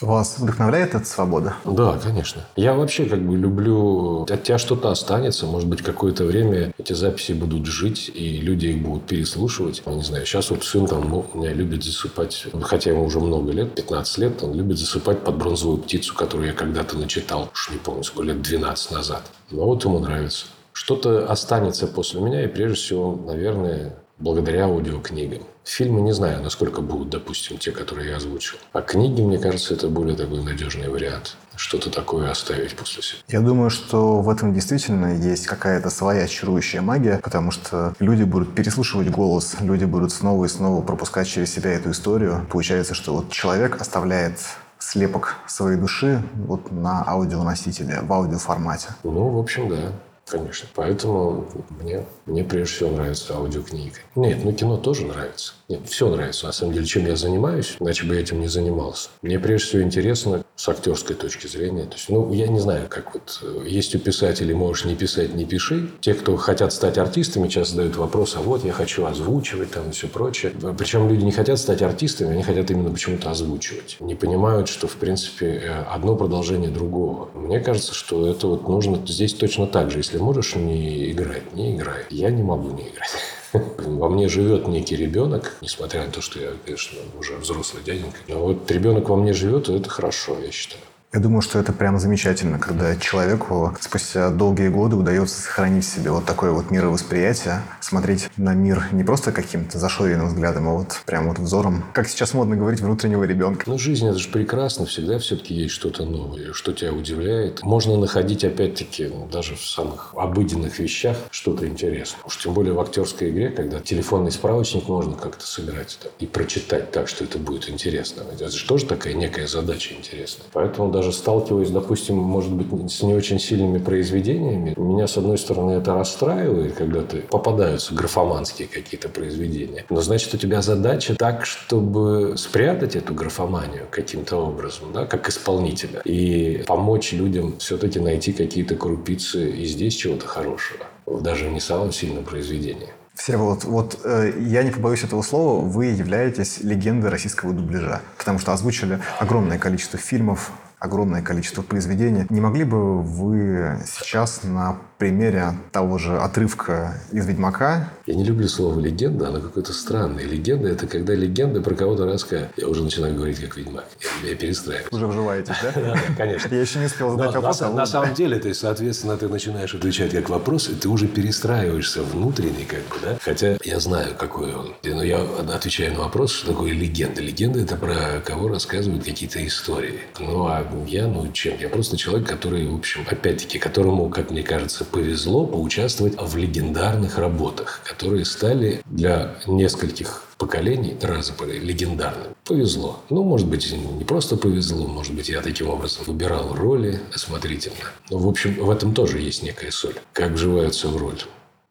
Вас 0.00 0.38
вдохновляет 0.38 0.94
эта 0.94 1.04
свобода? 1.04 1.54
Да, 1.64 1.98
конечно. 2.02 2.44
Я 2.56 2.74
вообще 2.74 3.04
как 3.04 3.22
бы 3.22 3.36
люблю... 3.36 4.22
От 4.22 4.42
тебя 4.42 4.58
что-то 4.58 4.90
останется. 4.90 5.46
Может 5.46 5.68
быть, 5.68 5.82
какое-то 5.82 6.24
время 6.24 6.72
эти 6.78 6.92
записи 6.92 7.32
будут 7.32 7.66
жить, 7.66 8.10
и 8.12 8.38
люди 8.38 8.66
их 8.66 8.82
будут 8.82 9.06
переслушивать. 9.06 9.82
Я 9.86 9.94
не 9.94 10.02
знаю, 10.02 10.26
сейчас 10.26 10.50
вот 10.50 10.64
сын 10.64 10.86
там 10.86 11.08
ну, 11.08 11.26
у 11.32 11.38
меня 11.38 11.52
любит 11.52 11.84
засыпать, 11.84 12.46
хотя 12.62 12.90
ему 12.90 13.04
уже 13.04 13.20
много 13.20 13.52
лет, 13.52 13.74
15 13.74 14.18
лет, 14.18 14.42
он 14.42 14.54
любит 14.54 14.78
засыпать 14.78 15.22
под 15.22 15.36
бронзовую 15.36 15.78
птицу, 15.78 16.14
которую 16.14 16.48
я 16.48 16.54
когда-то 16.54 16.96
начитал, 16.96 17.50
уж 17.52 17.70
не 17.70 17.78
помню, 17.78 18.02
сколько 18.02 18.32
лет, 18.32 18.42
12 18.42 18.90
назад. 18.90 19.22
Но 19.50 19.66
вот 19.66 19.84
ему 19.84 20.00
нравится. 20.00 20.46
Что-то 20.72 21.30
останется 21.30 21.86
после 21.86 22.20
меня, 22.20 22.44
и 22.44 22.48
прежде 22.48 22.76
всего, 22.76 23.14
наверное, 23.14 23.94
благодаря 24.18 24.64
аудиокнигам. 24.64 25.42
Фильмы 25.64 26.00
не 26.00 26.12
знаю, 26.12 26.42
насколько 26.42 26.80
будут, 26.80 27.10
допустим, 27.10 27.58
те, 27.58 27.70
которые 27.70 28.10
я 28.10 28.16
озвучил. 28.16 28.58
А 28.72 28.82
книги, 28.82 29.20
мне 29.20 29.38
кажется, 29.38 29.74
это 29.74 29.88
более 29.88 30.16
такой 30.16 30.42
надежный 30.42 30.88
вариант. 30.88 31.36
Что-то 31.54 31.90
такое 31.90 32.30
оставить 32.30 32.74
после 32.74 33.02
себя. 33.02 33.18
Я 33.28 33.40
думаю, 33.40 33.70
что 33.70 34.20
в 34.22 34.30
этом 34.30 34.54
действительно 34.54 35.14
есть 35.16 35.46
какая-то 35.46 35.90
своя 35.90 36.26
чарующая 36.26 36.80
магия, 36.80 37.20
потому 37.22 37.50
что 37.50 37.94
люди 38.00 38.24
будут 38.24 38.54
переслушивать 38.54 39.10
голос, 39.10 39.56
люди 39.60 39.84
будут 39.84 40.12
снова 40.12 40.44
и 40.46 40.48
снова 40.48 40.82
пропускать 40.82 41.28
через 41.28 41.52
себя 41.52 41.70
эту 41.72 41.90
историю. 41.90 42.46
Получается, 42.50 42.94
что 42.94 43.14
вот 43.14 43.30
человек 43.30 43.80
оставляет 43.80 44.38
слепок 44.78 45.36
своей 45.46 45.78
души 45.78 46.22
вот 46.34 46.72
на 46.72 47.02
аудионосителе, 47.02 48.00
в 48.02 48.12
аудиоформате. 48.12 48.88
Ну, 49.04 49.28
в 49.28 49.38
общем, 49.38 49.68
да. 49.68 49.92
Конечно. 50.28 50.68
Поэтому 50.74 51.46
мне, 51.80 52.04
мне 52.26 52.44
прежде 52.44 52.74
всего 52.74 52.90
нравится 52.90 53.34
аудиокнига. 53.34 53.96
Нет, 54.14 54.44
ну 54.44 54.52
кино 54.52 54.76
тоже 54.76 55.04
нравится. 55.04 55.54
Нет, 55.68 55.80
все 55.86 56.08
нравится. 56.08 56.46
На 56.46 56.52
самом 56.52 56.74
деле, 56.74 56.86
чем 56.86 57.06
я 57.06 57.16
занимаюсь, 57.16 57.76
иначе 57.80 58.06
бы 58.06 58.14
я 58.14 58.20
этим 58.20 58.40
не 58.40 58.48
занимался. 58.48 59.08
Мне 59.22 59.38
прежде 59.38 59.66
всего 59.66 59.82
интересно 59.82 60.44
с 60.54 60.68
актерской 60.68 61.16
точки 61.16 61.46
зрения. 61.46 61.84
То 61.84 61.94
есть, 61.94 62.08
ну, 62.08 62.32
я 62.32 62.46
не 62.46 62.60
знаю, 62.60 62.86
как 62.88 63.14
вот 63.14 63.40
э, 63.42 63.64
есть 63.66 63.94
у 63.94 63.98
писателей, 63.98 64.54
можешь 64.54 64.84
не 64.84 64.94
писать, 64.94 65.34
не 65.34 65.44
пиши. 65.44 65.90
Те, 66.00 66.14
кто 66.14 66.36
хотят 66.36 66.72
стать 66.72 66.98
артистами, 66.98 67.48
часто 67.48 67.76
задают 67.76 67.96
вопрос, 67.96 68.36
а 68.36 68.40
вот 68.40 68.64
я 68.64 68.72
хочу 68.72 69.04
озвучивать 69.04 69.70
там 69.72 69.88
и 69.88 69.92
все 69.92 70.08
прочее. 70.08 70.52
Причем 70.78 71.08
люди 71.08 71.24
не 71.24 71.32
хотят 71.32 71.58
стать 71.58 71.82
артистами, 71.82 72.32
они 72.32 72.42
хотят 72.42 72.70
именно 72.70 72.90
почему-то 72.90 73.30
озвучивать. 73.30 73.96
Не 74.00 74.14
понимают, 74.14 74.68
что, 74.68 74.86
в 74.86 74.96
принципе, 74.96 75.46
э, 75.46 75.82
одно 75.90 76.16
продолжение 76.16 76.70
другого. 76.70 77.28
Мне 77.34 77.58
кажется, 77.60 77.94
что 77.94 78.26
это 78.26 78.46
вот 78.46 78.68
нужно 78.68 79.04
здесь 79.06 79.34
точно 79.34 79.66
так 79.66 79.90
же. 79.90 79.98
Если 79.98 80.11
можешь 80.18 80.54
не 80.54 81.10
играть, 81.10 81.54
не 81.54 81.76
играй. 81.76 82.04
Я 82.10 82.30
не 82.30 82.42
могу 82.42 82.70
не 82.70 82.88
играть. 82.88 83.10
Во 83.52 84.08
мне 84.08 84.28
живет 84.28 84.68
некий 84.68 84.96
ребенок, 84.96 85.56
несмотря 85.60 86.04
на 86.04 86.10
то, 86.10 86.20
что 86.20 86.40
я, 86.40 86.52
конечно, 86.64 86.98
уже 87.18 87.36
взрослый 87.36 87.82
дяденька. 87.82 88.18
Но 88.28 88.38
вот 88.40 88.70
ребенок 88.70 89.08
во 89.08 89.16
мне 89.16 89.32
живет, 89.32 89.68
и 89.68 89.74
это 89.74 89.90
хорошо, 89.90 90.38
я 90.40 90.50
считаю. 90.50 90.82
Я 91.14 91.20
думаю, 91.20 91.42
что 91.42 91.58
это 91.58 91.74
прям 91.74 91.98
замечательно, 91.98 92.58
когда 92.58 92.96
человеку 92.96 93.76
спустя 93.80 94.30
долгие 94.30 94.68
годы 94.68 94.96
удается 94.96 95.42
сохранить 95.42 95.84
в 95.84 95.94
себе 95.94 96.10
вот 96.10 96.24
такое 96.24 96.52
вот 96.52 96.70
мировосприятие, 96.70 97.60
смотреть 97.80 98.30
на 98.38 98.54
мир 98.54 98.86
не 98.92 99.04
просто 99.04 99.30
каким-то 99.30 99.78
зашоренным 99.78 100.28
взглядом, 100.28 100.68
а 100.68 100.72
вот 100.72 101.02
прям 101.04 101.28
вот 101.28 101.38
взором, 101.38 101.84
как 101.92 102.08
сейчас 102.08 102.32
модно 102.32 102.56
говорить, 102.56 102.80
внутреннего 102.80 103.24
ребенка. 103.24 103.64
Ну, 103.66 103.76
жизнь 103.76 104.08
это 104.08 104.18
же 104.18 104.30
прекрасно, 104.30 104.86
всегда 104.86 105.18
все-таки 105.18 105.52
есть 105.52 105.74
что-то 105.74 106.06
новое, 106.06 106.54
что 106.54 106.72
тебя 106.72 106.94
удивляет. 106.94 107.62
Можно 107.62 107.98
находить, 107.98 108.42
опять-таки, 108.42 109.12
даже 109.30 109.54
в 109.54 109.66
самых 109.66 110.14
обыденных 110.16 110.78
вещах 110.78 111.18
что-то 111.30 111.68
интересное. 111.68 112.22
Уж 112.24 112.38
тем 112.38 112.54
более 112.54 112.72
в 112.72 112.80
актерской 112.80 113.28
игре, 113.28 113.50
когда 113.50 113.80
телефонный 113.80 114.32
справочник 114.32 114.88
можно 114.88 115.14
как-то 115.14 115.46
собирать 115.46 115.98
и 116.20 116.26
прочитать 116.26 116.90
так, 116.90 117.06
что 117.06 117.24
это 117.24 117.36
будет 117.36 117.68
интересно. 117.68 118.22
Это 118.32 118.48
же 118.48 118.66
тоже 118.66 118.86
такая 118.86 119.12
некая 119.12 119.46
задача 119.46 119.92
интересная. 119.92 120.46
Поэтому 120.54 120.90
даже 120.90 121.01
даже 121.02 121.12
сталкиваюсь, 121.12 121.70
допустим, 121.70 122.16
может 122.16 122.52
быть, 122.52 122.92
с 122.92 123.02
не 123.02 123.12
очень 123.12 123.40
сильными 123.40 123.78
произведениями, 123.78 124.72
меня, 124.76 125.08
с 125.08 125.16
одной 125.18 125.36
стороны, 125.36 125.72
это 125.72 125.94
расстраивает, 125.94 126.74
когда 126.74 127.02
ты 127.02 127.22
попадаются 127.22 127.92
графоманские 127.92 128.68
какие-то 128.68 129.08
произведения. 129.08 129.84
Но, 129.90 130.00
значит, 130.00 130.32
у 130.34 130.36
тебя 130.36 130.62
задача 130.62 131.16
так, 131.16 131.44
чтобы 131.44 132.34
спрятать 132.36 132.94
эту 132.94 133.14
графоманию 133.14 133.86
каким-то 133.90 134.36
образом, 134.36 134.92
да, 134.92 135.04
как 135.04 135.28
исполнителя, 135.28 136.02
и 136.04 136.62
помочь 136.68 137.12
людям 137.12 137.56
все-таки 137.58 137.98
найти 137.98 138.32
какие-то 138.32 138.76
крупицы 138.76 139.50
и 139.50 139.64
здесь 139.64 139.96
чего-то 139.96 140.26
хорошего, 140.28 140.84
даже 141.20 141.50
не 141.50 141.58
самом 141.58 141.90
сильном 141.90 142.22
произведении. 142.22 142.90
Всеволод, 143.14 143.64
вот 143.64 144.00
э, 144.04 144.32
я 144.38 144.62
не 144.62 144.70
побоюсь 144.70 145.02
этого 145.02 145.22
слова, 145.22 145.60
вы 145.60 145.86
являетесь 145.86 146.60
легендой 146.60 147.10
российского 147.10 147.52
дубляжа, 147.52 148.00
потому 148.16 148.38
что 148.38 148.52
озвучили 148.52 149.00
огромное 149.18 149.58
количество 149.58 149.98
фильмов, 149.98 150.50
огромное 150.82 151.22
количество 151.22 151.62
произведений. 151.62 152.26
Не 152.28 152.40
могли 152.40 152.64
бы 152.64 153.00
вы 153.02 153.78
сейчас 153.86 154.42
на 154.42 154.78
примере 155.02 155.54
того 155.72 155.98
же 155.98 156.16
отрывка 156.16 156.94
из 157.10 157.26
«Ведьмака». 157.26 157.90
Я 158.06 158.14
не 158.14 158.22
люблю 158.22 158.46
слово 158.46 158.78
«легенда», 158.78 159.30
оно 159.30 159.40
какое-то 159.40 159.72
странное. 159.72 160.22
Легенда– 160.22 160.68
это 160.70 160.86
когда 160.86 161.12
легенда 161.12 161.60
про 161.60 161.74
кого-то 161.74 162.06
рассказывает. 162.06 162.52
Я 162.56 162.68
уже 162.68 162.84
начинаю 162.84 163.16
говорить 163.16 163.40
как 163.40 163.56
«Ведьмак». 163.56 163.84
Я, 164.22 164.30
я 164.30 164.36
перестраиваюсь. 164.36 164.92
Уже 164.92 165.08
вживаетесь, 165.08 165.56
да? 165.60 165.96
Конечно. 166.16 166.54
Я 166.54 166.60
еще 166.60 166.78
не 166.78 166.86
успел 166.86 167.10
задать 167.10 167.34
вопрос. 167.34 167.62
А 167.62 167.70
на 167.70 167.84
самом 167.84 168.14
деле, 168.14 168.38
то 168.38 168.46
есть, 168.46 168.60
соответственно, 168.60 169.16
ты 169.16 169.28
начинаешь 169.28 169.74
отвечать 169.74 170.12
как 170.12 170.28
вопрос, 170.28 170.68
и 170.68 170.74
ты 170.74 170.88
уже 170.88 171.08
перестраиваешься 171.08 172.04
внутренне, 172.04 172.64
как 172.64 172.82
бы, 172.82 173.04
да? 173.04 173.18
Хотя 173.20 173.58
я 173.64 173.80
знаю, 173.80 174.14
какой 174.16 174.54
он. 174.54 174.72
Но 174.84 175.02
я 175.02 175.20
отвечаю 175.52 175.94
на 175.94 176.00
вопрос, 176.00 176.30
что 176.30 176.52
такое 176.52 176.70
легенда. 176.70 177.20
Легенда– 177.20 177.58
это 177.62 177.74
про 177.74 178.20
кого 178.24 178.46
рассказывают 178.46 179.02
какие-то 179.02 179.44
истории. 179.44 179.98
Ну, 180.20 180.46
а 180.46 180.64
я, 180.86 181.08
ну, 181.08 181.28
чем? 181.32 181.58
Я 181.58 181.68
просто 181.68 181.96
человек, 181.96 182.28
который, 182.28 182.68
в 182.68 182.76
общем, 182.76 183.00
опять-таки, 183.10 183.58
которому, 183.58 184.08
как 184.08 184.30
мне 184.30 184.44
кажется, 184.44 184.84
повезло 184.92 185.46
поучаствовать 185.46 186.14
в 186.20 186.36
легендарных 186.36 187.18
работах, 187.18 187.80
которые 187.84 188.24
стали 188.24 188.82
для 188.84 189.34
нескольких 189.46 190.24
поколений 190.38 190.96
раза 191.00 191.32
легендарным. 191.44 192.34
Повезло. 192.44 193.02
Ну, 193.08 193.24
может 193.24 193.48
быть, 193.48 193.72
не 193.72 194.04
просто 194.04 194.36
повезло, 194.36 194.86
может 194.86 195.14
быть, 195.14 195.28
я 195.28 195.40
таким 195.40 195.70
образом 195.70 196.04
выбирал 196.06 196.54
роли 196.54 197.00
осмотрительно. 197.14 197.86
Но, 198.10 198.18
в 198.18 198.28
общем, 198.28 198.54
в 198.54 198.70
этом 198.70 198.94
тоже 198.94 199.18
есть 199.18 199.42
некая 199.42 199.70
соль. 199.70 199.98
Как 200.12 200.32
вживаются 200.32 200.88
в 200.88 200.96
роль. 200.96 201.20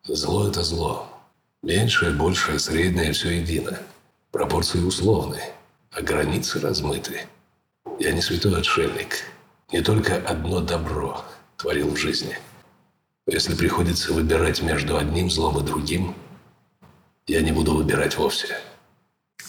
Зло– 0.04 0.48
это 0.50 0.64
зло. 0.64 1.08
Меньшее, 1.62 2.12
большее, 2.12 2.58
среднее– 2.60 3.12
все 3.14 3.30
едино. 3.30 3.78
Пропорции 4.32 4.80
условны, 4.80 5.40
а 5.92 6.02
границы 6.02 6.60
размыты. 6.60 7.22
Я 8.00 8.14
не 8.14 8.22
святой 8.22 8.58
отшельник. 8.58 9.26
Не 9.72 9.82
только 9.82 10.16
одно 10.16 10.60
добро 10.60 11.24
творил 11.58 11.90
в 11.90 11.98
жизни– 11.98 12.36
если 13.28 13.56
приходится 13.56 14.14
выбирать 14.14 14.62
между 14.62 14.98
одним 14.98 15.30
злом 15.30 15.60
и 15.60 15.66
другим, 15.66 16.16
я 17.28 17.42
не 17.42 17.52
буду 17.52 17.76
выбирать 17.76 18.18
вовсе. 18.18 18.48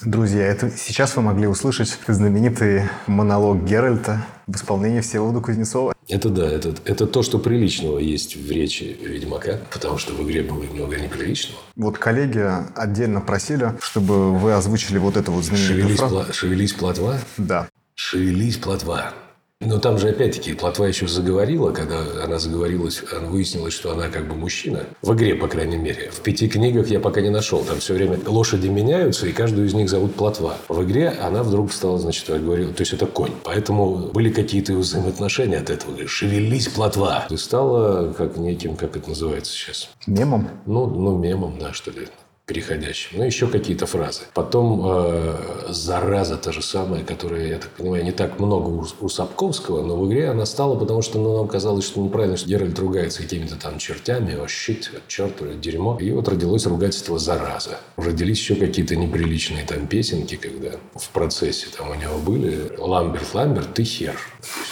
Друзья, 0.02 0.44
это 0.44 0.70
сейчас 0.70 1.14
вы 1.16 1.22
могли 1.22 1.46
услышать 1.46 1.96
знаменитый 2.08 2.82
монолог 3.06 3.64
Геральта 3.64 4.26
в 4.48 4.56
исполнении 4.56 5.00
Всеволода 5.00 5.40
Кузнецова. 5.40 5.94
Это 6.08 6.28
да, 6.28 6.50
это, 6.50 6.74
это 6.84 7.06
то, 7.06 7.22
что 7.22 7.38
приличного 7.38 7.98
есть 7.98 8.36
в 8.36 8.50
речи 8.50 8.96
Ведьмака, 9.00 9.60
потому 9.70 9.98
что 9.98 10.12
в 10.12 10.22
игре 10.24 10.42
было 10.42 10.62
много 10.64 10.98
неприличного. 10.98 11.60
Вот 11.76 11.98
коллеги 11.98 12.44
отдельно 12.74 13.20
просили, 13.20 13.74
чтобы 13.80 14.36
вы 14.36 14.52
озвучили 14.52 14.98
вот 14.98 15.16
эту 15.16 15.30
вот 15.30 15.44
знаменитую 15.44 15.78
шевелись, 15.82 15.98
фразу. 15.98 16.16
Пла- 16.16 16.32
шевелись, 16.32 16.72
плотва? 16.72 17.18
Да. 17.38 17.68
Шевелись, 17.94 18.56
плотва. 18.56 19.14
Но 19.64 19.78
там 19.78 19.98
же, 19.98 20.08
опять-таки, 20.08 20.54
Плотва 20.54 20.84
еще 20.84 21.06
заговорила, 21.06 21.70
когда 21.70 22.00
она 22.22 22.38
заговорилась, 22.38 23.02
выяснилось, 23.22 23.74
что 23.74 23.92
она 23.92 24.08
как 24.08 24.26
бы 24.26 24.34
мужчина. 24.34 24.84
В 25.02 25.14
игре, 25.14 25.34
по 25.34 25.48
крайней 25.48 25.76
мере. 25.76 26.10
В 26.10 26.20
пяти 26.20 26.48
книгах 26.48 26.88
я 26.88 27.00
пока 27.00 27.20
не 27.20 27.30
нашел. 27.30 27.64
Там 27.64 27.78
все 27.78 27.94
время 27.94 28.18
лошади 28.26 28.68
меняются, 28.68 29.26
и 29.26 29.32
каждую 29.32 29.66
из 29.66 29.74
них 29.74 29.88
зовут 29.88 30.14
Плотва. 30.14 30.56
В 30.68 30.82
игре 30.82 31.08
она 31.08 31.42
вдруг 31.42 31.72
стала, 31.72 31.98
значит, 31.98 32.28
говорила, 32.28 32.72
то 32.72 32.82
есть 32.82 32.92
это 32.92 33.06
конь. 33.06 33.32
Поэтому 33.44 34.10
были 34.12 34.30
какие-то 34.30 34.74
взаимоотношения 34.74 35.58
от 35.58 35.70
этого. 35.70 35.92
Говорит, 35.92 36.10
Шевелись, 36.10 36.68
Плотва. 36.68 37.26
И 37.30 37.36
стала 37.36 38.12
как 38.12 38.36
неким, 38.36 38.76
как 38.76 38.96
это 38.96 39.08
называется 39.08 39.52
сейчас? 39.52 39.88
Мемом? 40.06 40.48
Ну, 40.66 40.86
ну, 40.86 41.16
мемом, 41.16 41.58
да, 41.58 41.72
что 41.72 41.90
ли 41.90 42.06
переходящим. 42.52 43.18
Ну, 43.18 43.24
еще 43.24 43.46
какие-то 43.46 43.86
фразы. 43.86 44.22
Потом 44.34 44.82
э, 44.84 45.36
«зараза» 45.70 46.36
та 46.36 46.52
же 46.52 46.62
самая, 46.62 47.02
которая, 47.02 47.46
я 47.46 47.58
так 47.58 47.70
понимаю, 47.70 48.04
не 48.04 48.12
так 48.12 48.38
много 48.38 48.68
у, 48.68 48.86
у 49.00 49.08
Сапковского, 49.08 49.82
но 49.82 49.96
в 49.96 50.06
игре 50.06 50.28
она 50.28 50.44
стала, 50.44 50.78
потому 50.78 51.00
что 51.00 51.18
ну, 51.18 51.36
нам 51.38 51.48
казалось, 51.48 51.86
что 51.86 52.00
неправильно, 52.00 52.36
что 52.36 52.48
Геральт 52.48 52.78
ругается 52.78 53.22
какими-то 53.22 53.56
там 53.56 53.78
чертями, 53.78 54.34
о, 54.34 54.46
щит, 54.48 54.90
черт, 55.08 55.60
дерьмо. 55.60 55.96
И 55.98 56.10
вот 56.10 56.28
родилось 56.28 56.66
ругательство 56.66 57.18
«зараза». 57.18 57.78
Родились 57.96 58.38
еще 58.38 58.54
какие-то 58.54 58.96
неприличные 58.96 59.64
там 59.64 59.86
песенки, 59.86 60.36
когда 60.36 60.72
в 60.94 61.08
процессе 61.10 61.68
там 61.76 61.90
у 61.90 61.94
него 61.94 62.18
были 62.18 62.72
«Ламберт, 62.76 63.34
Ламберт, 63.34 63.72
ты 63.72 63.84
хер». 63.84 64.18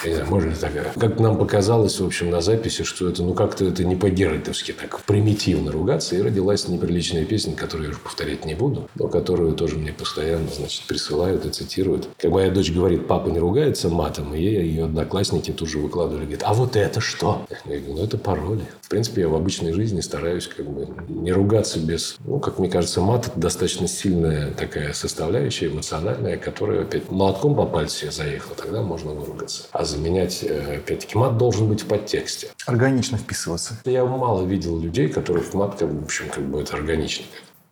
Я 0.04 0.10
не 0.10 0.14
знаю, 0.16 0.30
может 0.30 0.50
ли 0.50 0.56
такая. 0.56 0.92
Как 0.98 1.20
нам 1.20 1.38
показалось, 1.38 2.00
в 2.00 2.04
общем, 2.04 2.30
на 2.30 2.40
записи, 2.40 2.84
что 2.84 3.08
это, 3.08 3.22
ну, 3.22 3.34
как-то 3.34 3.64
это 3.64 3.84
не 3.84 3.96
по-геральтовски 3.96 4.72
так 4.72 5.00
примитивно 5.02 5.70
ругаться. 5.72 6.16
И 6.16 6.22
родилась 6.22 6.68
неприличная 6.68 7.24
песня, 7.24 7.54
которую 7.70 7.90
я 7.90 7.92
уже 7.92 8.00
повторять 8.00 8.44
не 8.44 8.56
буду, 8.56 8.90
но 8.96 9.06
которую 9.06 9.54
тоже 9.54 9.76
мне 9.76 9.92
постоянно, 9.92 10.48
значит, 10.52 10.82
присылают 10.88 11.46
и 11.46 11.50
цитируют. 11.50 12.08
Как 12.18 12.32
моя 12.32 12.50
дочь 12.50 12.72
говорит, 12.72 13.06
папа 13.06 13.28
не 13.28 13.38
ругается 13.38 13.88
матом, 13.88 14.34
и 14.34 14.42
ей 14.42 14.64
ее 14.64 14.84
одноклассники 14.86 15.52
тут 15.52 15.68
же 15.68 15.78
выкладывали. 15.78 16.22
Говорит, 16.22 16.42
а 16.44 16.52
вот 16.52 16.74
это 16.74 17.00
что? 17.00 17.46
Я 17.66 17.78
говорю, 17.78 17.94
ну, 17.94 18.02
это 18.02 18.18
пароли. 18.18 18.64
В 18.80 18.88
принципе, 18.88 19.20
я 19.20 19.28
в 19.28 19.36
обычной 19.36 19.72
жизни 19.72 20.00
стараюсь 20.00 20.48
как 20.48 20.68
бы 20.68 20.88
не 21.08 21.30
ругаться 21.30 21.78
без... 21.78 22.16
Ну, 22.24 22.40
как 22.40 22.58
мне 22.58 22.68
кажется, 22.68 23.00
мат– 23.00 23.26
это 23.28 23.38
достаточно 23.38 23.86
сильная 23.86 24.50
такая 24.50 24.92
составляющая 24.92 25.68
эмоциональная, 25.68 26.38
которая 26.38 26.82
опять 26.82 27.08
молотком 27.08 27.54
по 27.54 27.66
пальцу 27.66 27.98
себе 27.98 28.10
заехала, 28.10 28.56
тогда 28.56 28.82
можно 28.82 29.12
выругаться. 29.12 29.62
А 29.70 29.84
заменять, 29.84 30.42
э, 30.42 30.78
опять-таки, 30.78 31.16
мат 31.16 31.38
должен 31.38 31.68
быть 31.68 31.82
в 31.82 31.86
подтексте. 31.86 32.48
Органично 32.66 33.16
вписываться. 33.16 33.78
Я 33.84 34.04
мало 34.04 34.44
видел 34.44 34.76
людей, 34.80 35.08
которых 35.08 35.54
мат, 35.54 35.76
как, 35.78 35.88
в 35.88 36.02
общем, 36.02 36.24
как 36.30 36.44
бы 36.44 36.60
это 36.60 36.74
органично. 36.74 37.24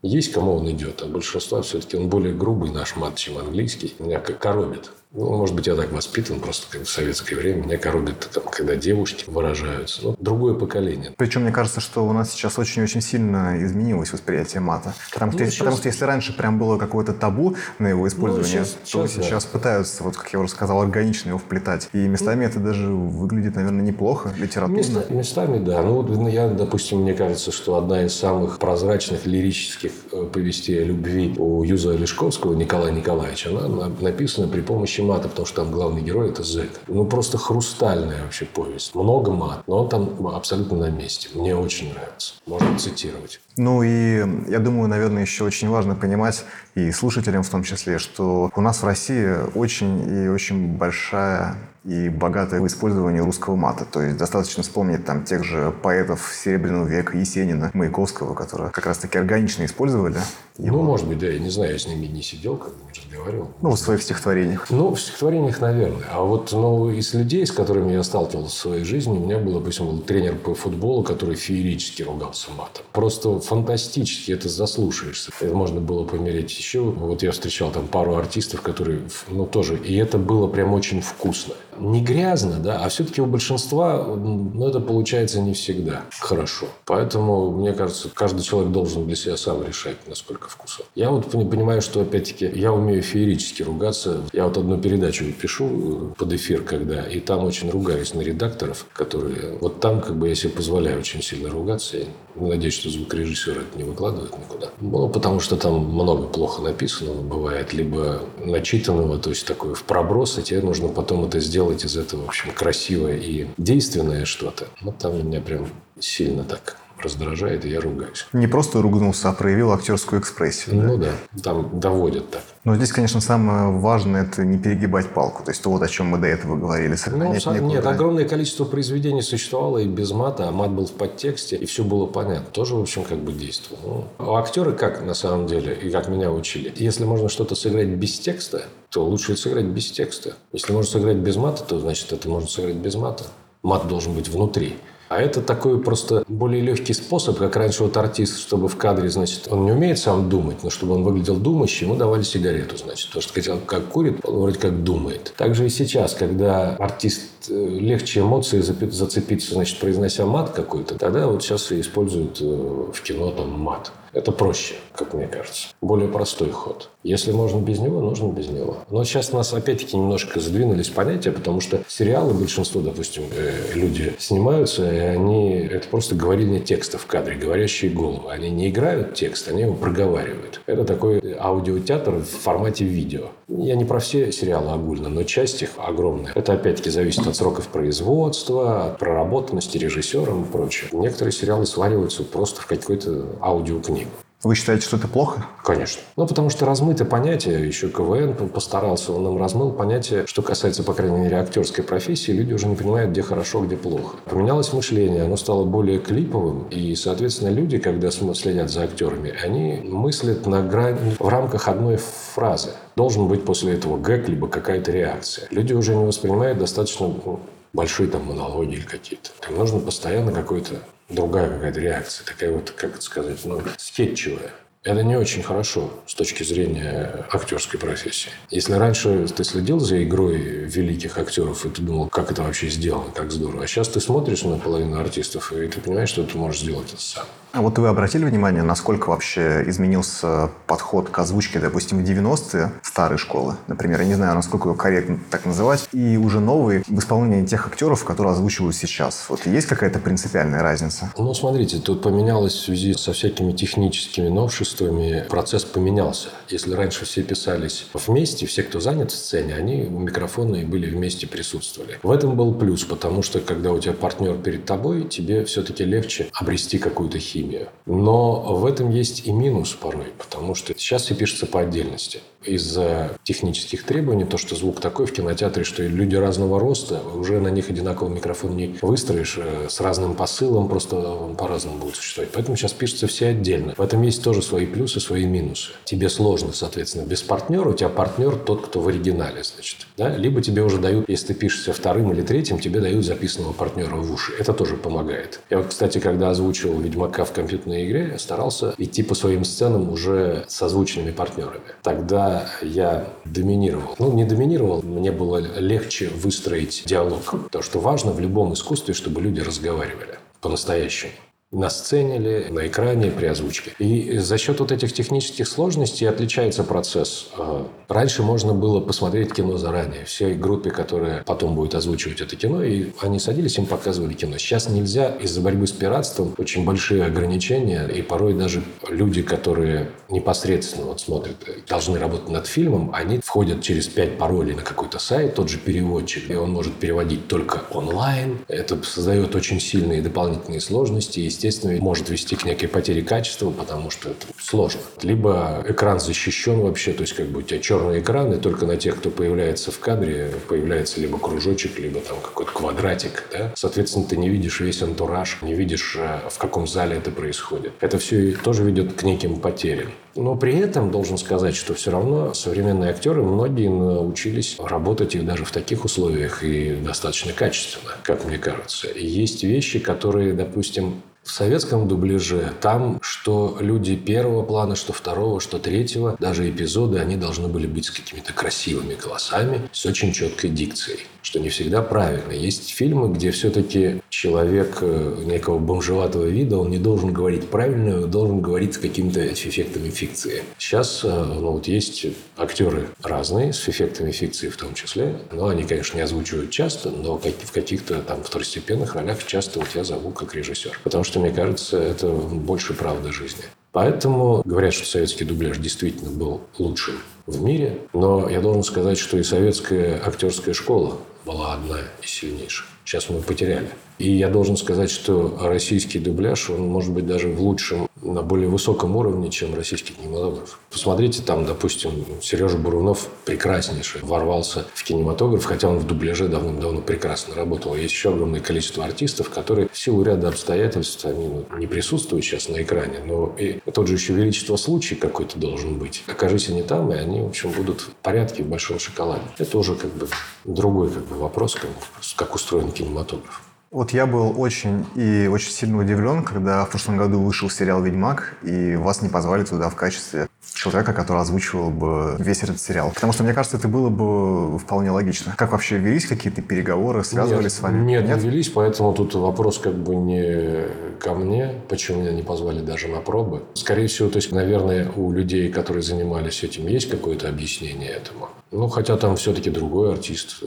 Есть 0.02 0.32
кому 0.32 0.54
он 0.54 0.70
идет, 0.70 1.02
а 1.02 1.06
большинство 1.06 1.60
все-таки 1.62 1.96
он 1.96 2.08
более 2.08 2.32
грубый 2.32 2.70
наш 2.70 2.94
мат, 2.94 3.16
чем 3.16 3.38
английский. 3.38 3.94
Меня 3.98 4.20
как 4.20 4.38
коробит. 4.38 4.92
Ну, 5.10 5.36
может 5.36 5.54
быть, 5.54 5.66
я 5.66 5.74
так 5.74 5.90
воспитан, 5.90 6.38
просто 6.38 6.66
как 6.70 6.82
в 6.82 6.90
советское 6.90 7.34
время. 7.36 7.64
Меня 7.64 7.78
коробит, 7.78 8.28
там, 8.32 8.44
когда 8.44 8.76
девушки 8.76 9.24
выражаются. 9.26 10.00
Ну, 10.02 10.16
другое 10.20 10.54
поколение. 10.54 11.12
Причем, 11.16 11.42
мне 11.42 11.52
кажется, 11.52 11.80
что 11.80 12.06
у 12.06 12.12
нас 12.12 12.30
сейчас 12.32 12.58
очень-очень 12.58 13.00
сильно 13.00 13.56
изменилось 13.64 14.12
восприятие 14.12 14.60
мата. 14.60 14.92
Потому, 15.10 15.32
ну, 15.32 15.38
что, 15.38 15.46
сейчас... 15.46 15.58
потому 15.58 15.76
что 15.78 15.88
если 15.88 16.04
раньше 16.04 16.36
прям 16.36 16.58
было 16.58 16.76
какое-то 16.76 17.14
табу 17.14 17.56
на 17.78 17.88
его 17.88 18.02
ну, 18.02 18.08
использование, 18.08 18.60
ну, 18.60 18.64
сейчас, 18.66 18.76
то 18.92 19.06
сейчас, 19.06 19.24
сейчас 19.24 19.44
да. 19.44 19.50
пытаются, 19.50 20.04
вот 20.04 20.16
как 20.16 20.30
я 20.30 20.40
уже 20.40 20.50
сказал, 20.50 20.82
органично 20.82 21.30
его 21.30 21.38
вплетать. 21.38 21.88
И 21.94 21.98
местами 21.98 22.44
ну, 22.44 22.50
это 22.50 22.60
даже 22.60 22.88
выглядит, 22.88 23.54
наверное, 23.56 23.82
неплохо 23.82 24.34
литературно. 24.36 24.76
Места, 24.76 25.06
местами, 25.08 25.58
да. 25.58 25.82
Ну, 25.82 26.02
вот 26.02 26.28
я, 26.28 26.48
допустим, 26.48 27.00
мне 27.00 27.14
кажется, 27.14 27.50
что 27.50 27.76
одна 27.76 28.04
из 28.04 28.14
самых 28.14 28.58
прозрачных 28.58 29.24
лирических 29.24 29.90
э, 30.12 30.24
повестей 30.30 30.82
о 30.82 30.84
любви 30.84 31.34
у 31.38 31.62
Юза 31.62 31.94
Лешковского, 31.94 32.54
Николая 32.54 32.92
Николаевича, 32.92 33.48
она 33.48 33.90
написана 34.00 34.48
при 34.48 34.60
помощи 34.60 34.97
помощи 34.98 35.00
мата, 35.00 35.28
потому 35.28 35.46
что 35.46 35.62
там 35.62 35.70
главный 35.70 36.02
герой– 36.02 36.30
это 36.30 36.42
зэк. 36.42 36.70
Ну, 36.88 37.04
просто 37.04 37.38
хрустальная 37.38 38.22
вообще 38.22 38.44
повесть. 38.44 38.94
Много 38.94 39.32
мат, 39.32 39.62
но 39.66 39.82
он 39.82 39.88
там 39.88 40.26
абсолютно 40.26 40.76
на 40.76 40.90
месте. 40.90 41.28
Мне 41.34 41.56
очень 41.56 41.92
нравится. 41.92 42.34
Можно 42.46 42.78
цитировать. 42.78 43.40
Ну 43.56 43.82
и 43.82 44.50
я 44.50 44.58
думаю, 44.58 44.88
наверное, 44.88 45.22
еще 45.22 45.44
очень 45.44 45.68
важно 45.68 45.94
понимать, 45.94 46.44
и 46.74 46.90
слушателям 46.92 47.42
в 47.42 47.48
том 47.48 47.62
числе, 47.62 47.98
что 47.98 48.50
у 48.54 48.60
нас 48.60 48.82
в 48.82 48.84
России 48.84 49.34
очень 49.54 50.24
и 50.24 50.28
очень 50.28 50.76
большая 50.76 51.56
и 51.88 52.08
богатое 52.10 52.60
в 52.60 52.66
использовании 52.66 53.20
русского 53.20 53.56
мата. 53.56 53.86
То 53.90 54.02
есть 54.02 54.18
достаточно 54.18 54.62
вспомнить 54.62 55.04
там 55.04 55.24
тех 55.24 55.42
же 55.42 55.72
поэтов 55.82 56.32
Серебряного 56.34 56.86
века, 56.86 57.16
Есенина, 57.16 57.70
Маяковского, 57.72 58.34
которые 58.34 58.70
как 58.70 58.86
раз-таки 58.86 59.16
органично 59.18 59.64
использовали 59.64 60.18
его. 60.58 60.78
Ну, 60.78 60.82
может 60.82 61.06
быть, 61.06 61.18
да, 61.18 61.26
я 61.26 61.38
не 61.38 61.50
знаю, 61.50 61.72
я 61.72 61.78
с 61.78 61.86
ними 61.86 62.06
не 62.06 62.22
сидел, 62.22 62.56
как 62.56 62.72
бы 62.72 62.80
не 62.84 63.00
разговаривал. 63.00 63.50
Ну, 63.62 63.70
в 63.70 63.78
своих 63.78 64.02
стихотворениях. 64.02 64.66
Ну, 64.70 64.94
в 64.94 65.00
стихотворениях, 65.00 65.60
наверное. 65.60 66.04
А 66.12 66.22
вот 66.22 66.52
ну, 66.52 66.90
из 66.90 67.14
людей, 67.14 67.46
с 67.46 67.52
которыми 67.52 67.92
я 67.92 68.02
сталкивался 68.02 68.54
в 68.54 68.58
своей 68.58 68.84
жизни, 68.84 69.12
у 69.12 69.20
меня 69.20 69.38
был, 69.38 69.54
допустим, 69.54 69.86
был 69.86 69.98
тренер 70.00 70.34
по 70.36 70.54
футболу, 70.54 71.02
который 71.02 71.36
феерически 71.36 72.02
ругался 72.02 72.50
матом. 72.50 72.84
Просто 72.92 73.40
фантастически 73.40 74.32
это 74.32 74.48
заслушаешься. 74.48 75.30
Это 75.40 75.54
можно 75.54 75.80
было 75.80 76.04
помереть 76.04 76.56
еще. 76.58 76.80
Вот 76.80 77.22
я 77.22 77.30
встречал 77.30 77.70
там 77.70 77.86
пару 77.86 78.16
артистов, 78.16 78.60
которые, 78.60 79.02
ну, 79.28 79.46
тоже, 79.46 79.78
и 79.78 79.96
это 79.96 80.18
было 80.18 80.48
прям 80.48 80.72
очень 80.72 81.00
вкусно 81.00 81.54
не 81.80 82.02
грязно, 82.02 82.58
да, 82.58 82.80
а 82.84 82.88
все-таки 82.88 83.20
у 83.20 83.26
большинства 83.26 84.04
ну, 84.04 84.68
это 84.68 84.80
получается 84.80 85.40
не 85.40 85.54
всегда 85.54 86.02
хорошо. 86.20 86.66
Поэтому, 86.84 87.50
мне 87.50 87.72
кажется, 87.72 88.08
каждый 88.12 88.42
человек 88.42 88.72
должен 88.72 89.06
для 89.06 89.16
себя 89.16 89.36
сам 89.36 89.66
решать, 89.66 89.96
насколько 90.06 90.48
вкусно. 90.48 90.84
Я 90.94 91.10
вот 91.10 91.30
понимаю, 91.30 91.82
что, 91.82 92.00
опять-таки, 92.00 92.50
я 92.54 92.72
умею 92.72 93.02
феерически 93.02 93.62
ругаться. 93.62 94.22
Я 94.32 94.44
вот 94.44 94.56
одну 94.56 94.78
передачу 94.78 95.24
пишу 95.32 96.12
э, 96.12 96.14
под 96.16 96.32
эфир, 96.32 96.62
когда, 96.62 97.02
и 97.02 97.20
там 97.20 97.44
очень 97.44 97.70
ругаюсь 97.70 98.14
на 98.14 98.20
редакторов, 98.20 98.86
которые... 98.92 99.58
Вот 99.60 99.80
там 99.80 100.00
как 100.00 100.16
бы 100.16 100.28
я 100.28 100.34
себе 100.34 100.50
позволяю 100.50 100.98
очень 100.98 101.22
сильно 101.22 101.50
ругаться. 101.50 101.98
Я 101.98 102.06
надеюсь, 102.36 102.74
что 102.74 102.90
звукорежиссер 102.90 103.58
это 103.58 103.78
не 103.78 103.84
выкладывает 103.84 104.32
никуда. 104.38 104.68
Ну, 104.80 105.08
потому 105.08 105.40
что 105.40 105.56
там 105.56 105.80
много 105.80 106.26
плохо 106.26 106.62
написанного 106.62 107.20
бывает, 107.20 107.72
либо 107.72 108.20
начитанного, 108.38 109.18
то 109.18 109.30
есть 109.30 109.46
такое 109.46 109.74
в 109.74 109.82
проброс, 109.84 110.38
и 110.38 110.42
тебе 110.42 110.62
нужно 110.62 110.88
потом 110.88 111.24
это 111.24 111.40
сделать 111.40 111.67
сделать 111.68 111.84
из 111.84 111.96
этого, 111.96 112.24
в 112.24 112.28
общем, 112.28 112.50
красивое 112.52 113.16
и 113.16 113.46
действенное 113.56 114.24
что-то. 114.24 114.68
Вот 114.80 114.98
там 114.98 115.26
меня 115.26 115.40
прям 115.40 115.68
сильно 115.98 116.44
так 116.44 116.76
раздражает, 117.02 117.64
и 117.64 117.70
я 117.70 117.80
ругаюсь. 117.80 118.26
Не 118.32 118.46
просто 118.46 118.82
ругнулся, 118.82 119.30
а 119.30 119.32
проявил 119.32 119.72
актерскую 119.72 120.20
экспрессию. 120.20 120.76
Ну 120.76 120.96
да, 120.98 121.10
да 121.32 121.42
там 121.42 121.80
доводят 121.80 122.30
так. 122.30 122.42
Но 122.64 122.76
здесь, 122.76 122.92
конечно, 122.92 123.20
самое 123.20 123.78
важное– 123.78 124.22
это 124.30 124.44
не 124.44 124.58
перегибать 124.58 125.08
палку. 125.08 125.42
То 125.44 125.50
есть 125.50 125.62
то, 125.62 125.70
вот 125.70 125.82
о 125.82 125.88
чем 125.88 126.06
мы 126.06 126.18
до 126.18 126.26
этого 126.26 126.56
говорили. 126.56 126.96
Ну, 127.10 127.32
нет, 127.68 127.86
огромное 127.86 128.28
количество 128.28 128.64
произведений 128.64 129.22
существовало 129.22 129.78
и 129.78 129.86
без 129.86 130.10
мата, 130.12 130.48
а 130.48 130.52
мат 130.52 130.70
был 130.70 130.86
в 130.86 130.92
подтексте, 130.92 131.56
и 131.56 131.66
все 131.66 131.84
было 131.84 132.06
понятно. 132.06 132.50
Тоже, 132.52 132.74
в 132.74 132.80
общем, 132.80 133.04
как 133.04 133.18
бы 133.18 133.32
действовало. 133.32 134.08
Ну, 134.18 134.34
а 134.36 134.40
актеры 134.40 134.72
как, 134.72 135.02
на 135.02 135.14
самом 135.14 135.46
деле, 135.46 135.74
и 135.74 135.90
как 135.90 136.08
меня 136.08 136.30
учили, 136.30 136.72
если 136.76 137.04
можно 137.04 137.28
что-то 137.28 137.54
сыграть 137.54 137.88
без 137.88 138.18
текста, 138.18 138.64
то 138.90 139.04
лучше 139.04 139.36
сыграть 139.36 139.66
без 139.66 139.90
текста. 139.90 140.34
Если 140.52 140.72
можно 140.72 140.90
сыграть 140.90 141.16
без 141.16 141.36
мата, 141.36 141.62
то 141.62 141.78
значит 141.78 142.12
это 142.12 142.28
можно 142.28 142.48
сыграть 142.48 142.76
без 142.76 142.94
мата. 142.94 143.24
Мат 143.62 143.88
должен 143.88 144.14
быть 144.14 144.28
внутри. 144.28 144.76
А 145.08 145.20
это 145.20 145.40
такой 145.40 145.80
просто 145.80 146.24
более 146.28 146.62
легкий 146.62 146.92
способ, 146.92 147.38
как 147.38 147.56
раньше 147.56 147.84
вот 147.84 147.96
артист, 147.96 148.38
чтобы 148.38 148.68
в 148.68 148.76
кадре, 148.76 149.08
значит, 149.08 149.48
он 149.50 149.64
не 149.64 149.72
умеет 149.72 149.98
сам 149.98 150.28
думать, 150.28 150.62
но 150.62 150.70
чтобы 150.70 150.94
он 150.94 151.02
выглядел 151.02 151.36
думающим, 151.36 151.88
ему 151.88 151.96
давали 151.96 152.22
сигарету, 152.22 152.76
значит. 152.76 153.08
Потому 153.08 153.22
что 153.22 153.32
хотя 153.32 153.56
как 153.66 153.86
курит, 153.86 154.20
он 154.24 154.40
вроде 154.40 154.58
как 154.58 154.82
думает. 154.82 155.32
Также 155.36 155.66
и 155.66 155.70
сейчас, 155.70 156.14
когда 156.14 156.76
артист 156.76 157.22
э, 157.48 157.54
легче 157.54 158.20
эмоции 158.20 158.60
зацепиться, 158.60 159.54
значит, 159.54 159.78
произнося 159.78 160.26
мат 160.26 160.50
какой-то, 160.50 160.96
тогда 160.96 161.26
вот 161.26 161.42
сейчас 161.42 161.72
используют 161.72 162.40
э, 162.40 162.44
в 162.44 163.00
кино 163.02 163.30
там 163.30 163.58
мат. 163.58 163.92
Это 164.12 164.32
проще, 164.32 164.74
как 164.98 165.14
мне 165.14 165.28
кажется. 165.28 165.68
Более 165.80 166.08
простой 166.08 166.50
ход. 166.50 166.90
Если 167.04 167.30
можно 167.30 167.60
без 167.60 167.78
него, 167.78 168.00
нужно 168.00 168.28
без 168.32 168.48
него. 168.48 168.78
Но 168.90 169.04
сейчас 169.04 169.32
нас 169.32 169.54
опять-таки 169.54 169.96
немножко 169.96 170.40
задвинулись 170.40 170.88
понятия, 170.88 171.30
потому 171.30 171.60
что 171.60 171.82
сериалы 171.86 172.34
большинство, 172.34 172.80
допустим, 172.80 173.22
э, 173.34 173.74
люди 173.74 174.14
снимаются, 174.18 174.92
и 174.92 174.98
они... 174.98 175.58
Это 175.58 175.88
просто 175.88 176.14
говорение 176.16 176.60
текста 176.60 176.98
в 176.98 177.06
кадре, 177.06 177.36
говорящие 177.36 177.90
головы. 177.90 178.30
Они 178.30 178.50
не 178.50 178.68
играют 178.68 179.14
текст, 179.14 179.48
они 179.48 179.62
его 179.62 179.74
проговаривают. 179.74 180.60
Это 180.66 180.84
такой 180.84 181.20
аудиотеатр 181.38 182.16
в 182.16 182.24
формате 182.24 182.84
видео. 182.84 183.28
Я 183.46 183.76
не 183.76 183.84
про 183.84 184.00
все 184.00 184.32
сериалы 184.32 184.72
огульно, 184.72 185.08
но 185.08 185.22
часть 185.22 185.62
их 185.62 185.70
огромная. 185.78 186.32
Это 186.34 186.54
опять-таки 186.54 186.90
зависит 186.90 187.26
от 187.26 187.36
сроков 187.36 187.68
производства, 187.68 188.86
от 188.86 188.98
проработанности 188.98 189.78
режиссером 189.78 190.42
и 190.42 190.46
прочее. 190.46 190.90
Некоторые 190.92 191.32
сериалы 191.32 191.64
сваливаются 191.64 192.24
просто 192.24 192.60
в 192.60 192.66
какой-то 192.66 193.26
аудиокнигу. 193.40 194.10
Вы 194.44 194.54
считаете, 194.54 194.86
что 194.86 194.98
это 194.98 195.08
плохо? 195.08 195.46
Конечно. 195.64 196.00
Ну, 196.16 196.24
потому 196.24 196.48
что 196.48 196.64
размыто 196.64 197.04
понятие, 197.04 197.66
еще 197.66 197.88
КВН 197.88 198.34
постарался, 198.48 199.12
он 199.12 199.24
нам 199.24 199.36
размыл 199.36 199.72
понятие, 199.72 200.26
что 200.28 200.42
касается, 200.42 200.84
по 200.84 200.94
крайней 200.94 201.18
мере, 201.18 201.38
актерской 201.38 201.82
профессии, 201.82 202.30
люди 202.30 202.52
уже 202.52 202.68
не 202.68 202.76
понимают, 202.76 203.10
где 203.10 203.22
хорошо, 203.22 203.64
где 203.64 203.76
плохо. 203.76 204.16
Поменялось 204.26 204.72
мышление, 204.72 205.24
оно 205.24 205.36
стало 205.36 205.64
более 205.64 205.98
клиповым, 205.98 206.68
и, 206.70 206.94
соответственно, 206.94 207.48
люди, 207.48 207.78
когда 207.78 208.12
следят 208.12 208.70
за 208.70 208.84
актерами, 208.84 209.34
они 209.42 209.80
мыслят 209.82 210.46
на 210.46 210.62
грани, 210.62 211.16
в 211.18 211.28
рамках 211.28 211.66
одной 211.66 211.96
фразы. 211.96 212.70
Должен 212.94 213.26
быть 213.26 213.44
после 213.44 213.74
этого 213.74 213.98
гэг, 213.98 214.28
либо 214.28 214.46
какая-то 214.46 214.92
реакция. 214.92 215.48
Люди 215.50 215.72
уже 215.72 215.96
не 215.96 216.04
воспринимают 216.04 216.58
достаточно 216.58 217.08
ну, 217.08 217.40
большие 217.72 218.08
там 218.08 218.24
монологи 218.26 218.74
или 218.74 218.82
какие-то. 218.82 219.30
Там 219.40 219.56
нужно 219.56 219.80
постоянно 219.80 220.30
какой-то 220.30 220.76
другая 221.08 221.50
какая-то 221.50 221.80
реакция, 221.80 222.24
такая 222.26 222.52
вот, 222.52 222.70
как 222.70 222.94
это 222.94 223.02
сказать, 223.02 223.38
ну, 223.44 223.62
скетчевая. 223.78 224.52
Это 224.84 225.02
не 225.02 225.16
очень 225.16 225.42
хорошо 225.42 225.90
с 226.06 226.14
точки 226.14 226.44
зрения 226.44 227.26
актерской 227.30 227.80
профессии. 227.80 228.30
Если 228.48 228.72
раньше 228.74 229.26
ты 229.26 229.42
следил 229.42 229.80
за 229.80 230.02
игрой 230.04 230.38
великих 230.38 231.18
актеров, 231.18 231.66
и 231.66 231.70
ты 231.70 231.82
думал, 231.82 232.08
как 232.08 232.30
это 232.30 232.42
вообще 232.42 232.68
сделано, 232.68 233.10
как 233.12 233.32
здорово. 233.32 233.64
А 233.64 233.66
сейчас 233.66 233.88
ты 233.88 234.00
смотришь 234.00 234.44
на 234.44 234.56
половину 234.56 234.98
артистов, 234.98 235.52
и 235.52 235.66
ты 235.66 235.80
понимаешь, 235.80 236.10
что 236.10 236.22
ты 236.22 236.38
можешь 236.38 236.60
сделать 236.60 236.92
это 236.92 237.02
сам. 237.02 237.26
А 237.58 237.60
вот 237.60 237.76
вы 237.76 237.88
обратили 237.88 238.24
внимание, 238.24 238.62
насколько 238.62 239.08
вообще 239.08 239.64
изменился 239.66 240.48
подход 240.68 241.08
к 241.08 241.18
озвучке, 241.18 241.58
допустим, 241.58 241.98
в 241.98 242.08
90-е 242.08 242.70
старой 242.84 243.18
школы, 243.18 243.56
например, 243.66 244.00
я 244.02 244.06
не 244.06 244.14
знаю, 244.14 244.36
насколько 244.36 244.68
его 244.68 244.76
корректно 244.76 245.18
так 245.28 245.44
называть, 245.44 245.88
и 245.92 246.16
уже 246.16 246.38
новые 246.38 246.84
в 246.86 246.98
исполнении 247.00 247.44
тех 247.44 247.66
актеров, 247.66 248.04
которые 248.04 248.34
озвучивают 248.34 248.76
сейчас. 248.76 249.26
Вот 249.28 249.44
есть 249.44 249.66
какая-то 249.66 249.98
принципиальная 249.98 250.62
разница? 250.62 251.10
Ну, 251.18 251.34
смотрите, 251.34 251.78
тут 251.78 252.00
поменялось 252.00 252.52
в 252.52 252.60
связи 252.60 252.94
со 252.94 253.12
всякими 253.12 253.50
техническими 253.50 254.28
новшествами, 254.28 255.26
процесс 255.28 255.64
поменялся. 255.64 256.28
Если 256.48 256.72
раньше 256.74 257.06
все 257.06 257.24
писались 257.24 257.88
вместе, 257.92 258.46
все, 258.46 258.62
кто 258.62 258.78
занят 258.78 259.10
в 259.10 259.16
сцене, 259.16 259.56
они 259.56 259.82
у 259.82 259.98
микрофона 259.98 260.54
и 260.54 260.64
были 260.64 260.88
вместе 260.88 261.26
присутствовали. 261.26 261.98
В 262.04 262.12
этом 262.12 262.36
был 262.36 262.54
плюс, 262.54 262.84
потому 262.84 263.24
что 263.24 263.40
когда 263.40 263.72
у 263.72 263.80
тебя 263.80 263.94
партнер 263.94 264.36
перед 264.36 264.64
тобой, 264.64 265.08
тебе 265.08 265.44
все-таки 265.44 265.84
легче 265.84 266.28
обрести 266.34 266.78
какую-то 266.78 267.18
химию 267.18 267.47
химию. 267.48 267.68
Но 267.86 268.56
в 268.56 268.66
этом 268.66 268.90
есть 268.90 269.26
и 269.26 269.32
минус 269.32 269.72
порой, 269.72 270.06
потому 270.18 270.54
что 270.54 270.74
сейчас 270.76 271.04
все 271.04 271.14
пишется 271.14 271.46
по 271.46 271.60
отдельности 271.60 272.20
из-за 272.44 273.10
технических 273.24 273.84
требований, 273.84 274.24
то, 274.24 274.38
что 274.38 274.54
звук 274.54 274.80
такой 274.80 275.06
в 275.06 275.12
кинотеатре, 275.12 275.64
что 275.64 275.82
люди 275.82 276.16
разного 276.16 276.60
роста, 276.60 277.00
уже 277.14 277.40
на 277.40 277.48
них 277.48 277.68
одинаковый 277.70 278.14
микрофон 278.14 278.56
не 278.56 278.78
выстроишь 278.80 279.38
э, 279.38 279.66
с 279.68 279.80
разным 279.80 280.14
посылом, 280.14 280.68
просто 280.68 280.96
он 280.96 281.36
по-разному 281.36 281.78
будет 281.78 281.96
существовать. 281.96 282.32
Поэтому 282.32 282.56
сейчас 282.56 282.72
пишется 282.72 283.06
все 283.06 283.28
отдельно. 283.28 283.74
В 283.76 283.82
этом 283.82 284.02
есть 284.02 284.22
тоже 284.22 284.42
свои 284.42 284.66
плюсы, 284.66 285.00
свои 285.00 285.26
минусы. 285.26 285.72
Тебе 285.84 286.08
сложно, 286.08 286.52
соответственно, 286.52 287.04
без 287.06 287.22
партнера. 287.22 287.68
У 287.68 287.74
тебя 287.74 287.88
партнер 287.88 288.36
тот, 288.36 288.66
кто 288.66 288.80
в 288.80 288.88
оригинале, 288.88 289.42
значит. 289.42 289.86
Да? 289.96 290.16
Либо 290.16 290.40
тебе 290.40 290.62
уже 290.62 290.78
дают, 290.78 291.08
если 291.08 291.28
ты 291.28 291.34
пишешься 291.34 291.72
вторым 291.72 292.12
или 292.12 292.22
третьим, 292.22 292.58
тебе 292.58 292.80
дают 292.80 293.04
записанного 293.04 293.52
партнера 293.52 293.96
в 293.96 294.12
уши. 294.12 294.32
Это 294.38 294.52
тоже 294.52 294.76
помогает. 294.76 295.40
Я 295.50 295.62
кстати, 295.62 295.98
когда 295.98 296.30
озвучивал 296.30 296.80
«Ведьмака» 296.80 297.24
в 297.28 297.32
компьютерной 297.32 297.86
игре, 297.86 298.18
старался 298.18 298.74
идти 298.78 299.02
по 299.02 299.14
своим 299.14 299.44
сценам 299.44 299.90
уже 299.92 300.44
с 300.48 300.62
озвученными 300.62 301.10
партнерами. 301.10 301.60
Тогда 301.82 302.46
я 302.62 303.06
доминировал. 303.24 303.94
Ну, 303.98 304.12
не 304.12 304.24
доминировал, 304.24 304.82
мне 304.82 305.12
было 305.12 305.38
легче 305.38 306.08
выстроить 306.08 306.82
диалог. 306.86 307.50
То, 307.50 307.62
что 307.62 307.80
важно 307.80 308.12
в 308.12 308.20
любом 308.20 308.52
искусстве, 308.54 308.94
чтобы 308.94 309.20
люди 309.20 309.40
разговаривали 309.40 310.18
по-настоящему 310.40 311.12
на 311.50 311.70
сцене 311.70 312.18
ли, 312.18 312.46
на 312.50 312.66
экране, 312.66 313.10
при 313.10 313.24
озвучке. 313.24 313.72
И 313.78 314.18
за 314.18 314.36
счет 314.36 314.60
вот 314.60 314.70
этих 314.70 314.92
технических 314.92 315.48
сложностей 315.48 316.06
отличается 316.06 316.62
процесс. 316.62 317.28
А, 317.38 317.66
раньше 317.88 318.22
можно 318.22 318.52
было 318.52 318.80
посмотреть 318.80 319.32
кино 319.32 319.56
заранее. 319.56 320.04
Всей 320.04 320.34
группе, 320.34 320.70
которая 320.70 321.22
потом 321.24 321.54
будет 321.54 321.74
озвучивать 321.74 322.20
это 322.20 322.36
кино, 322.36 322.62
и 322.62 322.88
они 323.00 323.18
садились, 323.18 323.56
им 323.56 323.64
показывали 323.64 324.12
кино. 324.12 324.36
Сейчас 324.36 324.68
нельзя 324.68 325.08
из-за 325.08 325.40
борьбы 325.40 325.66
с 325.66 325.72
пиратством 325.72 326.34
очень 326.36 326.66
большие 326.66 327.04
ограничения, 327.04 327.86
и 327.86 328.02
порой 328.02 328.34
даже 328.34 328.62
люди, 328.90 329.22
которые 329.22 329.90
непосредственно 330.10 330.84
вот 330.84 331.00
смотрят, 331.00 331.36
должны 331.66 331.98
работать 331.98 332.28
над 332.28 332.46
фильмом, 332.46 332.90
они 332.94 333.20
входят 333.24 333.62
через 333.62 333.88
пять 333.88 334.18
паролей 334.18 334.54
на 334.54 334.62
какой-то 334.62 334.98
сайт, 334.98 335.36
тот 335.36 335.48
же 335.48 335.56
переводчик, 335.56 336.30
и 336.30 336.34
он 336.34 336.50
может 336.50 336.74
переводить 336.74 337.26
только 337.26 337.62
онлайн. 337.70 338.38
Это 338.48 338.82
создает 338.82 339.34
очень 339.34 339.60
сильные 339.60 340.02
дополнительные 340.02 340.60
сложности, 340.60 341.20
естественно, 341.38 341.80
может 341.80 342.10
вести 342.10 342.34
к 342.34 342.44
некой 342.44 342.68
потере 342.68 343.02
качества, 343.02 343.50
потому 343.50 343.90
что 343.90 344.10
это 344.10 344.26
сложно. 344.40 344.80
Либо 345.02 345.64
экран 345.68 346.00
защищен 346.00 346.60
вообще, 346.60 346.92
то 346.92 347.02
есть 347.02 347.14
как 347.14 347.26
бы 347.26 347.40
у 347.40 347.42
тебя 347.42 347.60
черный 347.60 348.00
экран, 348.00 348.32
и 348.32 348.38
только 348.38 348.66
на 348.66 348.76
тех, 348.76 348.96
кто 348.96 349.10
появляется 349.10 349.70
в 349.70 349.78
кадре, 349.78 350.32
появляется 350.48 351.00
либо 351.00 351.18
кружочек, 351.18 351.78
либо 351.78 352.00
там 352.00 352.18
какой-то 352.20 352.50
квадратик. 352.52 353.28
Да? 353.32 353.52
Соответственно, 353.54 354.06
ты 354.06 354.16
не 354.16 354.28
видишь 354.28 354.60
весь 354.60 354.82
антураж, 354.82 355.38
не 355.42 355.54
видишь, 355.54 355.96
э, 355.96 356.28
в 356.28 356.38
каком 356.38 356.66
зале 356.66 356.96
это 356.96 357.10
происходит. 357.10 357.72
Это 357.80 357.98
все 357.98 358.32
тоже 358.32 358.64
ведет 358.64 358.94
к 358.94 359.04
неким 359.04 359.40
потерям. 359.40 359.90
Но 360.16 360.34
при 360.34 360.58
этом 360.58 360.90
должен 360.90 361.16
сказать, 361.16 361.54
что 361.54 361.74
все 361.74 361.92
равно 361.92 362.34
современные 362.34 362.90
актеры, 362.90 363.22
многие 363.22 363.68
научились 363.68 364.56
работать 364.58 365.14
и 365.14 365.20
даже 365.20 365.44
в 365.44 365.52
таких 365.52 365.84
условиях 365.84 366.42
и 366.42 366.74
достаточно 366.74 367.32
качественно, 367.32 367.92
как 368.02 368.24
мне 368.24 368.38
кажется. 368.38 368.88
И 368.88 369.06
есть 369.06 369.44
вещи, 369.44 369.78
которые, 369.78 370.32
допустим, 370.32 371.02
в 371.28 371.30
советском 371.30 371.86
дубляже 371.86 372.54
там, 372.62 372.98
что 373.02 373.58
люди 373.60 373.94
первого 373.96 374.42
плана, 374.42 374.76
что 374.76 374.94
второго, 374.94 375.40
что 375.40 375.58
третьего, 375.58 376.16
даже 376.18 376.48
эпизоды, 376.48 376.98
они 376.98 377.16
должны 377.16 377.48
были 377.48 377.66
быть 377.66 377.84
с 377.84 377.90
какими-то 377.90 378.32
красивыми 378.32 378.94
голосами, 378.94 379.68
с 379.70 379.84
очень 379.84 380.12
четкой 380.14 380.48
дикцией, 380.48 381.00
что 381.20 381.38
не 381.38 381.50
всегда 381.50 381.82
правильно. 381.82 382.32
Есть 382.32 382.70
фильмы, 382.70 383.12
где 383.12 383.30
все-таки 383.30 384.00
человек 384.08 384.78
э, 384.80 385.22
некого 385.26 385.58
бомжеватого 385.58 386.24
вида, 386.24 386.56
он 386.56 386.70
не 386.70 386.78
должен 386.78 387.12
говорить 387.12 387.48
правильно, 387.48 388.04
он 388.04 388.10
должен 388.10 388.40
говорить 388.40 388.74
с 388.74 388.78
какими-то 388.78 389.30
эффектами 389.30 389.90
фикции. 389.90 390.42
Сейчас 390.56 391.04
э, 391.04 391.08
ну, 391.08 391.52
вот 391.52 391.68
есть 391.68 392.06
актеры 392.38 392.88
разные, 393.02 393.52
с 393.52 393.68
эффектами 393.68 394.12
фикции 394.12 394.48
в 394.48 394.56
том 394.56 394.72
числе, 394.72 395.20
но 395.30 395.48
они, 395.48 395.64
конечно, 395.64 395.98
не 395.98 396.02
озвучивают 396.02 396.50
часто, 396.50 396.88
но 396.88 397.18
в 397.18 397.52
каких-то 397.52 398.00
там 398.00 398.22
второстепенных 398.22 398.94
ролях 398.94 399.26
часто 399.26 399.58
вот 399.58 399.68
я 399.74 399.84
зову 399.84 400.10
как 400.10 400.34
режиссер. 400.34 400.80
Потому 400.82 401.04
что 401.04 401.17
что, 401.18 401.20
мне 401.20 401.30
кажется, 401.30 401.78
это 401.78 402.08
больше 402.08 402.74
правда 402.74 403.12
жизни. 403.12 403.44
Поэтому 403.72 404.42
говорят, 404.44 404.72
что 404.72 404.86
советский 404.86 405.24
дубляж 405.24 405.58
действительно 405.58 406.10
был 406.10 406.40
лучшим 406.58 406.94
в 407.26 407.42
мире. 407.42 407.78
Но 407.92 408.28
я 408.28 408.40
должен 408.40 408.62
сказать, 408.62 408.98
что 408.98 409.18
и 409.18 409.22
советская 409.22 410.00
актерская 410.04 410.54
школа 410.54 410.96
была 411.26 411.54
одна 411.54 411.78
из 412.02 412.10
сильнейших. 412.10 412.66
Сейчас 412.84 413.08
мы 413.10 413.20
потеряли. 413.20 413.68
И 413.98 414.12
я 414.12 414.28
должен 414.28 414.56
сказать, 414.56 414.90
что 414.90 415.38
российский 415.40 415.98
дубляж, 415.98 416.50
он 416.50 416.60
может 416.68 416.92
быть 416.92 417.06
даже 417.06 417.28
в 417.28 417.40
лучшем, 417.40 417.88
на 418.00 418.22
более 418.22 418.48
высоком 418.48 418.96
уровне, 418.96 419.28
чем 419.30 419.54
российский 419.54 419.92
кинематограф. 419.92 420.60
Посмотрите, 420.70 421.22
там, 421.22 421.44
допустим, 421.44 422.04
Сережа 422.22 422.56
Бурунов 422.56 423.08
прекраснейший 423.24 424.02
ворвался 424.02 424.66
в 424.74 424.84
кинематограф, 424.84 425.44
хотя 425.44 425.68
он 425.68 425.78
в 425.78 425.86
дубляже 425.86 426.28
давным-давно 426.28 426.80
прекрасно 426.80 427.34
работал. 427.34 427.74
Есть 427.74 427.94
еще 427.94 428.10
огромное 428.10 428.40
количество 428.40 428.84
артистов, 428.84 429.30
которые 429.30 429.68
в 429.72 429.78
силу 429.78 430.02
ряда 430.02 430.28
обстоятельств, 430.28 431.04
они 431.04 431.28
не 431.58 431.66
присутствуют 431.66 432.24
сейчас 432.24 432.48
на 432.48 432.62
экране, 432.62 433.00
но 433.04 433.34
и 433.36 433.60
тот 433.72 433.88
же 433.88 433.94
еще 433.94 434.12
величество 434.12 434.56
случай 434.56 434.94
какой-то 434.94 435.38
должен 435.38 435.78
быть. 435.78 436.04
Окажись 436.06 436.48
они 436.48 436.62
там, 436.62 436.92
и 436.92 436.96
они, 436.96 437.20
в 437.20 437.26
общем, 437.26 437.50
будут 437.50 437.80
в 437.80 437.90
порядке 438.02 438.42
в 438.42 438.46
большом 438.46 438.78
шоколаде. 438.78 439.24
Это 439.38 439.58
уже 439.58 439.74
как 439.74 439.92
бы 439.94 440.08
другой 440.44 440.90
как 440.90 441.04
бы, 441.06 441.16
вопрос, 441.16 441.56
как, 441.56 441.70
как 442.16 442.34
устроен 442.34 442.70
кинематограф. 442.70 443.47
Вот 443.70 443.90
я 443.90 444.06
был 444.06 444.40
очень 444.40 444.86
и 444.94 445.28
очень 445.30 445.50
сильно 445.50 445.78
удивлен, 445.78 446.22
когда 446.22 446.64
в 446.64 446.70
прошлом 446.70 446.96
году 446.96 447.20
вышел 447.20 447.50
сериал 447.50 447.82
«Ведьмак», 447.82 448.36
и 448.42 448.76
вас 448.76 449.02
не 449.02 449.10
позвали 449.10 449.44
туда 449.44 449.68
в 449.68 449.76
качестве 449.76 450.26
человека, 450.54 450.94
который 450.94 451.20
озвучивал 451.20 451.70
бы 451.70 452.16
весь 452.18 452.42
этот 452.42 452.60
сериал. 452.60 452.90
Потому 452.94 453.12
что, 453.12 453.24
мне 453.24 453.34
кажется, 453.34 453.58
это 453.58 453.68
было 453.68 453.90
бы 453.90 454.58
вполне 454.58 454.90
логично. 454.90 455.34
Как 455.36 455.52
вообще 455.52 455.76
велись 455.76 456.06
какие-то 456.06 456.40
переговоры, 456.40 457.04
связывались 457.04 457.44
нет, 457.44 457.52
с 457.52 457.60
вами? 457.60 457.84
Нет, 457.84 458.06
нет, 458.06 458.22
не 458.22 458.30
велись, 458.30 458.48
поэтому 458.48 458.94
тут 458.94 459.14
вопрос 459.14 459.58
как 459.58 459.74
бы 459.74 459.94
не 459.94 460.66
ко 460.98 461.14
мне, 461.14 461.54
почему 461.68 462.00
меня 462.00 462.12
не 462.12 462.22
позвали 462.22 462.60
даже 462.60 462.88
на 462.88 463.00
пробы. 463.00 463.42
Скорее 463.52 463.86
всего, 463.88 464.08
то 464.08 464.16
есть, 464.16 464.32
наверное, 464.32 464.90
у 464.96 465.12
людей, 465.12 465.50
которые 465.50 465.82
занимались 465.82 466.42
этим, 466.42 466.66
есть 466.66 466.88
какое-то 466.88 467.28
объяснение 467.28 467.90
этому. 467.90 468.30
Ну, 468.50 468.68
хотя 468.68 468.96
там 468.96 469.16
все-таки 469.16 469.50
другой 469.50 469.92
артист 469.92 470.42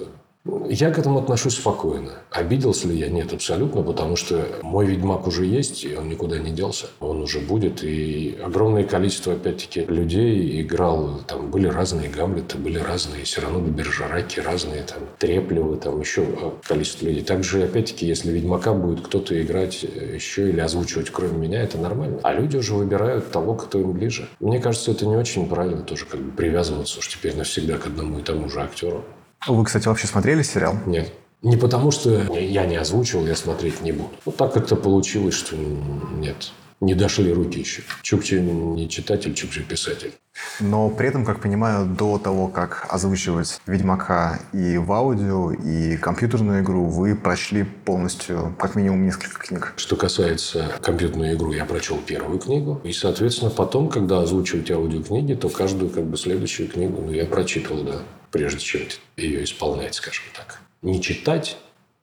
я 0.72 0.90
к 0.90 0.98
этому 0.98 1.20
отношусь 1.20 1.56
спокойно. 1.56 2.12
Обиделся 2.32 2.88
ли 2.88 2.98
я? 2.98 3.10
Нет, 3.10 3.34
абсолютно, 3.34 3.84
потому 3.84 4.16
что 4.16 4.48
мой 4.62 4.86
Ведьмак 4.86 5.28
уже 5.28 5.46
есть, 5.46 5.84
и 5.84 5.96
он 5.96 6.10
никуда 6.10 6.40
не 6.40 6.52
делся. 6.52 6.88
Он 7.00 7.22
уже 7.22 7.40
будет, 7.40 7.84
и 7.84 8.38
огромное 8.44 8.84
количество, 8.84 9.34
опять-таки, 9.34 9.82
людей 9.82 10.62
играл. 10.62 11.22
Там 11.28 11.52
были 11.52 11.68
разные 11.68 12.10
Гамлеты, 12.10 12.58
были 12.58 12.80
разные 12.80 13.26
Сирано 13.26 13.64
де 13.64 13.70
Бержераки, 13.70 14.40
разные 14.40 14.84
там 14.84 15.00
Треплевы, 15.20 15.78
там 15.78 16.00
еще 16.00 16.26
количество 16.66 17.06
людей. 17.06 17.24
Также, 17.24 17.64
опять-таки, 17.64 18.06
если 18.06 18.32
Ведьмака 18.32 18.74
будет 18.74 19.06
кто-то 19.06 19.40
играть 19.42 19.84
еще 19.84 20.50
или 20.50 20.60
озвучивать 20.60 21.10
кроме 21.10 21.38
меня, 21.38 21.62
это 21.62 21.78
нормально. 21.78 22.20
А 22.24 22.34
люди 22.34 22.58
уже 22.58 22.74
выбирают 22.74 23.30
того, 23.32 23.56
кто 23.56 23.80
им 23.80 23.92
ближе. 23.92 24.28
Мне 24.40 24.60
кажется, 24.60 24.92
это 24.92 25.06
не 25.06 25.18
очень 25.18 25.48
правильно 25.48 25.82
тоже 25.82 26.06
как 26.06 26.22
бы 26.22 26.32
привязываться 26.32 27.00
уж 27.00 27.10
теперь 27.10 27.36
навсегда 27.36 27.78
к 27.78 27.88
одному 27.88 28.20
и 28.20 28.22
тому 28.24 28.50
же 28.50 28.62
актеру. 28.62 29.04
Вы, 29.48 29.66
кстати, 29.66 29.88
вообще 29.88 30.08
смотрели 30.08 30.44
сериал? 30.44 30.76
Нет. 30.86 31.12
Не 31.42 31.58
потому, 31.58 31.90
что 31.90 32.12
я 32.38 32.68
не 32.68 32.76
озвучивал, 32.76 33.26
я 33.26 33.36
смотреть 33.36 33.82
не 33.82 33.92
буду. 33.92 34.12
Вот 34.26 34.38
так 34.38 34.54
как-то 34.54 34.76
получилось, 34.76 35.34
что 35.34 35.56
нет. 35.56 36.52
Не 36.82 36.96
дошли 36.96 37.32
руки 37.32 37.60
еще. 37.60 37.84
Чукчи 38.02 38.36
не 38.36 38.90
читатель, 38.90 39.34
Чукчи 39.34 39.62
писатель. 39.62 40.12
Но 40.60 40.90
при 40.90 41.08
этом, 41.08 41.26
как 41.26 41.40
понимаю, 41.40 41.86
до 41.86 42.18
того, 42.18 42.48
как 42.48 42.88
озвучивать 42.90 43.62
«Ведьмака» 43.68 44.40
и 44.52 44.78
в 44.78 44.92
аудио, 44.92 45.52
и 45.52 45.98
компьютерную 45.98 46.64
игру, 46.64 46.86
вы 46.86 47.16
прочли 47.16 47.64
полностью 47.64 48.56
как 48.58 48.76
минимум 48.76 49.06
несколько 49.06 49.40
книг. 49.40 49.74
Что 49.78 49.96
касается 49.96 50.72
компьютерной 50.82 51.34
игры, 51.34 51.56
я 51.56 51.66
прочел 51.66 51.98
первую 51.98 52.40
книгу. 52.40 52.82
И, 52.84 52.92
соответственно, 52.94 53.52
потом, 53.52 53.88
когда 53.88 54.22
озвучивать 54.22 54.72
аудиокниги, 54.72 55.36
то 55.36 55.50
каждую 55.50 55.92
как 55.92 56.06
бы 56.06 56.18
следующую 56.18 56.68
книгу 56.68 57.02
ну, 57.02 57.12
я 57.12 57.26
прочитывал, 57.26 57.84
да 57.84 58.02
прежде 58.32 58.60
чем 58.60 58.82
ее 59.18 59.44
исполнять, 59.44 59.96
скажем 59.96 60.24
так. 60.34 60.62
Не 60.82 61.02
читать 61.02 61.58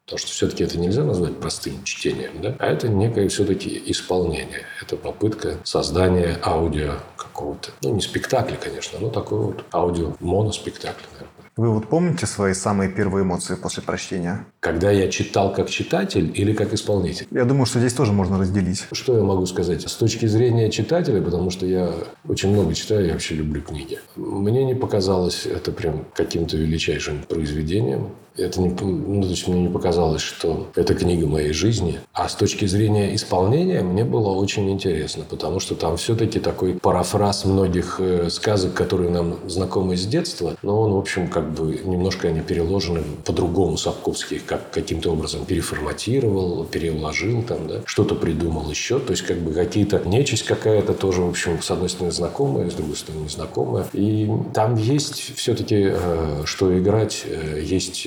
Потому 0.09 0.21
что 0.21 0.31
все-таки 0.31 0.65
это 0.65 0.79
нельзя 0.79 1.05
назвать 1.05 1.39
простым 1.39 1.85
чтением, 1.85 2.41
да? 2.41 2.57
а 2.59 2.67
это 2.67 2.89
некое 2.89 3.29
все-таки 3.29 3.83
исполнение. 3.85 4.63
Это 4.81 4.97
попытка 4.97 5.59
создания 5.65 6.39
аудио 6.43 6.95
какого-то, 7.19 7.73
ну, 7.83 7.95
не 7.95 8.01
спектакля, 8.01 8.57
конечно, 8.57 8.99
но 8.99 9.11
такой 9.11 9.39
вот 9.39 9.67
аудио-моноспектакль, 9.71 11.05
наверное. 11.13 11.39
Вы 11.59 11.71
вот 11.75 11.89
помните 11.89 12.25
свои 12.25 12.55
самые 12.55 12.89
первые 12.89 13.25
эмоции 13.25 13.55
после 13.55 13.83
прочтения? 13.83 14.47
Когда 14.69 14.91
я 14.91 15.09
читал 15.09 15.51
как 15.51 15.71
читатель 15.71 16.31
или 16.35 16.53
как 16.53 16.75
исполнитель? 16.75 17.27
Я 17.31 17.47
думаю, 17.47 17.65
что 17.65 17.79
здесь 17.79 17.95
тоже 17.95 18.13
можно 18.13 18.39
разделить. 18.39 18.85
Что 18.93 19.17
я 19.17 19.23
могу 19.23 19.47
сказать? 19.47 19.89
С 19.89 19.95
точки 19.95 20.27
зрения 20.27 20.71
читателя, 20.71 21.23
потому 21.23 21.49
что 21.49 21.65
я 21.65 21.91
очень 22.29 22.51
много 22.51 22.75
читаю, 22.75 23.07
я 23.07 23.15
вообще 23.15 23.35
люблю 23.37 23.63
книги. 23.63 23.99
Мне 24.17 24.67
не 24.67 24.75
показалось 24.75 25.47
это 25.47 25.73
прям 25.73 26.05
каким-то 26.15 26.59
величайшим 26.59 27.23
произведением. 27.27 28.11
Это 28.37 28.61
не, 28.61 28.69
ну, 28.69 29.23
то 29.23 29.29
есть 29.29 29.49
мне 29.49 29.63
не 29.63 29.69
показалось, 29.69 30.23
что 30.23 30.69
это 30.77 30.95
книга 30.95 31.27
моей 31.27 31.53
жизни. 31.53 31.99
А 32.13 32.29
с 32.29 32.37
точки 32.37 32.67
зрения 32.67 33.13
исполнения 33.17 33.83
мне 33.83 34.05
было 34.05 34.29
очень 34.29 34.71
интересно, 34.71 35.25
потому 35.29 35.59
что 35.59 35.75
там 35.75 35.97
все-таки 35.97 36.39
такой 36.39 36.75
парафраз 36.75 37.45
многих 37.45 37.97
э, 37.99 38.31
сказок, 38.31 38.75
которые 38.75 39.11
нам 39.11 39.39
знакомы 39.49 39.97
с 39.97 40.07
детства, 40.07 40.57
но 40.63 40.81
он, 40.81 40.93
в 40.93 40.99
общем, 40.99 41.27
как 41.27 41.51
бы 41.51 41.81
немножко 41.85 42.29
они 42.29 42.41
переложены 42.41 43.03
по-другому 43.25 43.77
Сапковский, 43.77 44.39
как 44.39 44.58
каким-то 44.73 45.13
образом 45.13 45.45
переформатировал, 45.45 46.65
переложил 46.65 47.43
там, 47.43 47.67
да, 47.67 47.83
что-то 47.85 48.15
придумал 48.15 48.71
еще. 48.71 48.99
То 48.99 49.13
есть, 49.13 49.23
как 49.23 49.39
бы 49.39 49.53
какие-то 49.53 49.99
нечисть 50.05 50.45
какая-то 50.45 50.95
тоже, 50.95 51.23
в 51.23 51.29
общем, 51.29 51.63
с 51.63 51.71
одной 51.71 51.89
стороны 51.89 52.13
знакомая, 52.13 52.71
с 52.71 52.75
другой 52.75 52.97
стороны 52.97 53.25
незнакомая. 53.25 53.87
И 53.93 54.31
там 54.55 54.77
есть 54.77 55.37
все-таки 55.37 55.91
э, 55.91 56.43
что 56.45 56.79
играть, 56.79 57.25
э, 57.25 57.61
есть 57.63 58.07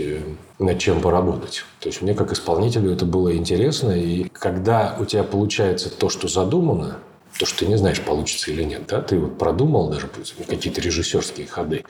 над 0.60 0.80
чем 0.80 1.02
поработать. 1.02 1.64
То 1.80 1.89
есть 1.89 2.02
мне 2.02 2.14
как 2.14 2.32
исполнителю 2.32 2.91
это 2.91 3.06
было 3.06 3.36
интересно. 3.36 3.91
И 3.91 4.26
когда 4.30 4.95
у 4.99 5.06
тебя 5.06 5.24
получается 5.24 5.89
то, 5.89 6.10
что 6.10 6.28
задумано, 6.28 6.99
то, 7.38 7.45
что 7.45 7.60
ты 7.60 7.66
не 7.66 7.78
знаешь, 7.78 8.02
получится 8.02 8.52
или 8.52 8.64
нет, 8.64 8.84
да, 8.88 9.02
ты 9.02 9.18
вот 9.18 9.38
продумал 9.38 9.89
даже 9.89 10.10
какие-то 10.47 10.82
режиссерские 10.82 11.47
ходы, 11.47 11.84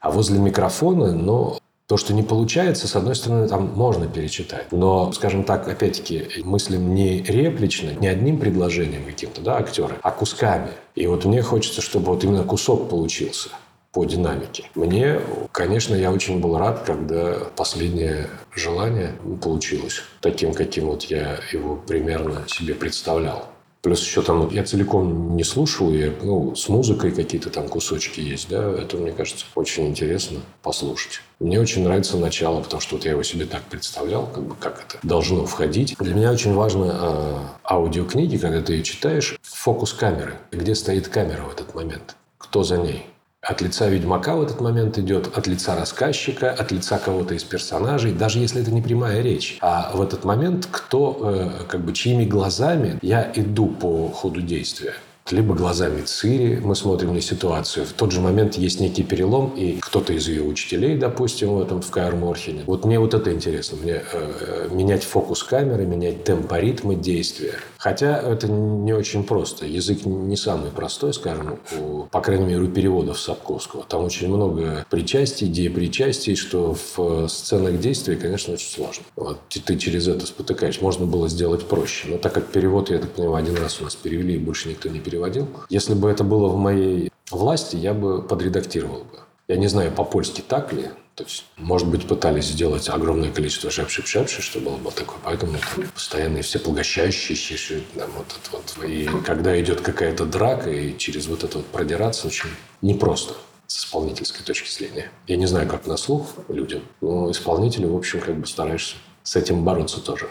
а 0.00 0.10
возле 0.10 0.38
микрофона, 0.38 1.12
но 1.12 1.58
то, 1.88 1.96
что 1.96 2.12
не 2.12 2.22
получается, 2.22 2.86
с 2.86 2.94
одной 2.96 3.14
стороны, 3.16 3.48
там 3.48 3.72
можно 3.74 4.06
перечитать. 4.06 4.70
Но, 4.72 5.10
скажем 5.12 5.42
так, 5.42 5.66
опять-таки, 5.66 6.42
мыслим 6.44 6.94
не 6.94 7.22
реплично, 7.22 7.92
не 7.98 8.08
одним 8.08 8.38
предложением 8.38 9.06
каким-то, 9.06 9.40
да, 9.40 9.56
актера, 9.56 9.96
а 10.02 10.10
кусками. 10.10 10.70
И 10.94 11.06
вот 11.06 11.24
мне 11.24 11.40
хочется, 11.40 11.80
чтобы 11.80 12.12
вот 12.12 12.22
именно 12.24 12.44
кусок 12.44 12.90
получился 12.90 13.48
по 13.92 14.04
динамике. 14.04 14.66
Мне, 14.74 15.18
конечно, 15.50 15.94
я 15.94 16.12
очень 16.12 16.40
был 16.40 16.58
рад, 16.58 16.82
когда 16.84 17.38
последнее 17.56 18.28
желание 18.54 19.14
получилось 19.42 20.02
таким, 20.20 20.52
каким 20.52 20.88
вот 20.88 21.04
я 21.04 21.40
его 21.52 21.76
примерно 21.76 22.44
себе 22.48 22.74
представлял. 22.74 23.46
Плюс 23.82 24.02
еще 24.04 24.22
там 24.22 24.48
я 24.50 24.64
целиком 24.64 25.36
не 25.36 25.44
слушал, 25.44 25.92
я, 25.92 26.12
ну, 26.22 26.54
с 26.56 26.68
музыкой 26.68 27.12
какие-то 27.12 27.48
там 27.50 27.68
кусочки 27.68 28.20
есть, 28.20 28.48
да, 28.48 28.70
это, 28.72 28.96
мне 28.96 29.12
кажется, 29.12 29.46
очень 29.54 29.86
интересно 29.86 30.40
послушать. 30.62 31.20
Мне 31.38 31.60
очень 31.60 31.84
нравится 31.84 32.16
начало, 32.16 32.60
потому 32.60 32.80
что 32.80 32.96
вот 32.96 33.04
я 33.04 33.12
его 33.12 33.22
себе 33.22 33.46
так 33.46 33.62
представлял, 33.62 34.26
как 34.26 34.42
бы 34.42 34.56
как 34.56 34.84
это 34.84 35.06
должно 35.06 35.46
входить. 35.46 35.96
Для 36.00 36.14
меня 36.14 36.32
очень 36.32 36.54
важно 36.54 36.98
э, 37.00 37.38
аудиокниги, 37.64 38.36
когда 38.36 38.60
ты 38.60 38.74
ее 38.74 38.82
читаешь, 38.82 39.38
фокус 39.42 39.92
камеры, 39.92 40.34
где 40.50 40.74
стоит 40.74 41.06
камера 41.06 41.42
в 41.42 41.52
этот 41.52 41.76
момент, 41.76 42.16
кто 42.38 42.64
за 42.64 42.78
ней 42.78 43.06
от 43.48 43.62
лица 43.62 43.88
ведьмака 43.88 44.36
в 44.36 44.42
этот 44.42 44.60
момент 44.60 44.98
идет, 44.98 45.30
от 45.34 45.46
лица 45.46 45.74
рассказчика, 45.74 46.50
от 46.50 46.70
лица 46.70 46.98
кого-то 46.98 47.32
из 47.32 47.44
персонажей, 47.44 48.12
даже 48.12 48.40
если 48.40 48.60
это 48.60 48.70
не 48.70 48.82
прямая 48.82 49.22
речь. 49.22 49.56
А 49.62 49.90
в 49.94 50.02
этот 50.02 50.24
момент 50.24 50.68
кто, 50.70 51.18
э, 51.20 51.64
как 51.66 51.80
бы, 51.80 51.94
чьими 51.94 52.26
глазами 52.26 52.98
я 53.00 53.32
иду 53.34 53.68
по 53.68 54.08
ходу 54.08 54.42
действия 54.42 54.92
либо 55.32 55.54
глазами 55.54 56.02
Цири 56.02 56.60
мы 56.62 56.74
смотрим 56.74 57.14
на 57.14 57.20
ситуацию. 57.20 57.86
В 57.86 57.92
тот 57.92 58.12
же 58.12 58.20
момент 58.20 58.54
есть 58.54 58.80
некий 58.80 59.02
перелом, 59.02 59.52
и 59.56 59.78
кто-то 59.80 60.12
из 60.12 60.28
ее 60.28 60.42
учителей, 60.42 60.96
допустим, 60.96 61.54
в 61.54 61.62
этом 61.62 61.82
в 61.82 61.90
Каэр 61.90 62.14
Морхене. 62.16 62.62
Вот 62.66 62.84
мне 62.84 62.98
вот 62.98 63.14
это 63.14 63.32
интересно. 63.32 63.78
Мне 63.82 64.02
э, 64.12 64.68
менять 64.70 65.04
фокус 65.04 65.42
камеры, 65.42 65.86
менять 65.86 66.24
темпоритмы 66.24 66.94
действия. 66.94 67.54
Хотя 67.78 68.18
это 68.18 68.48
не 68.48 68.92
очень 68.92 69.22
просто. 69.22 69.64
Язык 69.64 70.04
не 70.04 70.36
самый 70.36 70.70
простой, 70.70 71.14
скажем, 71.14 71.60
у, 71.78 72.02
по 72.04 72.20
крайней 72.20 72.44
мере, 72.44 72.60
у 72.62 72.68
переводов 72.68 73.20
Сапковского. 73.20 73.84
Там 73.88 74.04
очень 74.04 74.28
много 74.28 74.84
причастий, 74.90 75.70
причастий, 75.70 76.34
что 76.34 76.76
в 76.96 77.28
сценах 77.28 77.78
действия, 77.78 78.16
конечно, 78.16 78.54
очень 78.54 78.68
сложно. 78.68 79.04
Вот, 79.14 79.38
ты 79.48 79.76
через 79.76 80.08
это 80.08 80.26
спотыкаешь. 80.26 80.80
Можно 80.80 81.06
было 81.06 81.28
сделать 81.28 81.66
проще. 81.66 82.08
Но 82.08 82.18
так 82.18 82.34
как 82.34 82.48
перевод, 82.48 82.90
я 82.90 82.98
так 82.98 83.10
понимаю, 83.12 83.44
один 83.44 83.56
раз 83.56 83.80
у 83.80 83.84
нас 83.84 83.94
перевели, 83.94 84.34
и 84.34 84.38
больше 84.38 84.68
никто 84.68 84.88
не 84.88 84.98
переводил. 84.98 85.46
Если 85.70 85.94
бы 85.94 86.10
это 86.10 86.24
было 86.24 86.48
в 86.48 86.56
моей 86.56 87.12
власти, 87.30 87.76
я 87.76 87.94
бы 87.94 88.22
подредактировал 88.22 89.04
бы. 89.04 89.20
Я 89.46 89.56
не 89.56 89.68
знаю, 89.68 89.92
по-польски 89.92 90.42
так 90.46 90.72
ли, 90.72 90.88
то 91.18 91.24
есть, 91.24 91.46
может 91.56 91.88
быть, 91.88 92.06
пытались 92.06 92.44
сделать 92.44 92.88
огромное 92.88 93.32
количество 93.32 93.70
шепши-шепши, 93.70 94.40
что 94.40 94.60
было 94.60 94.76
бы 94.76 94.92
такое. 94.92 95.18
Поэтому 95.24 95.54
там 95.74 95.84
постоянные 95.92 96.44
все 96.44 96.60
поглощающие, 96.60 97.82
вот 97.96 98.38
это 98.40 98.50
вот. 98.52 98.84
И 98.84 99.10
когда 99.26 99.60
идет 99.60 99.80
какая-то 99.80 100.26
драка, 100.26 100.70
и 100.70 100.96
через 100.96 101.26
вот 101.26 101.42
это 101.42 101.58
вот 101.58 101.66
продираться 101.66 102.28
очень 102.28 102.50
непросто 102.82 103.34
с 103.66 103.84
исполнительской 103.84 104.44
точки 104.44 104.70
зрения. 104.70 105.10
Я 105.26 105.36
не 105.36 105.46
знаю, 105.46 105.68
как 105.68 105.88
на 105.88 105.96
слух 105.96 106.34
людям, 106.46 106.82
но 107.00 107.28
исполнители, 107.32 107.86
в 107.86 107.96
общем, 107.96 108.20
как 108.20 108.36
бы 108.36 108.46
стараешься 108.46 108.94
с 109.24 109.34
этим 109.34 109.64
бороться 109.64 110.00
тоже. 110.00 110.28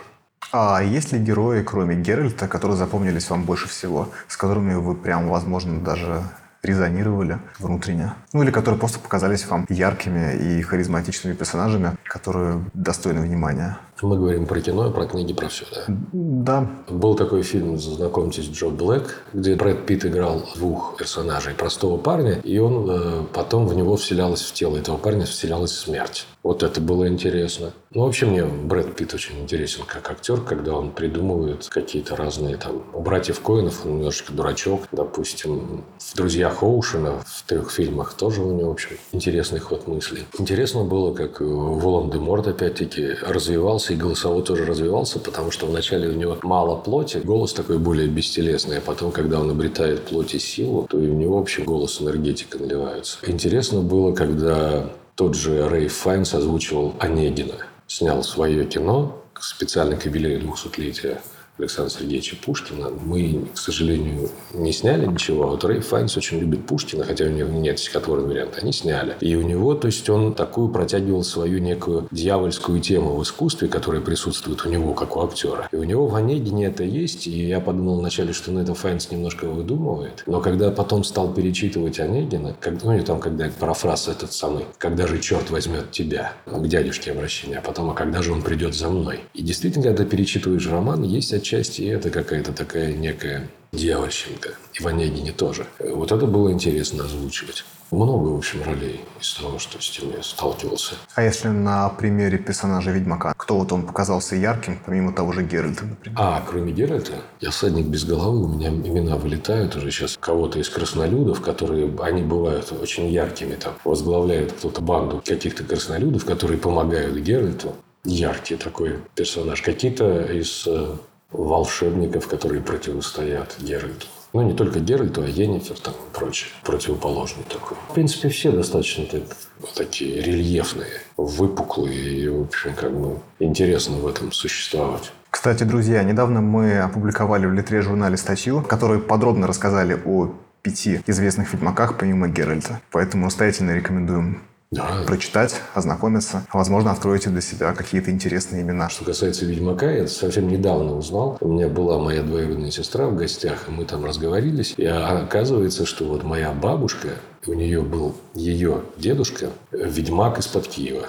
А 0.53 0.81
есть 0.81 1.11
ли 1.11 1.19
герои, 1.19 1.63
кроме 1.63 1.97
Геральта, 1.97 2.47
которые 2.47 2.77
запомнились 2.77 3.29
вам 3.29 3.43
больше 3.43 3.67
всего, 3.67 4.07
с 4.29 4.38
которыми 4.38 4.75
вы 4.75 4.95
прям, 4.95 5.27
возможно, 5.27 5.81
даже 5.81 6.23
резонировали 6.63 7.39
внутренне? 7.59 8.13
Ну 8.38 8.43
или 8.43 8.51
которые 8.51 8.79
просто 8.79 8.99
показались 8.99 9.47
вам 9.47 9.65
яркими 9.67 10.59
и 10.59 10.61
харизматичными 10.61 11.33
персонажами, 11.33 11.97
которые 12.03 12.69
достойны 12.75 13.21
внимания? 13.21 13.79
Мы 14.03 14.15
говорим 14.15 14.45
про 14.45 14.61
кино, 14.61 14.91
про 14.91 15.07
книги, 15.07 15.33
про 15.33 15.47
все, 15.47 15.65
да? 15.73 15.85
Да. 16.13 16.67
Был 16.88 17.15
такой 17.15 17.41
фильм, 17.41 17.79
знакомьтесь, 17.79 18.45
Джо 18.45 18.69
Блэк, 18.69 19.15
где 19.33 19.55
Брэд 19.55 19.88
Питт 19.88 20.05
играл 20.05 20.43
двух 20.55 20.97
персонажей. 20.97 21.55
Простого 21.55 21.97
парня, 21.97 22.39
и 22.43 22.59
он 22.59 22.88
э, 22.88 23.23
потом 23.33 23.65
в 23.65 23.73
него 23.73 23.95
вселялась, 23.95 24.43
в 24.43 24.53
тело 24.53 24.77
этого 24.77 24.97
парня 24.97 25.25
вселялась 25.25 25.71
смерть. 25.71 26.27
Вот 26.43 26.61
это 26.61 26.79
было 26.79 27.07
интересно. 27.07 27.73
Ну, 27.91 28.03
вообще 28.03 28.27
мне 28.27 28.45
Брэд 28.45 28.95
Питт 28.95 29.15
очень 29.15 29.41
интересен 29.41 29.83
как 29.88 30.09
актер, 30.11 30.41
когда 30.41 30.75
он 30.75 30.91
придумывает 30.91 31.67
какие-то 31.67 32.15
разные 32.15 32.57
там... 32.57 32.83
У 32.93 33.01
братьев 33.01 33.41
Коинов 33.41 33.85
он 33.85 33.97
немножечко 33.97 34.31
дурачок. 34.31 34.83
Допустим, 34.91 35.83
в 35.97 36.15
«Друзьях 36.15 36.61
Оушена» 36.61 37.23
в 37.25 37.43
трех 37.47 37.71
фильмах 37.71 38.13
тоже 38.28 38.41
у 38.41 38.51
него, 38.51 38.71
в 38.71 38.73
общем, 38.73 38.97
интересный 39.13 39.59
ход 39.59 39.88
мыслей. 39.88 40.25
Интересно 40.38 40.84
было, 40.84 41.13
как 41.13 41.39
Волан-де-Морт, 41.39 42.47
опять-таки, 42.47 43.15
развивался, 43.21 43.93
и 43.93 43.95
голосовой 43.95 44.43
тоже 44.43 44.65
развивался, 44.65 45.17
потому 45.19 45.49
что 45.49 45.65
вначале 45.65 46.09
у 46.09 46.11
него 46.11 46.38
мало 46.43 46.75
плоти, 46.75 47.19
голос 47.19 47.53
такой 47.53 47.78
более 47.78 48.09
бестелесный, 48.09 48.80
а 48.80 48.82
потом, 48.82 49.13
когда 49.13 49.39
он 49.39 49.49
обретает 49.49 50.01
плоть 50.01 50.36
и 50.36 50.39
силу, 50.39 50.88
то 50.89 50.99
и 50.99 51.07
у 51.07 51.13
него, 51.13 51.38
в 51.38 51.41
общем, 51.41 51.63
голос 51.63 52.01
энергетика 52.01 52.57
наливается. 52.57 53.19
Интересно 53.25 53.80
было, 53.80 54.13
когда 54.13 54.89
тот 55.15 55.34
же 55.34 55.69
Рэй 55.69 55.88
Файнс 55.88 56.34
озвучивал 56.34 56.95
Онегина. 56.99 57.55
Снял 57.88 58.23
свое 58.23 58.65
кино 58.65 59.23
специально 59.39 59.95
к 59.95 60.03
юбилею 60.03 60.41
200-летия 60.41 61.19
Александра 61.57 61.91
Сергеевича 61.91 62.35
Пушкина. 62.43 62.89
Мы, 62.89 63.45
к 63.53 63.57
сожалению, 63.57 64.29
не 64.53 64.71
сняли 64.71 65.05
ничего. 65.05 65.43
А 65.43 65.47
вот 65.47 65.63
Рэй 65.63 65.79
Файнс 65.79 66.15
очень 66.17 66.39
любит 66.39 66.65
Пушкина, 66.65 67.03
хотя 67.03 67.25
у 67.25 67.29
него 67.29 67.49
нет 67.49 67.79
стихотворного 67.79 68.27
варианта. 68.27 68.59
Они 68.61 68.71
сняли. 68.71 69.15
И 69.21 69.35
у 69.35 69.41
него, 69.41 69.73
то 69.73 69.87
есть, 69.87 70.09
он 70.09 70.33
такую 70.33 70.69
протягивал 70.69 71.23
свою 71.23 71.59
некую 71.59 72.07
дьявольскую 72.11 72.79
тему 72.79 73.15
в 73.15 73.23
искусстве, 73.23 73.67
которая 73.67 74.01
присутствует 74.01 74.65
у 74.65 74.69
него, 74.69 74.93
как 74.93 75.15
у 75.17 75.23
актера. 75.23 75.67
И 75.71 75.75
у 75.75 75.83
него 75.83 76.07
в 76.07 76.15
Онегине 76.15 76.65
это 76.65 76.83
есть. 76.83 77.27
И 77.27 77.47
я 77.47 77.59
подумал 77.59 77.99
вначале, 77.99 78.33
что 78.33 78.51
ну, 78.51 78.61
это 78.61 78.73
Файнс 78.73 79.09
немножко 79.11 79.45
выдумывает. 79.45 80.23
Но 80.27 80.41
когда 80.41 80.69
потом 80.71 81.03
стал 81.03 81.33
перечитывать 81.33 81.99
Онегина, 81.99 82.55
как, 82.59 82.83
ну, 82.83 82.95
и 82.95 83.01
там, 83.01 83.19
когда 83.19 83.49
парафраз 83.59 84.07
этот 84.07 84.31
самый, 84.33 84.65
«Когда 84.77 85.07
же 85.07 85.19
черт 85.19 85.49
возьмет 85.49 85.91
тебя?» 85.91 86.33
К 86.45 86.67
дядюшке 86.67 87.11
обращение. 87.11 87.59
А 87.59 87.61
потом, 87.61 87.89
а 87.89 87.93
когда 87.93 88.21
же 88.21 88.31
он 88.31 88.41
придет 88.41 88.75
за 88.75 88.89
мной? 88.89 89.21
И 89.33 89.41
действительно, 89.41 89.83
когда 89.85 90.05
перечитываешь 90.05 90.67
роман, 90.67 91.03
есть 91.03 91.33
части 91.47 91.83
это 91.83 92.09
какая-то 92.09 92.51
такая 92.51 92.93
некая 92.93 93.47
дьявольщинка. 93.71 94.49
И 94.73 94.83
в 94.83 94.87
Онегине 94.87 95.31
тоже. 95.31 95.65
Вот 95.79 96.11
это 96.11 96.25
было 96.25 96.51
интересно 96.51 97.05
озвучивать. 97.05 97.63
Много, 97.89 98.27
в 98.27 98.37
общем, 98.37 98.63
ролей 98.63 98.99
из 99.21 99.33
того, 99.35 99.59
что 99.59 99.81
с 99.81 99.89
тем 99.89 100.11
я 100.11 100.21
сталкивался. 100.21 100.95
А 101.15 101.23
если 101.23 101.47
на 101.47 101.87
примере 101.89 102.37
персонажа 102.37 102.91
Ведьмака, 102.91 103.33
кто 103.37 103.57
вот 103.57 103.71
он 103.71 103.85
показался 103.85 104.35
ярким, 104.35 104.77
помимо 104.85 105.13
того 105.13 105.31
же 105.31 105.43
Геральта, 105.43 105.85
например? 105.85 106.17
А, 106.19 106.43
кроме 106.45 106.73
Геральта, 106.73 107.13
я 107.39 107.51
садник 107.51 107.85
без 107.85 108.03
головы, 108.03 108.43
у 108.43 108.47
меня 108.49 108.69
имена 108.69 109.15
вылетают 109.15 109.75
уже 109.77 109.91
сейчас 109.91 110.17
кого-то 110.19 110.59
из 110.59 110.67
краснолюдов, 110.67 111.39
которые, 111.39 111.89
они 112.01 112.23
бывают 112.23 112.73
очень 112.73 113.07
яркими, 113.07 113.55
там, 113.55 113.73
возглавляет 113.85 114.51
кто-то 114.51 114.81
банду 114.81 115.23
каких-то 115.25 115.63
краснолюдов, 115.63 116.25
которые 116.25 116.59
помогают 116.59 117.15
Геральту 117.15 117.73
яркий 118.03 118.55
такой 118.55 118.99
персонаж. 119.15 119.61
Какие-то 119.61 120.23
из 120.23 120.65
э, 120.67 120.95
волшебников, 121.32 122.28
которые 122.28 122.61
противостоят 122.61 123.55
Геральту. 123.59 124.07
Ну, 124.34 124.41
не 124.41 124.53
только 124.53 124.80
Геральту, 124.80 125.23
а 125.23 125.28
Йеннифер 125.28 125.80
там 125.80 125.93
и 125.93 126.13
прочее. 126.13 126.51
Противоположный 126.63 127.43
такой. 127.43 127.78
В 127.89 127.93
принципе, 127.93 128.30
все 128.30 128.51
достаточно 128.51 129.05
так, 129.05 129.23
вот 129.59 129.73
такие 129.73 130.21
рельефные, 130.21 131.01
выпуклые. 131.15 132.19
И, 132.19 132.28
в 132.28 132.41
общем, 132.41 132.73
как 132.75 132.91
бы 132.91 133.19
интересно 133.39 133.97
в 133.97 134.07
этом 134.07 134.32
существовать. 134.32 135.11
Кстати, 135.30 135.63
друзья, 135.63 136.03
недавно 136.03 136.41
мы 136.41 136.80
опубликовали 136.80 137.45
в 137.45 137.53
Литре 137.53 137.82
журнале 137.82 138.17
статью, 138.17 138.59
в 138.59 138.67
которой 138.67 138.99
подробно 138.99 139.47
рассказали 139.47 139.99
о 140.05 140.34
пяти 140.61 141.01
известных 141.07 141.53
ведьмаках 141.53 141.97
помимо 141.97 142.28
Геральта. 142.28 142.82
Поэтому 142.91 143.25
настоятельно 143.25 143.71
рекомендуем 143.71 144.41
да. 144.72 145.03
прочитать, 145.05 145.55
ознакомиться. 145.74 146.45
Возможно, 146.53 146.91
откроете 146.91 147.30
для 147.30 147.41
себя 147.41 147.74
какие-то 147.74 148.11
интересные 148.11 148.61
имена. 148.61 148.89
Что 148.89 149.05
касается 149.05 149.45
Ведьмака, 149.45 149.91
я 149.91 150.07
совсем 150.07 150.47
недавно 150.47 150.95
узнал. 150.95 151.38
У 151.41 151.47
меня 151.47 151.68
была 151.68 151.99
моя 151.99 152.24
двоюродная 152.24 152.72
сестра 152.72 153.07
в 153.07 153.15
гостях, 153.15 153.68
и 153.68 153.72
мы 153.72 153.86
там 153.86 154.05
разговорились. 154.05 154.74
И 154.78 154.86
оказывается, 154.86 155.86
что 155.86 156.05
вот 156.05 156.24
моя 156.24 156.51
бабушка, 156.51 157.09
у 157.45 157.53
нее 157.53 157.82
был 157.82 158.15
ее 158.34 158.82
дедушка, 158.97 159.49
ведьмак 159.72 160.39
из-под 160.39 160.68
Киева. 160.68 161.07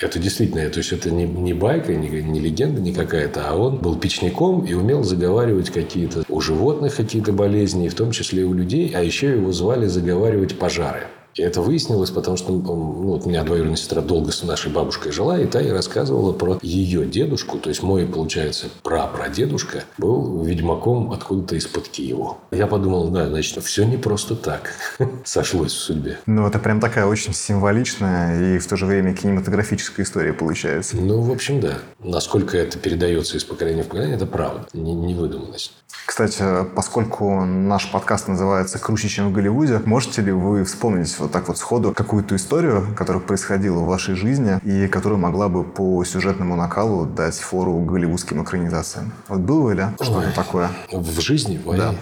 Это 0.00 0.18
действительно, 0.18 0.68
то 0.70 0.78
есть 0.78 0.92
это 0.92 1.10
не, 1.10 1.24
не 1.24 1.52
байка, 1.52 1.94
не, 1.94 2.08
не 2.08 2.40
легенда 2.40 2.80
не 2.80 2.94
какая-то, 2.94 3.48
а 3.48 3.54
он 3.54 3.78
был 3.78 3.96
печником 3.98 4.64
и 4.64 4.72
умел 4.72 5.04
заговаривать 5.04 5.70
какие-то 5.70 6.24
у 6.28 6.40
животных 6.40 6.96
какие-то 6.96 7.32
болезни, 7.32 7.88
в 7.88 7.94
том 7.94 8.10
числе 8.10 8.42
и 8.42 8.44
у 8.44 8.54
людей, 8.54 8.92
а 8.94 9.02
еще 9.02 9.32
его 9.32 9.52
звали 9.52 9.86
заговаривать 9.86 10.58
пожары. 10.58 11.06
И 11.34 11.42
это 11.42 11.60
выяснилось, 11.60 12.10
потому 12.10 12.36
что 12.36 12.52
ну, 12.52 12.60
вот 12.60 13.26
у 13.26 13.28
меня 13.28 13.42
двоюродная 13.42 13.76
сестра 13.76 14.00
долго 14.02 14.30
с 14.30 14.42
нашей 14.42 14.70
бабушкой 14.70 15.12
жила, 15.12 15.38
и 15.38 15.46
та 15.46 15.60
ей 15.60 15.72
рассказывала 15.72 16.32
про 16.32 16.58
ее 16.62 17.04
дедушку, 17.04 17.58
то 17.58 17.68
есть 17.68 17.82
мой, 17.82 18.06
получается, 18.06 18.66
прапрадедушка 18.82 19.84
был 19.98 20.42
ведьмаком 20.44 21.12
откуда-то 21.12 21.56
из-под 21.56 21.88
Киева. 21.88 22.38
Я 22.52 22.66
подумал, 22.66 23.08
да, 23.08 23.28
значит, 23.28 23.62
все 23.64 23.84
не 23.84 23.96
просто 23.96 24.36
так 24.36 24.70
сошлось 25.24 25.72
в 25.72 25.78
судьбе. 25.78 26.18
Ну, 26.26 26.46
это 26.46 26.58
прям 26.58 26.80
такая 26.80 27.06
очень 27.06 27.34
символичная 27.34 28.56
и 28.56 28.58
в 28.58 28.66
то 28.66 28.76
же 28.76 28.86
время 28.86 29.14
кинематографическая 29.14 30.04
история 30.04 30.32
получается. 30.32 30.96
Ну, 30.96 31.20
в 31.20 31.32
общем, 31.32 31.60
да. 31.60 31.78
Насколько 31.98 32.56
это 32.58 32.78
передается 32.78 33.36
из 33.36 33.44
поколения 33.44 33.82
в 33.82 33.88
поколение, 33.88 34.16
это 34.16 34.26
правда, 34.26 34.66
не, 34.72 34.94
не 34.94 35.14
выдуманность. 35.14 35.72
Кстати, 36.06 36.44
поскольку 36.74 37.44
наш 37.44 37.90
подкаст 37.90 38.28
называется 38.28 38.78
«Круче, 38.78 39.08
чем 39.08 39.30
в 39.30 39.32
Голливуде», 39.32 39.80
можете 39.86 40.20
ли 40.20 40.32
вы 40.32 40.64
вспомнить 40.64 41.08
вот 41.24 41.32
так 41.32 41.48
вот 41.48 41.58
сходу 41.58 41.92
какую-то 41.92 42.36
историю, 42.36 42.86
которая 42.96 43.22
происходила 43.22 43.80
в 43.80 43.86
вашей 43.86 44.14
жизни 44.14 44.60
и 44.62 44.86
которая 44.88 45.18
могла 45.18 45.48
бы 45.48 45.64
по 45.64 46.04
сюжетному 46.04 46.56
накалу 46.56 47.06
дать 47.06 47.38
фору 47.38 47.78
голливудским 47.80 48.42
экранизациям? 48.42 49.12
Вот 49.28 49.40
было 49.40 49.70
ли 49.72 49.84
что-то 50.00 50.32
такое? 50.34 50.70
В 50.92 51.20
жизни 51.20 51.60
моей? 51.64 51.80
Да. 51.80 51.94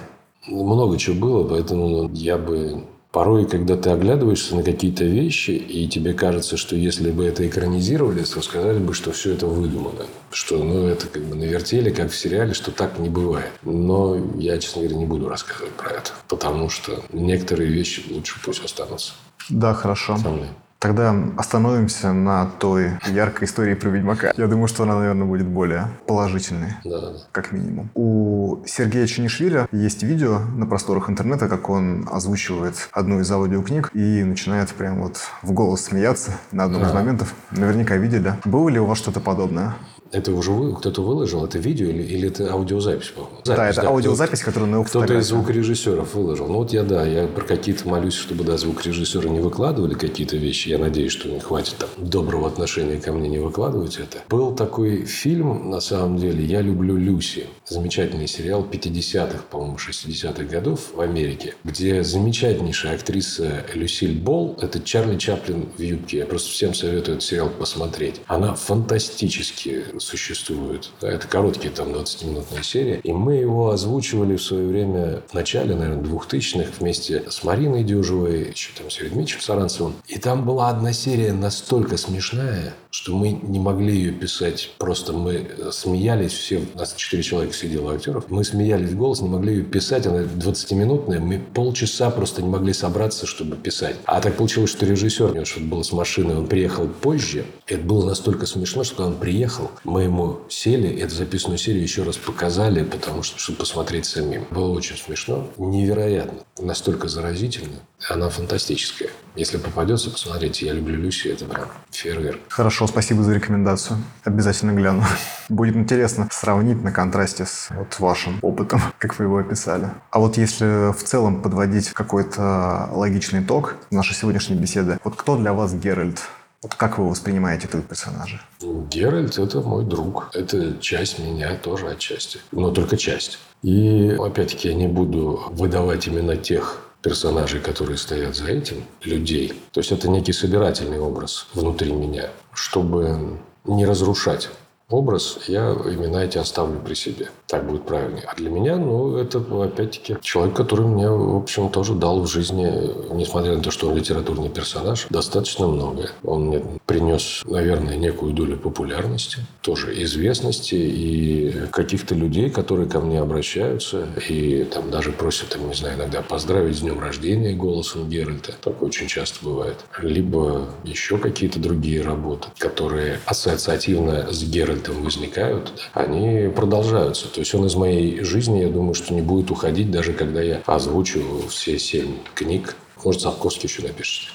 Много 0.49 0.99
чего 0.99 1.15
было, 1.15 1.49
поэтому 1.49 2.11
я 2.13 2.37
бы 2.37 2.85
Порой, 3.13 3.47
когда 3.47 3.77
ты 3.77 3.91
оглядываешься 3.91 4.57
на 4.57 4.63
какие-то 4.63 5.05
вещи, 5.05 5.51
и 5.51 5.87
тебе 5.87 6.15
кажется, 6.15 6.57
что 6.57 6.75
если 6.75 7.11
бы 7.11 7.27
это 7.27 7.47
экранизировали, 7.47 8.25
то 8.25 8.41
сказали 8.41 8.79
бы, 8.79 8.95
что 8.95 9.13
все 9.13 9.35
это 9.35 9.47
выдумано. 9.47 10.07
Что 10.31 10.57
ну, 10.65 10.87
это 10.87 11.07
как 11.09 11.23
бы 11.23 11.37
навертели, 11.37 11.91
как 11.91 12.11
в 12.11 12.17
сериале, 12.17 12.55
что 12.55 12.71
так 12.71 12.99
не 12.99 13.11
бывает. 13.11 13.53
Но 13.65 14.17
я, 14.39 14.59
честно 14.59 14.81
говоря, 14.81 14.97
не 14.97 15.05
буду 15.05 15.29
рассказывать 15.29 15.75
про 15.75 15.91
это. 15.91 16.11
Потому 16.27 16.71
что 16.71 17.03
некоторые 17.13 17.71
вещи 17.71 18.03
лучше 18.11 18.41
пусть 18.43 18.65
останутся. 18.65 19.13
Да, 19.51 19.75
хорошо. 19.75 20.17
Со 20.17 20.31
мной. 20.31 20.49
Тогда 20.83 21.15
остановимся 21.37 22.13
на 22.13 22.47
той 22.59 22.91
яркой 23.07 23.47
истории 23.47 23.75
про 23.75 23.89
Ведьмака. 23.89 24.33
Я 24.37 24.49
думаю, 24.49 24.67
что 24.67 24.83
она, 24.83 24.97
наверное, 24.97 25.29
будет 25.29 25.47
более 25.47 25.87
положительной. 26.09 26.75
Да, 26.83 27.01
да. 27.01 27.13
Как 27.31 27.53
минимум. 27.53 27.91
У 27.95 28.65
Сергея 28.67 29.07
Чинишвили 29.07 29.69
есть 29.71 30.03
видео 30.03 30.41
на 30.57 30.67
просторах 30.67 31.09
интернета, 31.09 31.49
как 31.49 31.71
он 31.71 32.09
озвучивает 32.11 32.89
одну 32.91 33.21
из 33.21 33.31
аудиокниг 33.31 33.91
и 33.95 34.25
начинает 34.25 34.71
прям 34.71 35.03
вот 35.03 35.19
в 35.43 35.53
голос 35.53 35.83
смеяться 35.85 36.33
на 36.51 36.65
одном 36.65 36.83
а. 36.83 36.89
из 36.89 36.93
моментов. 36.93 37.33
Наверняка 37.53 37.97
видели. 37.97 38.35
Было 38.45 38.69
ли 38.69 38.81
у 38.81 38.87
вас 38.87 38.99
что-то 38.99 39.21
подобное? 39.21 39.77
Это 40.13 40.33
уже 40.33 40.53
вы, 40.53 40.75
кто-то 40.77 41.03
выложил, 41.03 41.45
это 41.45 41.59
видео 41.59 41.87
или, 41.89 42.03
или 42.03 42.29
это 42.29 42.53
аудиозапись, 42.53 43.09
по-моему? 43.09 43.39
да, 43.45 43.71
это 43.71 43.83
да, 43.83 43.89
аудиозапись, 43.89 44.41
кто, 44.41 44.51
которую 44.51 44.71
на 44.71 44.85
Кто-то 44.85 45.15
из 45.19 45.27
звукорежиссеров 45.27 46.15
выложил. 46.15 46.49
Ну, 46.49 46.59
вот 46.59 46.73
я, 46.73 46.83
да, 46.83 47.07
я 47.07 47.27
про 47.27 47.45
какие-то 47.45 47.89
молюсь, 47.89 48.15
чтобы, 48.15 48.45
да, 48.45 48.59
звукорежиссеры 48.59 49.31
не 49.31 49.41
выкладывали 49.41 49.95
какие-то 49.95 50.37
вещи. 50.37 50.69
Я 50.69 50.79
надеюсь, 50.79 51.13
что 51.13 51.29
не 51.29 51.41
хватит 51.41 51.77
там 51.79 51.89
доброго 51.97 52.47
отношения 52.47 52.99
ко 52.99 53.13
мне 53.13 53.29
не 53.29 53.39
выкладывать 53.39 53.97
это. 53.97 54.19
Был 54.29 54.55
такой 54.55 55.07
фильм, 55.07 55.71
на 55.71 55.81
самом 55.81 56.19
деле, 56.19 56.45
«Я 56.45 56.61
люблю 56.61 56.97
Люси». 56.97 57.47
Замечательный 57.67 58.29
сериал 58.29 58.67
50-х, 58.71 59.45
по-моему, 59.51 59.77
60-х 59.77 60.45
годов 60.45 60.91
в 60.95 61.01
Америке, 61.01 61.55
где 61.65 62.03
замечательнейшая 62.03 62.97
актриса 62.97 63.65
Люсиль 63.73 64.19
Болл, 64.19 64.59
это 64.61 64.79
Чарли 64.81 65.17
Чаплин 65.17 65.69
в 65.79 65.81
юбке. 65.81 66.19
Я 66.19 66.27
просто 66.27 66.51
всем 66.51 66.75
советую 66.75 67.17
этот 67.17 67.23
сериал 67.23 67.49
посмотреть. 67.49 68.21
Она 68.27 68.55
фантастически 68.55 69.85
существует. 70.03 70.91
Это 71.01 71.27
короткие 71.27 71.73
там 71.73 71.89
20-минутные 71.89 72.63
серии. 72.63 73.01
И 73.03 73.13
мы 73.13 73.35
его 73.35 73.71
озвучивали 73.71 74.37
в 74.37 74.43
свое 74.43 74.67
время 74.67 75.23
в 75.29 75.35
начале, 75.35 75.75
наверное, 75.75 76.03
2000-х 76.03 76.73
вместе 76.81 77.25
с 77.29 77.45
Мариной 77.45 77.85
Дюжевой, 77.85 78.51
еще 78.51 78.71
там 78.77 78.91
с 78.91 78.99
Дмитрием 78.99 79.41
Саранцевым. 79.41 79.95
И 80.07 80.19
там 80.19 80.45
была 80.45 80.69
одна 80.69 80.93
серия 80.93 81.33
настолько 81.33 81.97
смешная, 81.97 82.75
что 82.91 83.17
мы 83.17 83.31
не 83.31 83.59
могли 83.59 83.97
ее 83.97 84.13
писать. 84.13 84.71
Просто 84.79 85.13
мы 85.13 85.47
смеялись 85.73 86.33
все, 86.33 86.63
у 86.75 86.79
нас 86.79 86.95
четыре 86.95 87.23
человека 87.23 87.55
сидело 87.55 87.95
актеров, 87.95 88.27
мы 88.29 88.45
смеялись 88.45 88.91
в 88.91 88.97
голос, 88.97 89.21
не 89.21 89.29
могли 89.29 89.55
ее 89.55 89.63
писать, 89.65 90.07
она 90.07 90.23
20-минутная, 90.23 91.21
мы 91.21 91.39
полчаса 91.39 92.11
просто 92.11 92.43
не 92.43 92.49
могли 92.49 92.73
собраться, 92.73 93.27
чтобы 93.27 93.57
писать. 93.57 93.97
А 94.05 94.21
так 94.21 94.37
получилось, 94.37 94.71
что 94.71 94.85
режиссер, 94.85 95.31
у 95.31 95.35
него 95.35 95.45
что-то 95.45 95.67
было 95.67 95.83
с 95.83 95.93
машиной, 95.93 96.37
он 96.37 96.47
приехал 96.47 96.87
позже, 96.87 97.47
это 97.67 97.83
было 97.83 98.07
настолько 98.07 98.47
смешно, 98.47 98.85
что 98.85 98.97
когда 98.97 99.09
он 99.09 99.15
приехал, 99.15 99.71
мы 99.93 100.05
ему 100.05 100.41
сели, 100.49 100.89
эту 101.01 101.15
записанную 101.15 101.59
серию 101.59 101.83
еще 101.83 102.03
раз 102.03 102.17
показали, 102.17 102.83
потому 102.83 103.23
что, 103.23 103.39
чтобы 103.39 103.59
посмотреть 103.59 104.07
самим. 104.07 104.47
Было 104.51 104.73
очень 104.73 104.97
смешно, 104.97 105.51
невероятно, 105.59 106.41
настолько 106.59 107.09
заразительно. 107.09 107.77
Она 108.09 108.31
фантастическая. 108.31 109.11
Если 109.37 109.59
попадется, 109.59 110.11
посмотрите. 110.11 110.67
Я 110.67 110.73
люблю 110.73 110.97
Люси, 110.97 111.29
это 111.29 111.45
прям 111.45 111.69
фейерверк. 111.91 112.41
Хорошо, 112.49 112.87
спасибо 112.87 113.23
за 113.23 113.35
рекомендацию. 113.35 114.03
Обязательно 114.25 114.73
гляну. 114.73 115.05
Будет 115.51 115.77
интересно 115.77 116.27
сравнить 116.33 116.83
на 116.83 116.91
контрасте 116.91 117.45
с 117.45 117.69
вот 117.71 118.01
вашим 118.01 118.39
опытом, 118.41 118.81
как 118.99 119.19
вы 119.19 119.27
его 119.27 119.39
описали. 119.39 119.91
А 120.11 120.21
вот 120.21 120.39
если 120.39 120.91
в 120.93 121.03
целом 121.03 121.43
подводить 121.43 121.91
какой-то 121.91 122.89
логичный 122.93 123.43
итог 123.43 123.77
нашей 123.91 124.15
сегодняшней 124.15 124.57
беседы, 124.57 124.99
вот 125.05 125.17
кто 125.17 125.37
для 125.37 125.53
вас 125.53 125.75
Геральт? 125.75 126.23
Вот 126.63 126.77
как 126.77 126.99
вы 126.99 127.09
воспринимаете 127.11 127.67
этого 127.67 127.83
персонажа? 127.83 128.41
Геральт– 128.61 129.37
это 129.39 129.61
мой 129.61 129.85
друг. 129.85 130.31
Это 130.33 130.79
часть 130.79 131.19
меня 131.19 131.57
тоже 131.57 131.89
отчасти. 131.89 132.39
Но 132.53 132.71
только 132.71 132.97
часть. 132.97 133.41
И, 133.63 134.17
опять-таки, 134.19 134.69
я 134.69 134.75
не 134.75 134.87
буду 134.87 135.43
выдавать 135.51 136.07
именно 136.07 136.37
тех 136.37 136.79
персонажей, 137.03 137.61
которые 137.61 137.99
стоят 137.99 138.37
за 138.37 138.47
этим, 138.47 138.85
людей. 139.03 139.61
То 139.73 139.81
есть 139.81 139.91
это 139.91 140.09
некий 140.09 140.33
собирательный 140.33 141.01
образ 141.01 141.49
внутри 141.53 141.93
меня, 141.93 142.31
чтобы 142.53 143.41
не 143.65 143.85
разрушать 143.85 144.49
образ, 144.89 145.39
я 145.49 145.73
имена 145.73 146.25
эти 146.25 146.39
оставлю 146.39 146.79
при 146.79 146.95
себе. 146.95 147.31
Так 147.53 147.67
будет 147.67 147.85
правильнее. 147.85 148.25
А 148.27 148.35
для 148.35 148.49
меня, 148.49 148.77
ну, 148.77 149.19
это, 149.19 149.39
опять-таки, 149.39 150.17
человек, 150.23 150.57
который 150.57 150.87
мне, 150.87 151.07
в 151.11 151.37
общем, 151.37 151.69
тоже 151.69 151.93
дал 151.93 152.23
в 152.23 152.27
жизни, 152.27 152.67
несмотря 153.15 153.57
на 153.57 153.63
то, 153.63 153.71
что 153.71 153.91
он 153.91 153.97
литературный 153.99 154.49
персонаж, 154.49 155.07
достаточно 155.11 155.67
многое. 155.67 156.13
Он 156.25 156.47
мне 156.47 156.63
принес, 156.87 157.43
наверное, 157.45 157.97
некую 157.97 158.33
долю 158.33 158.57
популярности, 158.57 159.41
тоже 159.61 160.03
известности 160.03 160.77
и 160.77 161.67
каких-то 161.71 162.15
людей, 162.15 162.49
которые 162.49 162.89
ко 162.89 163.01
мне 163.01 163.21
обращаются 163.21 164.07
и 164.31 164.65
там 164.65 164.91
даже 164.91 165.13
просят, 165.13 165.51
там, 165.51 165.69
не 165.69 165.75
знаю, 165.75 165.99
иногда 165.99 166.23
поздравить 166.23 166.79
с 166.79 166.81
днем 166.81 167.01
рождения 167.01 167.53
голосом 167.53 168.09
Геральта. 168.09 168.55
Такое 168.63 168.89
очень 168.89 169.09
часто 169.09 169.45
бывает. 169.45 169.77
Либо 170.01 170.71
еще 170.85 171.19
какие-то 171.19 171.59
другие 171.59 172.01
работы, 172.01 172.49
которые 172.57 173.19
ассоциативно 173.27 174.33
с 174.33 174.43
Геральтом 174.43 175.03
возникают, 175.03 175.71
они 175.93 176.49
продолжаются. 176.49 177.29
То 177.29 177.42
есть 177.43 177.55
он 177.55 177.67
из 177.67 177.75
моей 177.75 178.23
жизни, 178.23 178.61
я 178.61 178.69
думаю, 178.69 178.95
что 178.95 179.13
не 179.15 179.23
будет 179.23 179.51
уходить, 179.51 179.91
даже 179.91 180.13
когда 180.13 180.41
я 180.41 180.63
озвучу 180.67 181.23
все 181.49 181.79
семь 181.79 182.15
книг. 182.35 182.77
Может, 183.05 183.23
Сапковский 183.23 183.69
еще 183.69 183.83
напишет. 183.83 184.29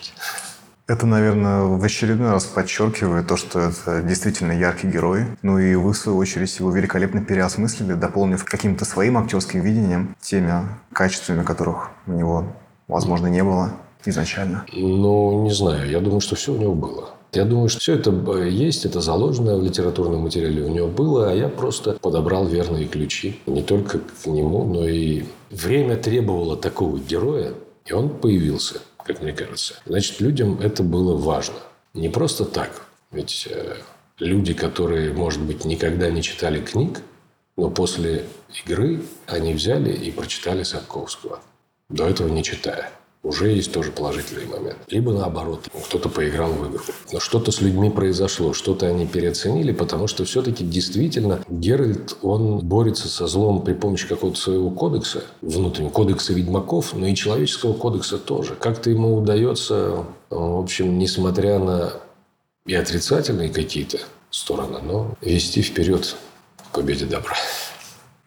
Это, 0.87 1.05
наверное, 1.05 1.63
в 1.63 1.83
очередной 1.83 2.31
раз 2.31 2.45
подчеркивает 2.45 3.27
то, 3.27 3.35
что 3.35 3.59
это 3.59 4.01
действительно 4.01 4.53
яркий 4.53 4.87
герой. 4.87 5.25
Ну 5.41 5.59
и 5.59 5.75
вы, 5.75 5.91
в 5.91 5.97
свою 5.97 6.17
очередь, 6.17 6.57
его 6.59 6.71
великолепно 6.71 7.23
переосмыслили, 7.23 7.93
дополнив 7.93 8.43
каким-то 8.45 8.85
своим 8.85 9.17
актерским 9.17 9.61
видением, 9.61 10.15
теми 10.21 10.53
качествами, 10.93 11.43
которых 11.43 11.89
у 12.07 12.11
него, 12.11 12.45
возможно, 12.87 13.27
не 13.27 13.43
было 13.43 13.71
изначально. 14.05 14.65
Ну, 14.73 15.43
не 15.43 15.51
знаю. 15.51 15.89
Я 15.89 15.99
думаю, 15.99 16.21
что 16.21 16.35
все 16.35 16.53
у 16.53 16.57
него 16.57 16.73
было. 16.73 17.16
Я 17.33 17.45
думаю, 17.45 17.69
что 17.69 17.79
все 17.79 17.95
это 17.95 18.11
есть, 18.43 18.85
это 18.85 19.01
заложено 19.01 19.57
в 19.57 19.63
литературном 19.63 20.21
материале 20.21 20.63
у 20.63 20.69
него 20.69 20.87
было, 20.87 21.29
а 21.29 21.35
я 21.35 21.49
просто 21.49 21.93
подобрал 21.93 22.47
верные 22.47 22.87
ключи. 22.87 23.39
Не 23.45 23.63
только 23.63 23.99
к 23.99 24.25
нему, 24.25 24.63
но 24.63 24.87
и 24.87 25.23
время 25.49 25.97
требовало 25.97 26.55
такого 26.55 26.97
героя, 26.97 27.53
и 27.85 27.93
он 27.93 28.09
появился, 28.09 28.81
как 29.03 29.21
мне 29.21 29.33
кажется. 29.33 29.75
Значит, 29.85 30.21
людям 30.21 30.59
это 30.61 30.83
было 30.83 31.15
важно. 31.15 31.55
Не 31.93 32.09
просто 32.09 32.45
так. 32.45 32.87
Ведь 33.11 33.47
э, 33.49 33.75
люди, 34.19 34.53
которые, 34.53 35.13
может 35.13 35.41
быть, 35.41 35.65
никогда 35.65 36.09
не 36.09 36.21
читали 36.21 36.61
книг, 36.61 37.01
но 37.57 37.69
после 37.69 38.25
игры 38.65 39.01
они 39.25 39.53
взяли 39.53 39.91
и 39.91 40.11
прочитали 40.11 40.63
Сапковского, 40.63 41.39
до 41.89 42.07
этого 42.07 42.29
не 42.29 42.43
читая 42.43 42.91
уже 43.23 43.49
есть 43.49 43.71
тоже 43.71 43.91
положительный 43.91 44.45
момент. 44.45 44.77
Либо 44.87 45.11
наоборот, 45.11 45.67
кто-то 45.85 46.09
поиграл 46.09 46.51
в 46.51 46.69
игру. 46.69 46.83
Но 47.11 47.19
что-то 47.19 47.51
с 47.51 47.61
людьми 47.61 47.89
произошло, 47.89 48.53
что-то 48.53 48.87
они 48.87 49.05
переоценили, 49.05 49.71
потому 49.71 50.07
что 50.07 50.25
все-таки 50.25 50.63
действительно 50.63 51.41
Геральт, 51.49 52.17
он 52.21 52.59
борется 52.59 53.07
со 53.07 53.27
злом 53.27 53.61
при 53.61 53.73
помощи 53.73 54.07
какого-то 54.07 54.39
своего 54.39 54.69
кодекса, 54.69 55.23
внутреннего 55.41 55.89
кодекса 55.89 56.33
ведьмаков, 56.33 56.93
но 56.93 57.07
и 57.07 57.15
человеческого 57.15 57.73
кодекса 57.73 58.17
тоже. 58.17 58.55
Как-то 58.55 58.89
ему 58.89 59.17
удается, 59.17 60.05
в 60.29 60.59
общем, 60.59 60.97
несмотря 60.97 61.59
на 61.59 61.93
и 62.65 62.75
отрицательные 62.75 63.49
какие-то 63.49 63.99
стороны, 64.29 64.79
но 64.83 65.15
вести 65.21 65.61
вперед 65.61 66.15
к 66.57 66.75
победе 66.75 67.05
добра. 67.05 67.35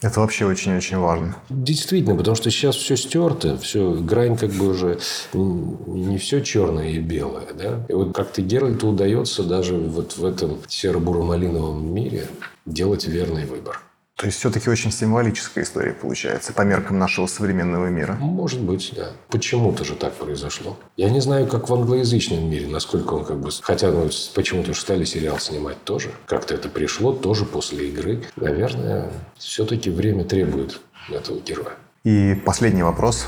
Это 0.03 0.21
вообще 0.21 0.47
очень-очень 0.47 0.97
важно. 0.99 1.37
Действительно, 1.51 2.17
потому 2.17 2.35
что 2.35 2.51
сейчас 2.51 2.77
все 2.77 2.97
стерто, 2.97 3.59
все, 3.59 3.93
грань 3.93 4.37
как 4.37 4.51
бы 4.51 4.69
уже 4.69 4.99
не 5.35 6.17
все 6.17 6.41
черное 6.41 6.89
и 6.89 6.99
белое. 6.99 7.49
Да? 7.53 7.85
И 7.89 7.93
вот 7.93 8.15
как-то 8.15 8.41
Геральту 8.41 8.89
удается 8.89 9.43
даже 9.43 9.75
вот 9.77 10.17
в 10.17 10.25
этом 10.25 10.59
серо-буро-малиновом 10.69 11.93
мире 11.93 12.29
делать 12.65 13.07
верный 13.07 13.45
выбор. 13.45 13.83
То 14.21 14.27
есть 14.27 14.39
все-таки 14.39 14.69
очень 14.69 14.93
символическая 14.93 15.65
история 15.65 15.95
получается 15.95 16.53
по 16.53 16.61
меркам 16.61 16.99
нашего 16.99 17.27
современного 17.27 17.87
мира. 17.87 18.19
Может 18.21 18.61
быть, 18.61 18.93
да. 18.95 19.13
Почему-то 19.29 19.83
же 19.83 19.95
так 19.95 20.13
произошло. 20.13 20.77
Я 20.99 21.09
не 21.09 21.21
знаю, 21.21 21.47
как 21.47 21.71
в 21.71 21.73
англоязычном 21.73 22.51
мире, 22.51 22.67
насколько 22.67 23.15
он 23.15 23.25
как 23.25 23.41
бы... 23.41 23.49
Хотя 23.63 23.91
ну, 23.91 24.11
почему-то 24.35 24.75
стали 24.75 25.05
сериал 25.05 25.39
снимать 25.39 25.83
тоже. 25.85 26.11
Как-то 26.27 26.53
это 26.53 26.69
пришло 26.69 27.15
тоже 27.15 27.47
после 27.47 27.89
игры. 27.89 28.23
Наверное, 28.37 29.11
все-таки 29.39 29.89
время 29.89 30.25
требует 30.25 30.83
этого 31.11 31.41
героя. 31.41 31.73
И 32.05 32.35
последний 32.45 32.83
вопрос. 32.83 33.27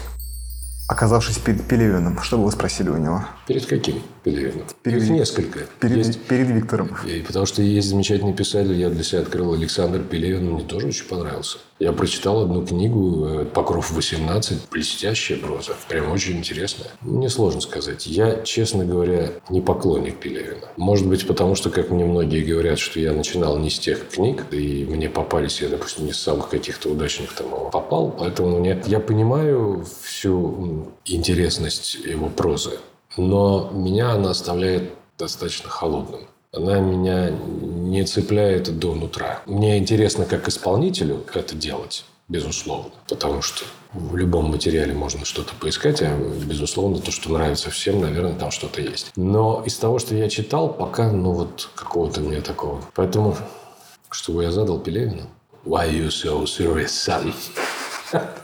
Оказавшись 0.91 1.39
перед 1.39 1.67
Пелевиным, 1.67 2.21
что 2.21 2.37
бы 2.37 2.45
вы 2.45 2.53
спросили 2.53 2.91
у 2.91 2.99
него? 2.99 3.25
Перед 3.47 3.67
каким 3.67 4.03
Пелевиным? 4.23 4.67
Перед, 4.83 5.03
Их 5.03 5.11
несколько. 5.11 5.61
Перед, 5.81 5.97
есть, 5.97 6.21
перед 6.23 6.49
Виктором. 6.49 6.97
И, 7.07 7.21
потому 7.21 7.45
что 7.45 7.61
есть 7.61 7.89
замечательный 7.89 8.35
писатель, 8.35 8.75
я 8.75 8.89
для 8.89 9.03
себя 9.03 9.23
открыл 9.23 9.53
Александр 9.53 10.01
Пелевин, 10.01 10.53
мне 10.53 10.63
тоже 10.63 10.89
очень 10.89 11.07
понравился. 11.07 11.59
Я 11.81 11.93
прочитал 11.93 12.43
одну 12.43 12.65
книгу 12.65 13.27
э, 13.27 13.45
«Покров 13.45 13.93
18», 13.97 14.55
блестящая 14.71 15.39
проза, 15.39 15.73
прям 15.89 16.13
очень 16.13 16.39
интересная. 16.39 16.89
Мне 17.01 17.29
сложно 17.29 17.61
сказать. 17.61 18.07
Я, 18.07 18.43
честно 18.43 18.85
говоря, 18.85 19.33
не 19.51 19.61
поклонник 19.61 20.19
Пелевина. 20.19 20.69
Может 20.77 21.09
быть, 21.09 21.27
потому 21.27 21.57
что, 21.57 21.71
как 21.71 21.91
мне 21.91 22.05
многие 22.05 22.45
говорят, 22.45 22.79
что 22.79 23.01
я 23.01 23.13
начинал 23.13 23.59
не 23.59 23.71
с 23.71 23.79
тех 23.81 24.09
книг, 24.09 24.47
и 24.53 24.87
мне 24.89 25.09
попались, 25.09 25.61
я, 25.61 25.69
допустим, 25.69 26.07
не 26.07 26.13
с 26.13 26.21
самых 26.21 26.49
каких-то 26.51 26.89
удачных 26.91 27.33
там 27.33 27.49
попал, 27.73 28.15
поэтому 28.17 28.61
мне... 28.61 28.81
Я 28.87 29.01
понимаю 29.01 29.85
всю 30.05 30.93
интересность 31.05 31.97
его 31.97 32.29
прозы, 32.29 32.79
но 33.17 33.71
меня 33.73 34.13
она 34.13 34.31
оставляет 34.31 34.93
достаточно 35.19 35.69
холодным 35.69 36.27
она 36.55 36.81
меня 36.81 37.31
не 37.31 38.05
цепляет 38.05 38.79
до 38.79 38.95
нутра. 38.95 39.41
Мне 39.47 39.79
интересно, 39.79 40.27
как 40.27 40.49
исполнителю 40.49 41.25
это 41.33 41.57
делать, 41.57 42.05
безусловно. 42.29 42.91
Потому 43.09 43.41
что 43.41 43.65
в 43.95 44.15
любом 44.17 44.51
материале 44.51 44.93
можно 44.93 45.25
что-то 45.25 45.55
поискать, 45.55 46.03
а, 46.03 46.15
безусловно, 46.45 46.99
то, 46.99 47.11
что 47.11 47.33
нравится 47.33 47.71
всем, 47.71 48.03
наверное, 48.03 48.35
там 48.35 48.51
что-то 48.51 48.83
есть. 48.83 49.13
Но 49.17 49.63
из 49.65 49.77
того, 49.77 49.99
что 49.99 50.15
я 50.15 50.29
читал, 50.29 50.73
пока, 50.73 51.11
ну, 51.11 51.33
вот 51.33 51.71
какого-то 51.75 52.21
мне 52.21 52.43
такого. 52.43 52.83
Поэтому, 52.95 53.35
чтобы 54.11 54.43
я 54.43 54.53
задал 54.53 54.79
Пелевину. 54.79 55.29
Why 55.65 55.91
you 55.91 56.09
so 56.09 56.45
serious, 56.45 56.89
son? 56.89 57.33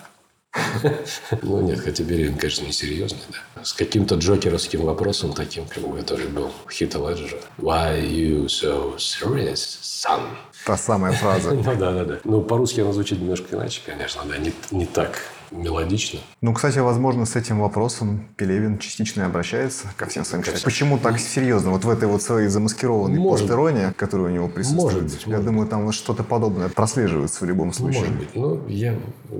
Ну 1.43 1.61
нет, 1.61 1.81
хотя 1.81 2.05
Берин, 2.05 2.37
конечно, 2.37 2.65
не 2.65 2.73
серьезный, 2.73 3.21
да. 3.29 3.65
С 3.65 3.73
каким-то 3.73 4.17
джокеровским 4.17 4.83
вопросом 4.83 5.33
таким, 5.33 5.67
как 5.67 5.87
бы 5.87 5.99
это 5.99 6.17
же 6.17 6.29
был 6.29 6.51
Хита 6.71 6.99
Леджера. 6.99 7.41
Why 7.59 8.01
you 8.03 8.47
so 8.47 8.97
serious, 8.97 9.79
son? 9.83 10.23
Та 10.65 10.77
самая 10.77 11.13
фраза. 11.13 11.51
ну 11.55 11.63
да, 11.63 11.93
да, 11.93 12.05
да. 12.05 12.19
Ну, 12.25 12.43
по-русски 12.43 12.81
она 12.81 12.93
звучит 12.93 13.21
немножко 13.21 13.57
иначе, 13.57 13.81
конечно, 13.85 14.23
да, 14.29 14.39
не, 14.39 14.53
не 14.71 14.87
так 14.87 15.21
мелодично. 15.51 16.21
Ну, 16.41 16.53
кстати, 16.53 16.79
возможно, 16.79 17.25
с 17.27 17.37
этим 17.37 17.61
вопросом 17.61 18.29
Пелевин 18.37 18.79
частично 18.79 19.27
обращается 19.27 19.89
ко 19.97 20.07
всем 20.07 20.25
своим 20.25 20.43
читателям. 20.43 20.65
Почему 20.65 20.99
так 20.99 21.19
серьезно? 21.19 21.71
Вот 21.71 21.85
в 21.85 21.91
этой 21.91 22.09
вот 22.09 22.23
своей 22.23 22.49
замаскированной 22.49 23.21
постероне, 23.21 23.95
которая 23.97 24.29
у 24.29 24.31
него 24.31 24.49
присутствует. 24.49 25.03
Может 25.03 25.03
быть. 25.05 25.23
Я 25.23 25.29
может 25.29 25.47
думаю, 25.47 25.69
там 25.69 25.87
вот 25.87 25.95
что-то 25.95 26.23
подобное 26.23 26.69
прослеживается 26.69 27.45
в 27.45 27.49
любом 27.49 27.73
случае. 27.73 28.03
Может 28.03 28.19
быть. 28.19 28.35
Ну, 28.35 28.67
я 28.69 28.95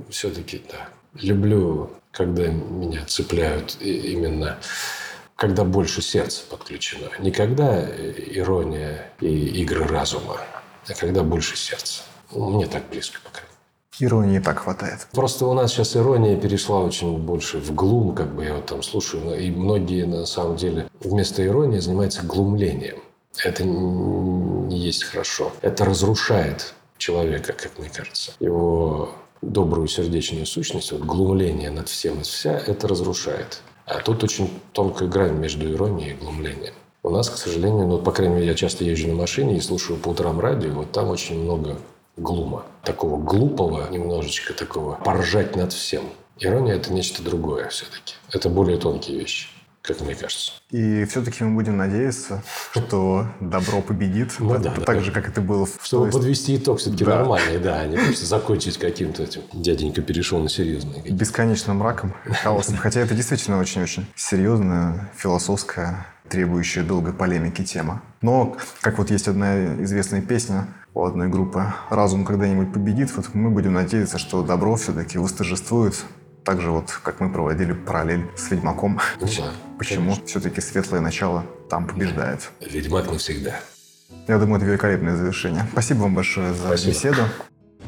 все-таки, 0.09 0.61
да, 0.71 0.89
люблю, 1.13 1.91
когда 2.11 2.47
меня 2.47 3.05
цепляют 3.05 3.77
именно 3.81 4.57
когда 5.39 5.63
больше 5.63 6.01
сердца 6.01 6.41
подключено. 6.49 7.07
Не 7.17 7.31
когда 7.31 7.81
ирония 7.89 9.09
и 9.21 9.61
игры 9.61 9.85
разума, 9.85 10.37
а 10.85 10.93
когда 10.93 11.23
больше 11.23 11.55
сердца. 11.55 12.03
Мне 12.31 12.67
так 12.67 12.89
близко, 12.89 13.19
по 13.23 13.29
крайней 13.29 13.47
мере. 13.47 13.49
Иронии 14.01 14.39
так 14.39 14.59
хватает. 14.59 15.07
Просто 15.13 15.45
у 15.45 15.53
нас 15.53 15.71
сейчас 15.71 15.95
ирония 15.95 16.35
перешла 16.35 16.81
очень 16.81 17.17
больше 17.17 17.59
в 17.59 17.73
глум, 17.73 18.15
как 18.15 18.35
бы 18.35 18.43
я 18.43 18.55
вот 18.55 18.65
там 18.65 18.83
слушаю, 18.83 19.39
и 19.39 19.49
многие 19.49 20.03
на 20.03 20.25
самом 20.25 20.57
деле 20.57 20.87
вместо 20.99 21.45
иронии 21.45 21.79
занимаются 21.79 22.21
глумлением. 22.23 22.97
Это 23.43 23.63
не 23.63 24.77
есть 24.77 25.05
хорошо. 25.05 25.53
Это 25.61 25.85
разрушает 25.85 26.73
человека, 26.97 27.53
как 27.53 27.79
мне 27.79 27.89
кажется. 27.89 28.33
Его 28.41 29.15
добрую 29.41 29.87
сердечную 29.87 30.45
сущность, 30.45 30.91
вот 30.91 31.01
глумление 31.01 31.69
над 31.71 31.89
всем 31.89 32.19
и 32.19 32.23
вся, 32.23 32.57
это 32.57 32.87
разрушает. 32.87 33.61
А 33.85 33.99
тут 33.99 34.23
очень 34.23 34.49
тонкая 34.73 35.07
грань 35.07 35.37
между 35.37 35.71
иронией 35.71 36.11
и 36.11 36.15
глумлением. 36.15 36.73
У 37.01 37.09
нас, 37.09 37.29
к 37.29 37.37
сожалению, 37.37 37.87
ну, 37.87 37.97
по 37.97 38.11
крайней 38.11 38.35
мере, 38.35 38.47
я 38.47 38.53
часто 38.53 38.83
езжу 38.83 39.07
на 39.07 39.15
машине 39.15 39.57
и 39.57 39.61
слушаю 39.61 39.97
по 39.97 40.09
утрам 40.09 40.39
радио, 40.39 40.71
вот 40.71 40.91
там 40.91 41.09
очень 41.09 41.41
много 41.41 41.77
глума. 42.17 42.65
Такого 42.83 43.17
глупого, 43.17 43.89
немножечко 43.89 44.53
такого, 44.53 44.95
поржать 44.95 45.55
над 45.55 45.73
всем. 45.73 46.03
Ирония– 46.37 46.75
это 46.75 46.93
нечто 46.93 47.23
другое 47.23 47.69
все-таки. 47.69 48.15
Это 48.31 48.49
более 48.49 48.77
тонкие 48.77 49.19
вещи 49.19 49.47
как 49.81 50.01
мне 50.01 50.15
кажется. 50.15 50.51
И 50.71 51.05
все-таки 51.05 51.43
мы 51.43 51.55
будем 51.55 51.77
надеяться, 51.77 52.43
что 52.71 53.25
добро 53.39 53.81
победит. 53.81 54.33
Ну, 54.39 54.57
да, 54.59 54.71
так 54.71 54.97
да. 54.97 55.01
же, 55.01 55.11
как 55.11 55.27
это 55.27 55.41
было 55.41 55.65
в 55.65 55.79
Чтобы 55.81 56.09
подвести 56.09 56.57
итог 56.57 56.79
все-таки 56.79 57.05
да. 57.05 57.17
нормальный, 57.17 57.59
да, 57.59 57.79
а 57.79 57.87
не 57.87 57.97
просто 57.97 58.25
закончить 58.25 58.77
каким-то 58.77 59.23
этим 59.23 59.41
дяденька 59.53 60.01
перешел 60.01 60.39
на 60.39 60.49
серьезный. 60.49 61.01
Бесконечным 61.09 61.77
мраком, 61.77 62.13
хаосом. 62.43 62.77
Хотя 62.77 62.99
это 62.99 63.15
действительно 63.15 63.59
очень-очень 63.59 64.05
серьезная, 64.15 65.11
философская, 65.15 66.05
требующая 66.27 66.83
долгой 66.83 67.13
полемики 67.13 67.63
тема. 67.63 68.03
Но, 68.21 68.57
как 68.81 68.97
вот 68.97 69.09
есть 69.11 69.27
одна 69.27 69.83
известная 69.83 70.21
песня 70.21 70.67
у 70.93 71.03
одной 71.03 71.29
группы 71.29 71.73
«Разум 71.89 72.25
когда-нибудь 72.25 72.73
победит», 72.73 73.15
вот 73.15 73.33
мы 73.33 73.49
будем 73.49 73.73
надеяться, 73.73 74.17
что 74.17 74.43
добро 74.43 74.75
все-таки 74.75 75.17
восторжествует 75.17 75.95
так 76.43 76.61
же 76.61 76.71
вот, 76.71 76.91
как 77.03 77.19
мы 77.19 77.31
проводили 77.31 77.73
параллель 77.73 78.25
с 78.35 78.49
Ведьмаком. 78.51 78.99
Ну, 79.19 79.27
да, 79.37 79.51
Почему 79.77 80.15
все-таки 80.25 80.61
светлое 80.61 81.01
начало 81.01 81.45
там 81.69 81.87
побеждает? 81.87 82.49
Ведьмак 82.59 83.11
навсегда. 83.11 83.59
Я 84.27 84.39
думаю, 84.39 84.57
это 84.57 84.65
великолепное 84.65 85.15
завершение. 85.15 85.67
Спасибо 85.71 85.99
вам 85.99 86.15
большое 86.15 86.53
за 86.53 86.67
спасибо. 86.67 86.91
беседу. 86.91 87.21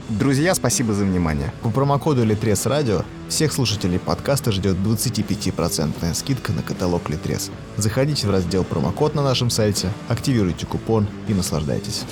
Друзья, 0.09 0.55
спасибо 0.55 0.93
за 0.93 1.05
внимание. 1.05 1.51
По 1.61 1.69
промокоду 1.69 2.23
Литрес 2.23 2.65
Радио 2.65 3.03
всех 3.29 3.53
слушателей 3.53 3.99
подкаста 3.99 4.51
ждет 4.51 4.77
25% 4.77 6.13
скидка 6.13 6.51
на 6.51 6.63
каталог 6.63 7.09
Литрес. 7.09 7.49
Заходите 7.77 8.27
в 8.27 8.31
раздел 8.31 8.63
промокод 8.63 9.15
на 9.15 9.23
нашем 9.23 9.49
сайте, 9.49 9.89
активируйте 10.09 10.65
купон 10.65 11.07
и 11.27 11.33
наслаждайтесь. 11.33 12.03